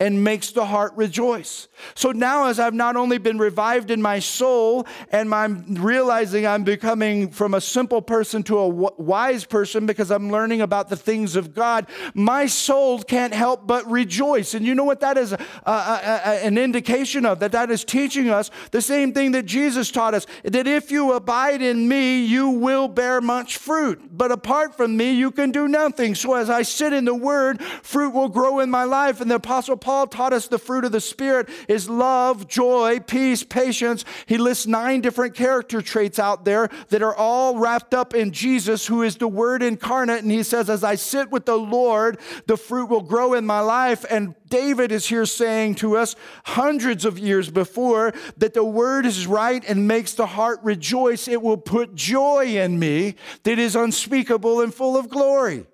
and 0.00 0.22
makes 0.22 0.52
the 0.52 0.64
heart 0.64 0.92
rejoice. 0.94 1.66
So 1.96 2.12
now, 2.12 2.46
as 2.46 2.60
I've 2.60 2.74
not 2.74 2.94
only 2.94 3.18
been 3.18 3.36
revived 3.36 3.90
in 3.90 4.00
my 4.00 4.20
soul 4.20 4.86
and 5.10 5.34
I'm 5.34 5.74
realizing 5.74 6.46
I'm 6.46 6.62
becoming 6.62 7.30
from 7.30 7.54
a 7.54 7.60
simple 7.60 8.00
person 8.00 8.44
to 8.44 8.58
a 8.58 8.68
wise 8.68 9.44
person 9.44 9.86
because 9.86 10.12
I'm 10.12 10.30
learning 10.30 10.60
about 10.60 10.88
the 10.88 10.94
things 10.94 11.34
of 11.34 11.52
God, 11.52 11.88
my 12.14 12.46
soul 12.46 13.02
can't 13.02 13.34
help 13.34 13.66
but 13.66 13.90
rejoice. 13.90 14.54
And 14.54 14.64
you 14.64 14.76
know 14.76 14.84
what 14.84 15.00
that 15.00 15.18
is 15.18 15.32
a, 15.32 15.38
a, 15.66 15.70
a, 15.70 16.46
an 16.46 16.58
indication 16.58 17.26
of? 17.26 17.40
That 17.40 17.50
that 17.52 17.68
is 17.68 17.84
teaching 17.84 18.28
us 18.28 18.52
the 18.70 18.82
same 18.82 19.12
thing 19.12 19.32
that 19.32 19.46
Jesus 19.46 19.90
taught 19.90 20.14
us 20.14 20.28
that 20.44 20.68
if 20.68 20.92
you 20.92 21.12
abide 21.12 21.60
in 21.60 21.88
me, 21.88 22.24
you 22.24 22.50
will 22.50 22.86
bear 22.86 23.20
much 23.20 23.56
fruit. 23.56 24.00
But 24.12 24.30
apart 24.30 24.76
from 24.76 24.96
me, 24.96 25.10
you 25.10 25.32
can 25.32 25.50
do 25.50 25.66
nothing. 25.66 26.14
So 26.14 26.34
as 26.34 26.48
I 26.48 26.62
sit 26.62 26.92
in 26.92 27.04
the 27.04 27.16
word, 27.16 27.60
fruit 27.82 28.10
will 28.10 28.28
grow 28.28 28.60
in 28.60 28.70
my 28.70 28.84
life. 28.84 29.20
And 29.20 29.28
the 29.28 29.36
Apostle 29.36 29.76
Paul 29.76 29.87
taught 30.06 30.32
us 30.32 30.48
the 30.48 30.58
fruit 30.58 30.84
of 30.84 30.92
the 30.92 31.00
Spirit 31.00 31.48
is 31.68 31.88
love, 31.88 32.48
joy, 32.48 33.00
peace, 33.00 33.42
patience. 33.42 34.04
He 34.26 34.38
lists 34.38 34.66
nine 34.66 35.00
different 35.00 35.34
character 35.34 35.80
traits 35.80 36.18
out 36.18 36.44
there 36.44 36.68
that 36.88 37.02
are 37.02 37.14
all 37.14 37.58
wrapped 37.58 37.94
up 37.94 38.14
in 38.14 38.32
Jesus, 38.32 38.86
who 38.86 39.02
is 39.02 39.16
the 39.16 39.28
Word 39.28 39.62
incarnate. 39.62 40.22
And 40.22 40.30
he 40.30 40.42
says, 40.42 40.70
As 40.70 40.84
I 40.84 40.94
sit 40.94 41.30
with 41.30 41.46
the 41.46 41.56
Lord, 41.56 42.18
the 42.46 42.56
fruit 42.56 42.90
will 42.90 43.02
grow 43.02 43.34
in 43.34 43.46
my 43.46 43.60
life. 43.60 44.04
And 44.10 44.34
David 44.48 44.92
is 44.92 45.06
here 45.06 45.26
saying 45.26 45.76
to 45.76 45.96
us 45.96 46.16
hundreds 46.44 47.04
of 47.04 47.18
years 47.18 47.50
before 47.50 48.12
that 48.38 48.54
the 48.54 48.64
word 48.64 49.06
is 49.06 49.26
right 49.26 49.62
and 49.66 49.88
makes 49.88 50.14
the 50.14 50.26
heart 50.26 50.60
rejoice. 50.62 51.28
It 51.28 51.42
will 51.42 51.56
put 51.56 51.94
joy 51.94 52.56
in 52.56 52.78
me 52.78 53.16
that 53.42 53.58
is 53.58 53.76
unspeakable 53.76 54.60
and 54.60 54.74
full 54.74 54.96
of 54.96 55.08
glory. 55.08 55.66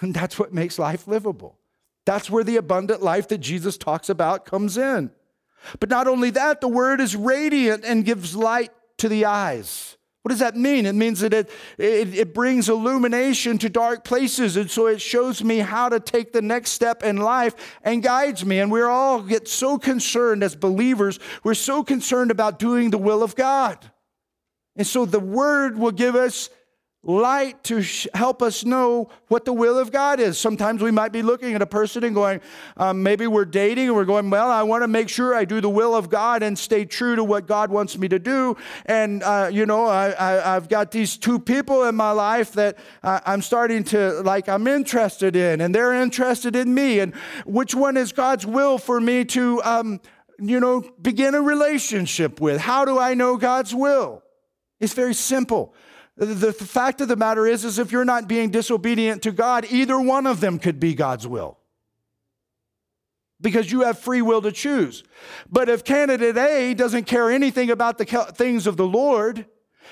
And 0.00 0.14
that's 0.14 0.38
what 0.38 0.52
makes 0.52 0.78
life 0.78 1.06
livable. 1.06 1.58
That's 2.04 2.30
where 2.30 2.44
the 2.44 2.56
abundant 2.56 3.02
life 3.02 3.28
that 3.28 3.38
Jesus 3.38 3.78
talks 3.78 4.08
about 4.08 4.44
comes 4.44 4.76
in. 4.76 5.10
But 5.80 5.88
not 5.88 6.06
only 6.06 6.30
that, 6.30 6.60
the 6.60 6.68
word 6.68 7.00
is 7.00 7.16
radiant 7.16 7.84
and 7.84 8.04
gives 8.04 8.36
light 8.36 8.70
to 8.98 9.08
the 9.08 9.24
eyes. 9.24 9.96
What 10.22 10.30
does 10.30 10.38
that 10.38 10.56
mean? 10.56 10.86
It 10.86 10.94
means 10.94 11.20
that 11.20 11.34
it, 11.34 11.50
it, 11.76 12.14
it, 12.14 12.34
brings 12.34 12.70
illumination 12.70 13.58
to 13.58 13.68
dark 13.68 14.04
places. 14.04 14.56
And 14.56 14.70
so 14.70 14.86
it 14.86 15.02
shows 15.02 15.44
me 15.44 15.58
how 15.58 15.90
to 15.90 16.00
take 16.00 16.32
the 16.32 16.40
next 16.40 16.70
step 16.70 17.02
in 17.02 17.18
life 17.18 17.54
and 17.82 18.02
guides 18.02 18.42
me. 18.42 18.58
And 18.58 18.72
we 18.72 18.80
all 18.80 19.20
get 19.20 19.48
so 19.48 19.76
concerned 19.76 20.42
as 20.42 20.56
believers, 20.56 21.18
we're 21.42 21.52
so 21.52 21.84
concerned 21.84 22.30
about 22.30 22.58
doing 22.58 22.88
the 22.88 22.96
will 22.96 23.22
of 23.22 23.36
God. 23.36 23.90
And 24.76 24.86
so 24.86 25.04
the 25.04 25.20
word 25.20 25.78
will 25.78 25.92
give 25.92 26.16
us 26.16 26.48
light 27.04 27.62
to 27.64 27.82
sh- 27.82 28.06
help 28.14 28.42
us 28.42 28.64
know 28.64 29.10
what 29.28 29.44
the 29.44 29.52
will 29.52 29.78
of 29.78 29.92
God 29.92 30.18
is. 30.20 30.38
Sometimes 30.38 30.82
we 30.82 30.90
might 30.90 31.12
be 31.12 31.22
looking 31.22 31.54
at 31.54 31.62
a 31.62 31.66
person 31.66 32.02
and 32.02 32.14
going, 32.14 32.40
um, 32.76 33.02
maybe 33.02 33.26
we're 33.26 33.44
dating 33.44 33.88
and 33.88 33.96
we're 33.96 34.04
going, 34.04 34.30
well, 34.30 34.50
I 34.50 34.62
want 34.62 34.82
to 34.82 34.88
make 34.88 35.08
sure 35.08 35.34
I 35.34 35.44
do 35.44 35.60
the 35.60 35.68
will 35.68 35.94
of 35.94 36.08
God 36.08 36.42
and 36.42 36.58
stay 36.58 36.84
true 36.84 37.16
to 37.16 37.22
what 37.22 37.46
God 37.46 37.70
wants 37.70 37.98
me 37.98 38.08
to 38.08 38.18
do. 38.18 38.56
And, 38.86 39.22
uh, 39.22 39.50
you 39.52 39.66
know, 39.66 39.86
I, 39.86 40.14
I, 40.18 40.54
have 40.54 40.68
got 40.68 40.90
these 40.90 41.16
two 41.16 41.38
people 41.38 41.84
in 41.84 41.94
my 41.94 42.10
life 42.10 42.52
that 42.52 42.78
uh, 43.02 43.20
I'm 43.26 43.42
starting 43.42 43.84
to, 43.84 44.22
like, 44.22 44.48
I'm 44.48 44.66
interested 44.66 45.36
in, 45.36 45.60
and 45.60 45.74
they're 45.74 45.94
interested 45.94 46.56
in 46.56 46.72
me. 46.72 47.00
And 47.00 47.14
which 47.44 47.74
one 47.74 47.96
is 47.96 48.12
God's 48.12 48.46
will 48.46 48.78
for 48.78 49.00
me 49.00 49.24
to, 49.26 49.62
um, 49.62 50.00
you 50.38 50.58
know, 50.58 50.82
begin 51.00 51.34
a 51.34 51.42
relationship 51.42 52.40
with? 52.40 52.60
How 52.60 52.84
do 52.84 52.98
I 52.98 53.14
know 53.14 53.36
God's 53.36 53.74
will? 53.74 54.22
It's 54.80 54.94
very 54.94 55.14
simple. 55.14 55.74
The 56.16 56.52
fact 56.52 57.00
of 57.00 57.08
the 57.08 57.16
matter 57.16 57.46
is, 57.46 57.64
is 57.64 57.78
if 57.78 57.90
you're 57.90 58.04
not 58.04 58.28
being 58.28 58.50
disobedient 58.50 59.22
to 59.22 59.32
God, 59.32 59.66
either 59.68 60.00
one 60.00 60.26
of 60.26 60.40
them 60.40 60.58
could 60.58 60.78
be 60.78 60.94
God's 60.94 61.26
will. 61.26 61.58
Because 63.40 63.72
you 63.72 63.80
have 63.80 63.98
free 63.98 64.22
will 64.22 64.40
to 64.42 64.52
choose. 64.52 65.02
But 65.50 65.68
if 65.68 65.82
candidate 65.82 66.36
A 66.36 66.72
doesn't 66.74 67.04
care 67.04 67.30
anything 67.30 67.68
about 67.68 67.98
the 67.98 68.04
things 68.34 68.66
of 68.66 68.76
the 68.76 68.86
Lord, 68.86 69.46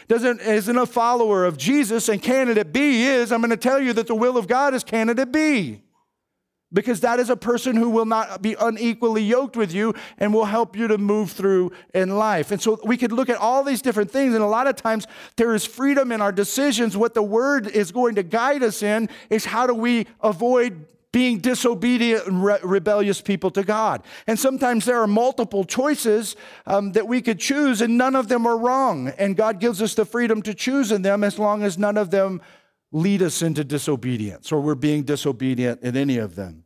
doesn't 0.06 0.40
isn't 0.40 0.78
a 0.78 0.86
follower 0.86 1.44
of 1.44 1.58
Jesus, 1.58 2.08
and 2.08 2.22
candidate 2.22 2.72
B 2.72 3.04
is, 3.04 3.32
I'm 3.32 3.40
going 3.40 3.50
to 3.50 3.56
tell 3.56 3.80
you 3.80 3.92
that 3.94 4.06
the 4.06 4.14
will 4.14 4.38
of 4.38 4.46
God 4.46 4.74
is 4.74 4.84
candidate 4.84 5.32
B 5.32 5.82
because 6.72 7.00
that 7.00 7.20
is 7.20 7.30
a 7.30 7.36
person 7.36 7.76
who 7.76 7.90
will 7.90 8.06
not 8.06 8.42
be 8.42 8.56
unequally 8.58 9.22
yoked 9.22 9.56
with 9.56 9.72
you 9.72 9.94
and 10.18 10.32
will 10.32 10.44
help 10.44 10.76
you 10.76 10.88
to 10.88 10.98
move 10.98 11.30
through 11.30 11.72
in 11.94 12.16
life. 12.16 12.50
And 12.50 12.60
so 12.60 12.78
we 12.84 12.96
could 12.96 13.12
look 13.12 13.28
at 13.28 13.36
all 13.36 13.62
these 13.62 13.82
different 13.82 14.10
things, 14.10 14.34
and 14.34 14.42
a 14.42 14.46
lot 14.46 14.66
of 14.66 14.76
times 14.76 15.06
there 15.36 15.54
is 15.54 15.64
freedom 15.64 16.12
in 16.12 16.20
our 16.20 16.32
decisions. 16.32 16.96
What 16.96 17.14
the 17.14 17.22
word 17.22 17.66
is 17.66 17.92
going 17.92 18.14
to 18.16 18.22
guide 18.22 18.62
us 18.62 18.82
in 18.82 19.08
is 19.30 19.44
how 19.44 19.66
do 19.66 19.74
we 19.74 20.06
avoid 20.20 20.86
being 21.12 21.38
disobedient 21.38 22.26
and 22.26 22.42
re- 22.42 22.58
rebellious 22.62 23.20
people 23.20 23.50
to 23.50 23.62
God. 23.62 24.02
And 24.26 24.38
sometimes 24.38 24.86
there 24.86 25.00
are 25.02 25.06
multiple 25.06 25.62
choices 25.64 26.36
um, 26.66 26.92
that 26.92 27.06
we 27.06 27.20
could 27.20 27.38
choose, 27.38 27.82
and 27.82 27.98
none 27.98 28.16
of 28.16 28.28
them 28.28 28.46
are 28.46 28.56
wrong. 28.56 29.08
And 29.18 29.36
God 29.36 29.60
gives 29.60 29.82
us 29.82 29.94
the 29.94 30.06
freedom 30.06 30.40
to 30.42 30.54
choose 30.54 30.90
in 30.90 31.02
them 31.02 31.22
as 31.22 31.38
long 31.38 31.62
as 31.62 31.76
none 31.76 31.98
of 31.98 32.10
them 32.10 32.40
lead 32.92 33.22
us 33.22 33.42
into 33.42 33.64
disobedience 33.64 34.52
or 34.52 34.60
we're 34.60 34.74
being 34.74 35.02
disobedient 35.02 35.82
in 35.82 35.96
any 35.96 36.18
of 36.18 36.34
them. 36.34 36.61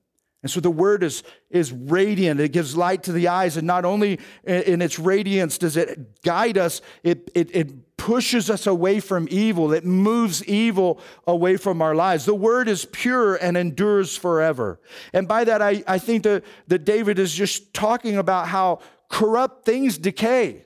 And 0.46 0.50
so 0.52 0.60
the 0.60 0.70
word 0.70 1.02
is, 1.02 1.24
is 1.50 1.72
radiant. 1.72 2.38
It 2.38 2.52
gives 2.52 2.76
light 2.76 3.02
to 3.02 3.12
the 3.12 3.26
eyes. 3.26 3.56
And 3.56 3.66
not 3.66 3.84
only 3.84 4.20
in 4.44 4.80
its 4.80 4.96
radiance 4.96 5.58
does 5.58 5.76
it 5.76 6.22
guide 6.22 6.56
us, 6.56 6.82
it, 7.02 7.28
it, 7.34 7.50
it 7.52 7.96
pushes 7.96 8.48
us 8.48 8.68
away 8.68 9.00
from 9.00 9.26
evil. 9.28 9.72
It 9.72 9.84
moves 9.84 10.44
evil 10.44 11.00
away 11.26 11.56
from 11.56 11.82
our 11.82 11.96
lives. 11.96 12.26
The 12.26 12.34
word 12.36 12.68
is 12.68 12.84
pure 12.84 13.34
and 13.34 13.56
endures 13.56 14.16
forever. 14.16 14.78
And 15.12 15.26
by 15.26 15.42
that, 15.42 15.60
I, 15.60 15.82
I 15.84 15.98
think 15.98 16.22
that, 16.22 16.44
that 16.68 16.84
David 16.84 17.18
is 17.18 17.34
just 17.34 17.74
talking 17.74 18.16
about 18.16 18.46
how 18.46 18.78
corrupt 19.08 19.64
things 19.64 19.98
decay. 19.98 20.64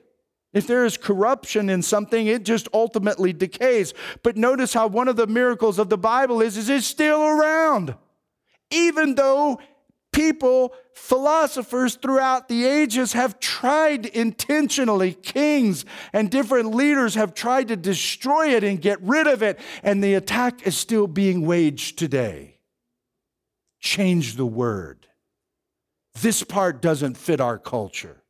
If 0.53 0.67
there 0.67 0.85
is 0.85 0.95
corruption 0.95 1.71
in 1.71 1.81
something, 1.81 2.27
it 2.27 2.45
just 2.45 2.67
ultimately 2.71 3.33
decays. 3.33 3.95
But 4.21 4.37
notice 4.37 4.75
how 4.75 4.85
one 4.85 5.07
of 5.07 5.15
the 5.15 5.25
miracles 5.25 5.79
of 5.79 5.89
the 5.89 5.97
Bible 5.97 6.39
is, 6.39 6.55
is 6.55 6.69
it's 6.69 6.85
still 6.85 7.23
around. 7.23 7.95
Even 8.73 9.15
though 9.15 9.59
people, 10.11 10.73
philosophers 10.93 11.95
throughout 11.95 12.47
the 12.47 12.65
ages 12.65 13.13
have 13.13 13.39
tried 13.39 14.05
intentionally, 14.05 15.13
kings 15.13 15.85
and 16.13 16.29
different 16.29 16.75
leaders 16.75 17.15
have 17.15 17.33
tried 17.33 17.67
to 17.69 17.75
destroy 17.75 18.55
it 18.55 18.63
and 18.63 18.81
get 18.81 19.01
rid 19.01 19.27
of 19.27 19.41
it, 19.41 19.59
and 19.83 20.03
the 20.03 20.13
attack 20.13 20.65
is 20.67 20.77
still 20.77 21.07
being 21.07 21.45
waged 21.45 21.97
today. 21.97 22.57
Change 23.79 24.35
the 24.35 24.45
word. 24.45 25.07
This 26.21 26.43
part 26.43 26.81
doesn't 26.81 27.17
fit 27.17 27.39
our 27.39 27.57
culture. 27.57 28.21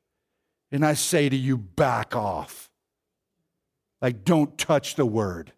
And 0.72 0.86
I 0.86 0.94
say 0.94 1.28
to 1.28 1.36
you, 1.36 1.58
back 1.58 2.16
off. 2.16 2.70
Like, 4.02 4.24
don't 4.24 4.58
touch 4.58 4.96
the 4.96 5.06
word. 5.06 5.52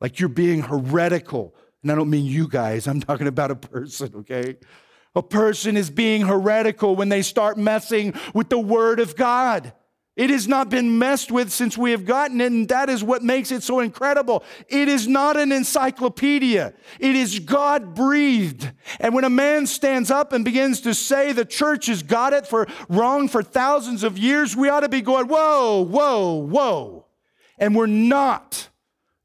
Like, 0.00 0.20
you're 0.20 0.28
being 0.28 0.62
heretical. 0.62 1.54
And 1.82 1.90
I 1.90 1.94
don't 1.94 2.10
mean 2.10 2.24
you 2.24 2.48
guys, 2.48 2.86
I'm 2.86 3.00
talking 3.00 3.26
about 3.26 3.50
a 3.50 3.56
person, 3.56 4.12
okay? 4.16 4.56
A 5.14 5.22
person 5.22 5.76
is 5.76 5.90
being 5.90 6.22
heretical 6.22 6.96
when 6.96 7.08
they 7.08 7.22
start 7.22 7.56
messing 7.56 8.14
with 8.34 8.48
the 8.48 8.58
Word 8.58 9.00
of 9.00 9.16
God. 9.16 9.72
It 10.18 10.30
has 10.30 10.48
not 10.48 10.68
been 10.68 10.98
messed 10.98 11.30
with 11.30 11.52
since 11.52 11.78
we 11.78 11.92
have 11.92 12.04
gotten 12.04 12.40
it, 12.40 12.50
and 12.50 12.68
that 12.70 12.90
is 12.90 13.04
what 13.04 13.22
makes 13.22 13.52
it 13.52 13.62
so 13.62 13.78
incredible. 13.78 14.42
It 14.66 14.88
is 14.88 15.06
not 15.06 15.36
an 15.36 15.52
encyclopedia, 15.52 16.74
it 16.98 17.14
is 17.14 17.38
God 17.38 17.94
breathed. 17.94 18.68
And 18.98 19.14
when 19.14 19.22
a 19.22 19.30
man 19.30 19.68
stands 19.68 20.10
up 20.10 20.32
and 20.32 20.44
begins 20.44 20.80
to 20.80 20.92
say 20.92 21.30
the 21.30 21.44
church 21.44 21.86
has 21.86 22.02
got 22.02 22.32
it 22.32 22.48
for 22.48 22.66
wrong 22.88 23.28
for 23.28 23.44
thousands 23.44 24.02
of 24.02 24.18
years, 24.18 24.56
we 24.56 24.68
ought 24.68 24.80
to 24.80 24.88
be 24.88 25.02
going, 25.02 25.28
whoa, 25.28 25.82
whoa, 25.82 26.34
whoa. 26.34 27.06
And 27.56 27.76
we're 27.76 27.86
not. 27.86 28.70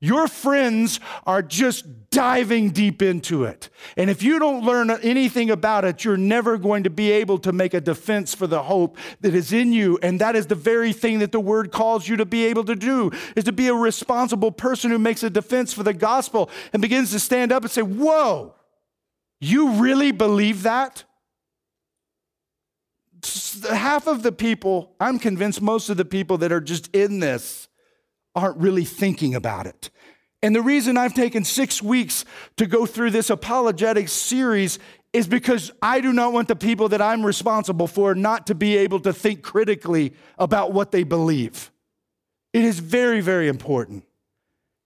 Your 0.03 0.27
friends 0.27 0.99
are 1.25 1.41
just 1.41 2.09
diving 2.09 2.71
deep 2.71 3.01
into 3.01 3.45
it. 3.45 3.69
And 3.95 4.09
if 4.09 4.21
you 4.21 4.37
don't 4.37 4.65
learn 4.65 4.91
anything 4.91 5.49
about 5.49 5.85
it, 5.85 6.03
you're 6.03 6.17
never 6.17 6.57
going 6.57 6.83
to 6.83 6.89
be 6.89 7.09
able 7.09 7.37
to 7.37 7.53
make 7.53 7.73
a 7.73 7.79
defense 7.79 8.35
for 8.35 8.45
the 8.45 8.63
hope 8.63 8.97
that 9.21 9.33
is 9.33 9.53
in 9.53 9.71
you. 9.71 9.97
And 10.03 10.19
that 10.19 10.35
is 10.35 10.47
the 10.47 10.55
very 10.55 10.91
thing 10.91 11.19
that 11.19 11.31
the 11.31 11.39
word 11.39 11.71
calls 11.71 12.05
you 12.05 12.17
to 12.17 12.25
be 12.25 12.43
able 12.47 12.65
to 12.65 12.75
do, 12.75 13.11
is 13.37 13.45
to 13.45 13.53
be 13.53 13.69
a 13.69 13.73
responsible 13.73 14.51
person 14.51 14.91
who 14.91 14.99
makes 14.99 15.23
a 15.23 15.29
defense 15.29 15.71
for 15.71 15.83
the 15.83 15.93
gospel 15.93 16.49
and 16.73 16.81
begins 16.81 17.11
to 17.11 17.19
stand 17.21 17.53
up 17.53 17.63
and 17.63 17.71
say, 17.71 17.81
Whoa, 17.81 18.55
you 19.39 19.75
really 19.75 20.11
believe 20.11 20.63
that? 20.63 21.05
Half 23.71 24.07
of 24.07 24.21
the 24.21 24.33
people, 24.33 24.97
I'm 24.99 25.17
convinced 25.17 25.61
most 25.61 25.87
of 25.87 25.95
the 25.95 26.03
people 26.03 26.39
that 26.39 26.51
are 26.51 26.59
just 26.59 26.93
in 26.93 27.21
this 27.21 27.69
aren't 28.35 28.57
really 28.57 28.85
thinking 28.85 29.35
about 29.35 29.67
it. 29.67 29.89
And 30.41 30.55
the 30.55 30.61
reason 30.61 30.97
I've 30.97 31.13
taken 31.13 31.45
six 31.45 31.81
weeks 31.81 32.25
to 32.57 32.65
go 32.65 32.85
through 32.85 33.11
this 33.11 33.29
apologetic 33.29 34.09
series 34.09 34.77
is 35.13 35.27
because 35.27 35.71
I 35.81 36.01
do 36.01 36.11
not 36.11 36.33
want 36.33 36.47
the 36.47 36.55
people 36.55 36.89
that 36.89 37.01
I'm 37.01 37.25
responsible 37.25 37.87
for 37.87 38.15
not 38.15 38.47
to 38.47 38.55
be 38.55 38.75
able 38.77 38.99
to 39.01 39.13
think 39.13 39.43
critically 39.43 40.13
about 40.37 40.73
what 40.73 40.91
they 40.91 41.03
believe. 41.03 41.71
It 42.51 42.65
is 42.65 42.79
very, 42.79 43.21
very 43.21 43.47
important. 43.47 44.03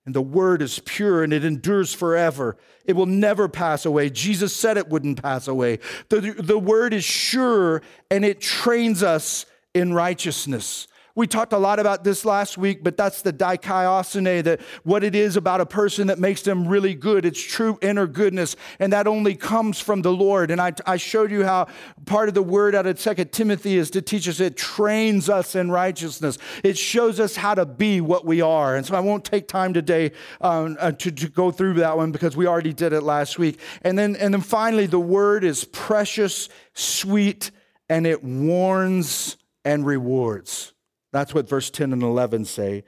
And 0.05 0.13
the 0.13 0.21
word 0.21 0.61
is 0.61 0.79
pure 0.79 1.23
and 1.23 1.33
it 1.33 1.43
endures 1.43 1.93
forever. 1.93 2.55
It 2.85 2.93
will 2.93 3.07
never 3.07 3.49
pass 3.49 3.85
away. 3.85 4.09
Jesus 4.09 4.55
said 4.55 4.77
it 4.77 4.87
wouldn't 4.87 5.21
pass 5.21 5.47
away. 5.47 5.79
The, 6.09 6.35
the 6.37 6.59
word 6.59 6.93
is 6.93 7.03
sure 7.03 7.81
and 8.09 8.23
it 8.23 8.39
trains 8.39 9.03
us 9.03 9.45
in 9.73 9.93
righteousness. 9.93 10.87
We 11.17 11.25
talked 11.25 11.51
a 11.51 11.57
lot 11.57 11.79
about 11.79 12.03
this 12.03 12.25
last 12.25 12.59
week, 12.59 12.83
but 12.83 12.95
that's 12.95 13.23
the 13.23 13.33
dikaiosune, 13.33 14.43
that 14.43 14.61
what 14.83 15.03
it 15.03 15.15
is 15.15 15.35
about 15.35 15.61
a 15.61 15.65
person 15.65 16.05
that 16.07 16.19
makes 16.19 16.43
them 16.43 16.67
really 16.67 16.93
good. 16.93 17.25
It's 17.25 17.41
true 17.41 17.79
inner 17.81 18.05
goodness, 18.05 18.55
and 18.77 18.93
that 18.93 19.07
only 19.07 19.33
comes 19.33 19.79
from 19.79 20.03
the 20.03 20.11
Lord. 20.11 20.51
And 20.51 20.61
I, 20.61 20.73
I 20.85 20.97
showed 20.97 21.31
you 21.31 21.43
how 21.43 21.69
part 22.05 22.29
of 22.29 22.35
the 22.35 22.43
word 22.43 22.75
out 22.75 22.85
of 22.85 22.99
Second 22.99 23.31
Timothy 23.31 23.77
is 23.77 23.89
to 23.91 24.01
teach 24.03 24.27
us, 24.27 24.39
it 24.39 24.57
trains 24.57 25.27
us 25.27 25.55
in 25.55 25.71
righteousness. 25.71 26.37
It 26.63 26.77
shows 26.77 27.19
us 27.19 27.35
how 27.35 27.55
to 27.55 27.65
be 27.65 27.99
what 27.99 28.23
we 28.23 28.41
are. 28.41 28.75
And 28.75 28.85
so 28.85 28.93
I 28.93 28.99
won't 28.99 29.25
take 29.25 29.47
time 29.47 29.73
today 29.73 30.11
um, 30.39 30.77
uh, 30.79 30.91
to, 30.91 31.11
to 31.11 31.29
go 31.29 31.49
through 31.49 31.73
that 31.75 31.97
one 31.97 32.11
because 32.11 32.37
we 32.37 32.45
already 32.45 32.73
did 32.73 32.93
it 32.93 33.01
last 33.01 33.39
week. 33.39 33.59
And 33.81 33.97
then, 33.97 34.15
and 34.17 34.35
then 34.35 34.41
finally, 34.41 34.85
the 34.85 34.99
word 34.99 35.43
is 35.43 35.63
precious, 35.63 36.47
sweet, 36.75 37.49
and 37.89 38.05
it 38.05 38.23
warns 38.23 39.37
and 39.65 39.83
rewards. 39.83 40.73
That's 41.17 41.33
what 41.33 41.49
verse 41.49 41.71
10 41.71 41.93
and 41.93 42.03
11 42.03 42.45
say. 42.45 42.83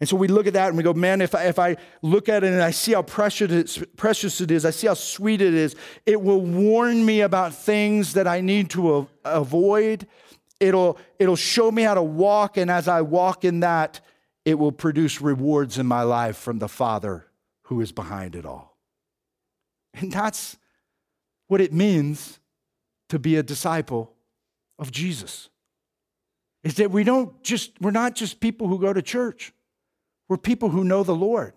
And 0.00 0.08
so 0.08 0.16
we 0.16 0.28
look 0.28 0.46
at 0.46 0.52
that 0.52 0.68
and 0.68 0.76
we 0.76 0.82
go, 0.82 0.92
man, 0.92 1.22
if 1.22 1.34
I, 1.34 1.44
if 1.44 1.58
I 1.58 1.76
look 2.02 2.28
at 2.28 2.44
it 2.44 2.52
and 2.52 2.62
I 2.62 2.70
see 2.72 2.92
how 2.92 3.02
precious 3.02 3.78
it, 3.78 3.96
precious 3.96 4.40
it 4.42 4.50
is, 4.50 4.66
I 4.66 4.70
see 4.70 4.86
how 4.86 4.94
sweet 4.94 5.40
it 5.40 5.54
is, 5.54 5.74
it 6.04 6.20
will 6.20 6.42
warn 6.42 7.04
me 7.04 7.22
about 7.22 7.54
things 7.54 8.12
that 8.14 8.26
I 8.26 8.42
need 8.42 8.68
to 8.70 9.08
avoid. 9.24 10.06
It'll, 10.58 10.98
it'll 11.18 11.36
show 11.36 11.70
me 11.70 11.82
how 11.82 11.94
to 11.94 12.02
walk. 12.02 12.58
And 12.58 12.70
as 12.70 12.86
I 12.86 13.00
walk 13.00 13.44
in 13.44 13.60
that, 13.60 14.00
it 14.44 14.58
will 14.58 14.72
produce 14.72 15.22
rewards 15.22 15.78
in 15.78 15.86
my 15.86 16.02
life 16.02 16.36
from 16.36 16.58
the 16.58 16.68
Father 16.68 17.26
who 17.64 17.80
is 17.80 17.92
behind 17.92 18.34
it 18.34 18.44
all. 18.44 18.78
And 19.94 20.12
that's 20.12 20.58
what 21.48 21.62
it 21.62 21.72
means 21.72 22.40
to 23.08 23.18
be 23.18 23.36
a 23.36 23.42
disciple 23.42 24.14
of 24.78 24.92
Jesus 24.92 25.48
is 26.62 26.74
that 26.74 26.90
we 26.90 27.04
don't 27.04 27.42
just, 27.42 27.80
we're 27.80 27.90
not 27.90 28.14
just 28.14 28.40
people 28.40 28.68
who 28.68 28.78
go 28.78 28.92
to 28.92 29.02
church. 29.02 29.52
We're 30.28 30.36
people 30.36 30.68
who 30.68 30.84
know 30.84 31.02
the 31.02 31.14
Lord. 31.14 31.54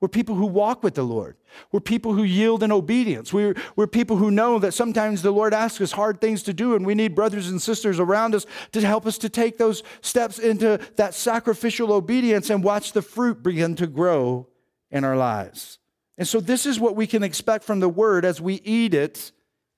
We're 0.00 0.08
people 0.08 0.34
who 0.34 0.46
walk 0.46 0.82
with 0.82 0.94
the 0.94 1.02
Lord. 1.02 1.36
We're 1.72 1.80
people 1.80 2.12
who 2.12 2.22
yield 2.22 2.62
in 2.62 2.70
obedience. 2.70 3.32
We're, 3.32 3.54
we're 3.76 3.86
people 3.86 4.18
who 4.18 4.30
know 4.30 4.58
that 4.58 4.72
sometimes 4.72 5.22
the 5.22 5.30
Lord 5.30 5.54
asks 5.54 5.80
us 5.80 5.92
hard 5.92 6.20
things 6.20 6.42
to 6.44 6.52
do, 6.52 6.74
and 6.74 6.84
we 6.84 6.94
need 6.94 7.14
brothers 7.14 7.48
and 7.48 7.60
sisters 7.60 7.98
around 7.98 8.34
us 8.34 8.44
to 8.72 8.80
help 8.82 9.06
us 9.06 9.16
to 9.18 9.30
take 9.30 9.56
those 9.56 9.82
steps 10.02 10.38
into 10.38 10.78
that 10.96 11.14
sacrificial 11.14 11.92
obedience 11.92 12.50
and 12.50 12.62
watch 12.62 12.92
the 12.92 13.00
fruit 13.00 13.42
begin 13.42 13.74
to 13.76 13.86
grow 13.86 14.46
in 14.90 15.02
our 15.02 15.16
lives. 15.16 15.78
And 16.18 16.28
so, 16.28 16.40
this 16.40 16.66
is 16.66 16.78
what 16.78 16.94
we 16.94 17.06
can 17.06 17.22
expect 17.22 17.64
from 17.64 17.80
the 17.80 17.88
Word 17.88 18.24
as 18.24 18.40
we 18.40 18.56
eat 18.64 18.92
it 18.94 19.32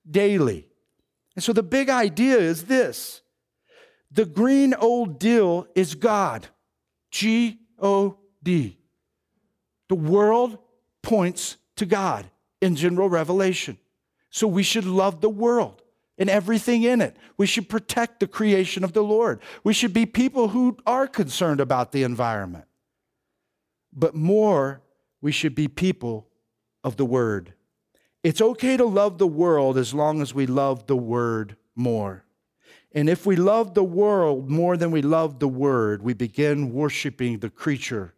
daily. 0.09 0.67
And 1.35 1.43
so, 1.43 1.53
the 1.53 1.63
big 1.63 1.89
idea 1.89 2.37
is 2.37 2.65
this 2.65 3.21
the 4.11 4.25
green 4.25 4.73
old 4.73 5.19
deal 5.19 5.67
is 5.75 5.95
God. 5.95 6.47
G 7.11 7.59
O 7.79 8.17
D. 8.43 8.77
The 9.87 9.95
world 9.95 10.57
points 11.01 11.57
to 11.77 11.85
God 11.85 12.29
in 12.61 12.75
general 12.75 13.09
revelation. 13.09 13.77
So 14.29 14.47
we 14.47 14.63
should 14.63 14.85
love 14.85 15.21
the 15.21 15.29
world 15.29 15.81
and 16.17 16.29
everything 16.29 16.83
in 16.83 17.01
it. 17.01 17.15
We 17.37 17.47
should 17.47 17.69
protect 17.69 18.19
the 18.19 18.27
creation 18.27 18.83
of 18.83 18.93
the 18.93 19.01
Lord. 19.01 19.41
We 19.63 19.73
should 19.73 19.93
be 19.93 20.05
people 20.05 20.49
who 20.49 20.77
are 20.85 21.07
concerned 21.07 21.59
about 21.59 21.91
the 21.91 22.03
environment. 22.03 22.65
But 23.91 24.13
more, 24.13 24.81
we 25.21 25.31
should 25.31 25.55
be 25.55 25.67
people 25.67 26.27
of 26.83 26.97
the 26.97 27.05
Word. 27.05 27.53
It's 28.23 28.41
okay 28.41 28.77
to 28.77 28.85
love 28.85 29.17
the 29.17 29.27
world 29.27 29.77
as 29.77 29.93
long 29.93 30.21
as 30.21 30.33
we 30.33 30.45
love 30.45 30.87
the 30.87 30.97
Word 30.97 31.55
more. 31.75 32.25
And 32.91 33.09
if 33.09 33.25
we 33.25 33.35
love 33.35 33.75
the 33.75 33.83
world 33.83 34.49
more 34.49 34.75
than 34.75 34.91
we 34.91 35.01
love 35.01 35.39
the 35.39 35.47
word, 35.47 36.01
we 36.01 36.13
begin 36.13 36.73
worshiping 36.73 37.39
the 37.39 37.49
creature 37.49 38.13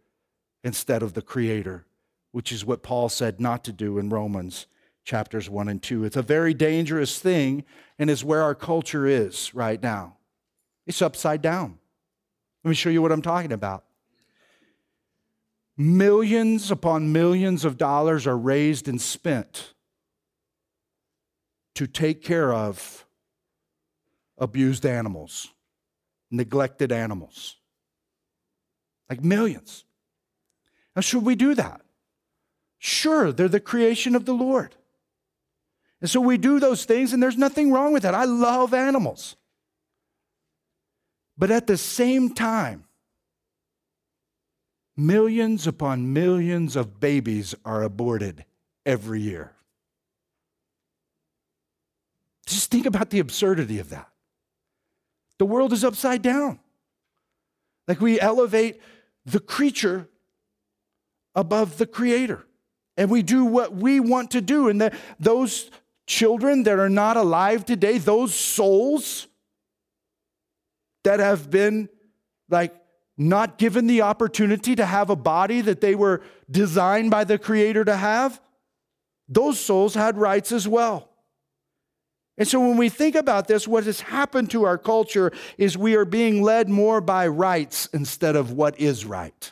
instead 0.63 1.03
of 1.03 1.13
the 1.13 1.21
creator, 1.21 1.85
which 2.31 2.51
is 2.51 2.63
what 2.63 2.83
Paul 2.83 3.09
said 3.09 3.41
not 3.41 3.63
to 3.65 3.71
do 3.71 3.97
in 3.97 4.09
Romans 4.09 4.67
chapters 5.03 5.49
1 5.49 5.67
and 5.67 5.81
2. 5.81 6.03
It's 6.05 6.15
a 6.15 6.21
very 6.21 6.53
dangerous 6.53 7.19
thing 7.19 7.63
and 7.97 8.09
is 8.09 8.23
where 8.23 8.43
our 8.43 8.55
culture 8.55 9.07
is 9.07 9.53
right 9.53 9.81
now. 9.81 10.17
It's 10.85 11.01
upside 11.01 11.41
down. 11.41 11.79
Let 12.63 12.69
me 12.69 12.75
show 12.75 12.89
you 12.89 13.01
what 13.01 13.11
I'm 13.11 13.21
talking 13.21 13.51
about. 13.51 13.85
Millions 15.77 16.69
upon 16.69 17.11
millions 17.11 17.65
of 17.65 17.77
dollars 17.77 18.27
are 18.27 18.37
raised 18.37 18.87
and 18.87 19.01
spent 19.01 19.73
to 21.75 21.87
take 21.87 22.23
care 22.23 22.53
of 22.53 23.05
abused 24.41 24.85
animals, 24.85 25.53
neglected 26.31 26.91
animals. 26.91 27.55
Like 29.09 29.23
millions. 29.23 29.85
Now, 30.95 31.01
should 31.01 31.23
we 31.23 31.35
do 31.35 31.53
that? 31.55 31.81
Sure, 32.79 33.31
they're 33.31 33.47
the 33.47 33.59
creation 33.59 34.15
of 34.15 34.25
the 34.25 34.33
Lord. 34.33 34.75
And 36.01 36.09
so 36.09 36.19
we 36.19 36.37
do 36.37 36.59
those 36.59 36.83
things, 36.85 37.13
and 37.13 37.21
there's 37.21 37.37
nothing 37.37 37.71
wrong 37.71 37.93
with 37.93 38.03
that. 38.03 38.15
I 38.15 38.25
love 38.25 38.73
animals. 38.73 39.35
But 41.37 41.51
at 41.51 41.67
the 41.67 41.77
same 41.77 42.33
time, 42.33 42.85
millions 44.97 45.67
upon 45.67 46.13
millions 46.13 46.75
of 46.75 46.99
babies 46.99 47.53
are 47.63 47.83
aborted 47.83 48.45
every 48.85 49.21
year. 49.21 49.51
Just 52.47 52.71
think 52.71 52.85
about 52.85 53.11
the 53.11 53.19
absurdity 53.19 53.77
of 53.79 53.89
that. 53.89 54.10
The 55.41 55.47
world 55.47 55.73
is 55.73 55.83
upside 55.83 56.21
down. 56.21 56.59
Like 57.87 57.99
we 57.99 58.21
elevate 58.21 58.79
the 59.25 59.39
creature 59.39 60.07
above 61.33 61.79
the 61.79 61.87
creator. 61.87 62.45
And 62.95 63.09
we 63.09 63.23
do 63.23 63.45
what 63.45 63.73
we 63.73 63.99
want 63.99 64.29
to 64.31 64.41
do. 64.41 64.69
And 64.69 64.79
the, 64.79 64.95
those 65.19 65.71
children 66.05 66.61
that 66.65 66.77
are 66.77 66.91
not 66.91 67.17
alive 67.17 67.65
today, 67.65 67.97
those 67.97 68.35
souls 68.35 69.25
that 71.05 71.19
have 71.19 71.49
been 71.49 71.89
like 72.47 72.75
not 73.17 73.57
given 73.57 73.87
the 73.87 74.03
opportunity 74.03 74.75
to 74.75 74.85
have 74.85 75.09
a 75.09 75.15
body 75.15 75.61
that 75.61 75.81
they 75.81 75.95
were 75.95 76.21
designed 76.51 77.09
by 77.09 77.23
the 77.23 77.39
Creator 77.39 77.85
to 77.85 77.95
have, 77.95 78.39
those 79.27 79.59
souls 79.59 79.95
had 79.95 80.19
rights 80.19 80.51
as 80.51 80.67
well. 80.67 81.10
And 82.37 82.47
so 82.47 82.59
when 82.59 82.77
we 82.77 82.89
think 82.89 83.15
about 83.15 83.47
this, 83.47 83.67
what 83.67 83.83
has 83.83 84.01
happened 84.01 84.49
to 84.51 84.63
our 84.63 84.77
culture 84.77 85.31
is 85.57 85.77
we 85.77 85.95
are 85.95 86.05
being 86.05 86.41
led 86.41 86.69
more 86.69 87.01
by 87.01 87.27
rights 87.27 87.87
instead 87.93 88.35
of 88.35 88.51
what 88.51 88.79
is 88.79 89.05
right. 89.05 89.51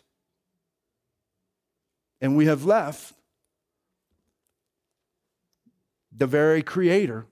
And 2.21 2.35
we 2.35 2.45
have 2.45 2.65
left 2.65 3.13
the 6.15 6.27
very 6.27 6.61
creator 6.61 7.25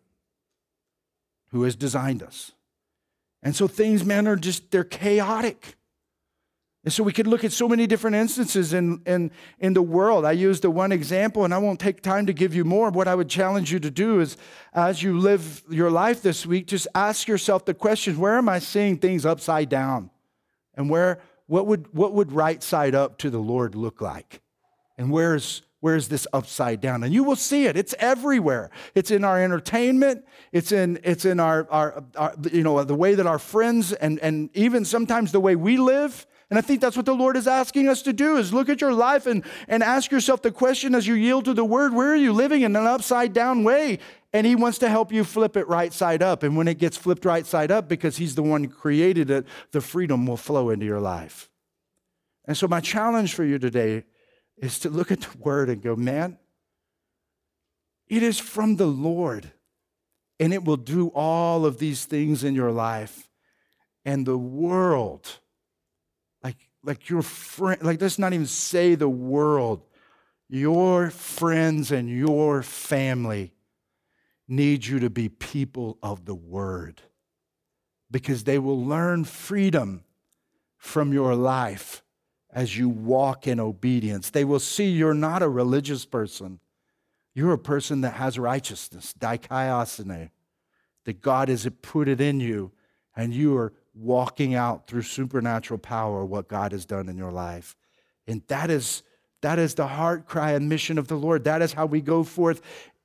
who 1.52 1.64
has 1.64 1.76
designed 1.76 2.24
us. 2.24 2.52
And 3.42 3.56
so 3.56 3.68
things, 3.68 4.04
man, 4.04 4.28
are 4.28 4.36
just, 4.36 4.72
they're 4.72 4.84
chaotic. 4.84 5.76
And 6.88 6.94
so 6.94 7.04
we 7.04 7.12
could 7.12 7.28
look 7.28 7.44
at 7.44 7.52
so 7.52 7.68
many 7.68 7.86
different 7.86 8.16
instances 8.16 8.72
in, 8.72 9.02
in, 9.06 9.30
in 9.60 9.74
the 9.74 9.82
world. 9.82 10.24
I 10.24 10.32
used 10.32 10.62
the 10.62 10.72
one 10.72 10.94
example, 10.94 11.44
and 11.44 11.54
I 11.54 11.58
won't 11.58 11.82
take 11.82 12.02
time 12.02 12.28
to 12.28 12.32
give 12.32 12.56
you 12.56 12.64
more. 12.64 12.90
What 12.92 13.10
I 13.10 13.14
would 13.14 13.28
challenge 13.28 13.74
you 13.74 13.80
to 13.82 13.92
do 13.92 14.22
is, 14.22 14.38
as 14.74 15.04
you 15.04 15.20
live 15.20 15.64
your 15.70 15.92
life 15.92 16.22
this 16.22 16.46
week, 16.46 16.66
just 16.66 16.88
ask 16.96 17.28
yourself 17.28 17.66
the 17.66 17.74
question 17.74 18.18
where 18.18 18.38
am 18.38 18.48
I 18.48 18.60
seeing 18.60 19.00
things 19.00 19.26
upside 19.26 19.68
down? 19.68 20.12
And 20.76 20.90
where, 20.90 21.20
what, 21.48 21.68
would, 21.68 21.94
what 21.94 22.14
would 22.14 22.32
right 22.32 22.64
side 22.64 22.96
up 22.96 23.18
to 23.18 23.30
the 23.30 23.38
Lord 23.38 23.76
look 23.76 24.00
like? 24.00 24.40
And 24.98 25.12
where's, 25.12 25.64
where's 25.82 26.08
this 26.08 26.26
upside 26.32 26.80
down? 26.80 27.04
And 27.04 27.14
you 27.14 27.26
will 27.26 27.36
see 27.36 27.66
it. 27.66 27.76
It's 27.76 27.96
everywhere. 28.00 28.70
It's 28.96 29.12
in 29.12 29.26
our 29.26 29.44
entertainment. 29.44 30.24
It's 30.54 30.72
in, 30.72 31.02
it's 31.04 31.26
in 31.26 31.42
our, 31.42 31.68
our, 31.70 32.06
our 32.16 32.34
you 32.50 32.64
know, 32.64 32.82
the 32.86 32.96
way 32.96 33.14
that 33.14 33.28
our 33.28 33.40
friends 33.40 33.92
and, 33.92 34.20
and 34.20 34.50
even 34.54 34.86
sometimes 34.86 35.34
the 35.34 35.42
way 35.42 35.58
we 35.58 35.76
live. 35.76 36.26
And 36.50 36.58
I 36.58 36.62
think 36.62 36.80
that's 36.80 36.96
what 36.96 37.06
the 37.06 37.14
Lord 37.14 37.36
is 37.36 37.46
asking 37.46 37.90
us 37.90 38.02
to 38.04 38.14
do 38.14 38.38
is 38.38 38.54
look 38.54 38.70
at 38.70 38.80
your 38.80 38.94
life 38.94 39.26
and, 39.26 39.44
and 39.68 39.84
ask 39.84 40.12
yourself 40.12 40.42
the 40.42 40.52
question 40.52 40.96
as 40.96 41.06
you 41.06 41.14
yield 41.14 41.44
to 41.46 41.54
the 41.54 41.66
word, 41.66 41.94
where 41.94 42.12
are 42.12 42.16
you 42.16 42.32
living 42.32 42.62
in 42.62 42.74
an 42.76 42.86
upside 42.86 43.34
down 43.34 43.66
way? 43.66 44.00
And 44.32 44.48
he 44.48 44.56
wants 44.56 44.78
to 44.78 44.90
help 44.90 45.12
you 45.12 45.26
flip 45.26 45.58
it 45.58 45.68
right 45.68 45.92
side 45.92 46.24
up. 46.24 46.44
And 46.44 46.56
when 46.56 46.70
it 46.70 46.78
gets 46.78 46.96
flipped 46.96 47.26
right 47.26 47.46
side 47.46 47.70
up, 47.70 47.90
because 47.90 48.16
he's 48.16 48.36
the 48.36 48.44
one 48.44 48.64
who 48.64 48.70
created 48.70 49.30
it, 49.30 49.46
the 49.72 49.82
freedom 49.82 50.26
will 50.26 50.38
flow 50.38 50.70
into 50.70 50.86
your 50.86 51.02
life. 51.02 51.50
And 52.46 52.58
so 52.58 52.66
my 52.68 52.80
challenge 52.80 53.34
for 53.34 53.44
you 53.44 53.60
today 53.60 54.06
is 54.58 54.80
to 54.80 54.90
look 54.90 55.12
at 55.12 55.22
the 55.22 55.38
word 55.38 55.70
and 55.70 55.82
go, 55.82 55.98
man, 55.98 56.38
it 58.08 58.24
is 58.24 58.40
from 58.40 58.78
the 58.78 58.88
Lord, 58.88 59.52
and 60.40 60.54
it 60.54 60.64
will 60.64 60.78
do 60.78 61.10
all 61.10 61.66
of 61.66 61.78
these 61.78 62.06
things 62.06 62.46
in 62.46 62.56
your 62.56 62.72
life. 62.72 63.30
And 64.06 64.26
the 64.26 64.38
world, 64.38 65.40
like, 66.88 67.10
your 67.10 67.22
friend, 67.22 67.84
like 67.84 68.02
let's 68.02 68.18
not 68.18 68.34
even 68.34 68.48
say 68.48 68.96
the 68.96 69.10
world, 69.10 69.84
your 70.50 71.10
friends 71.10 71.92
and 71.92 72.10
your 72.10 72.64
family 72.64 73.54
need 74.48 74.86
you 74.86 75.00
to 75.00 75.10
be 75.10 75.28
people 75.28 75.98
of 76.02 76.24
the 76.24 76.34
word 76.34 77.02
because 78.10 78.46
they 78.46 78.58
will 78.58 78.82
learn 78.84 79.26
freedom 79.26 80.06
from 80.78 81.12
your 81.12 81.36
life 81.36 82.02
as 82.54 82.78
you 82.78 82.88
walk 82.88 83.46
in 83.46 83.60
obedience. 83.60 84.30
They 84.30 84.46
will 84.46 84.62
see 84.62 84.90
you're 84.90 85.14
not 85.14 85.44
a 85.44 85.50
religious 85.50 86.06
person. 86.06 86.62
You're 87.34 87.54
a 87.54 87.60
person 87.60 88.00
that 88.02 88.14
has 88.14 88.40
righteousness, 88.40 89.14
dikaiosune, 89.20 90.30
that 91.04 91.22
God 91.22 91.50
has 91.50 91.70
put 91.82 92.08
it 92.08 92.22
in 92.22 92.40
you, 92.40 92.72
and 93.14 93.34
you 93.34 93.58
are 93.58 93.74
walking 93.98 94.54
out 94.54 94.88
through 94.88 95.02
supernatural 95.02 95.80
power 95.80 96.24
what 96.24 96.48
God 96.48 96.72
has 96.72 96.86
done 96.86 97.10
in 97.10 97.18
your 97.18 97.32
life. 97.32 97.76
And 98.28 98.44
that 98.48 98.70
is, 98.70 99.04
that 99.42 99.60
is 99.60 99.76
the 99.76 99.88
heart 99.88 100.28
cry 100.28 100.52
and 100.52 100.70
mission 100.70 100.98
of 100.98 101.08
the 101.08 101.16
Lord. 101.16 101.44
That 101.46 101.62
is 101.62 101.74
how 101.74 101.86
we 101.86 102.02
go 102.02 102.24
forth 102.24 102.62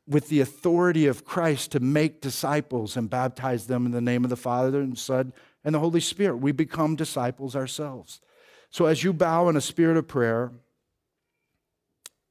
with 0.07 0.29
the 0.29 0.41
authority 0.41 1.07
of 1.07 1.25
Christ 1.25 1.73
to 1.73 1.81
make 1.81 2.21
disciples 2.21 2.97
and 2.97 3.09
baptize 3.09 3.67
them 3.67 3.87
in 3.87 3.93
the 3.93 4.01
name 4.01 4.25
of 4.25 4.31
the 4.31 4.37
Father 4.37 4.81
and 4.81 4.99
Son 4.99 5.33
and 5.65 5.75
the 5.75 5.79
Holy 5.79 6.01
Spirit. 6.01 6.37
We 6.37 6.53
become 6.53 6.97
disciples 6.97 7.57
ourselves. 7.57 8.21
So 8.71 8.87
as 8.87 9.05
you 9.05 9.13
bow 9.13 9.49
in 9.49 9.57
a 9.57 9.61
spirit 9.61 9.97
of 9.97 10.09
prayer, 10.09 10.53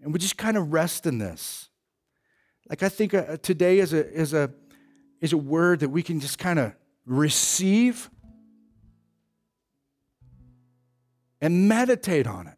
and 0.02 0.12
we 0.12 0.20
just 0.20 0.38
kind 0.38 0.58
of 0.58 0.74
rest 0.74 1.06
in 1.06 1.20
this. 1.20 1.70
Like 2.70 2.84
I 2.84 2.90
think 2.90 3.14
uh, 3.14 3.38
today 3.38 3.80
is 3.80 3.94
a, 3.94 4.12
is, 4.12 4.34
a, 4.34 4.52
is 5.20 5.34
a 5.34 5.38
word 5.38 5.82
that 5.82 5.90
we 5.90 6.04
can 6.04 6.20
just 6.20 6.40
kind 6.40 6.60
of 6.60 6.74
receive 7.06 8.10
and 11.42 11.68
meditate 11.68 12.28
on 12.28 12.48
it. 12.48 12.56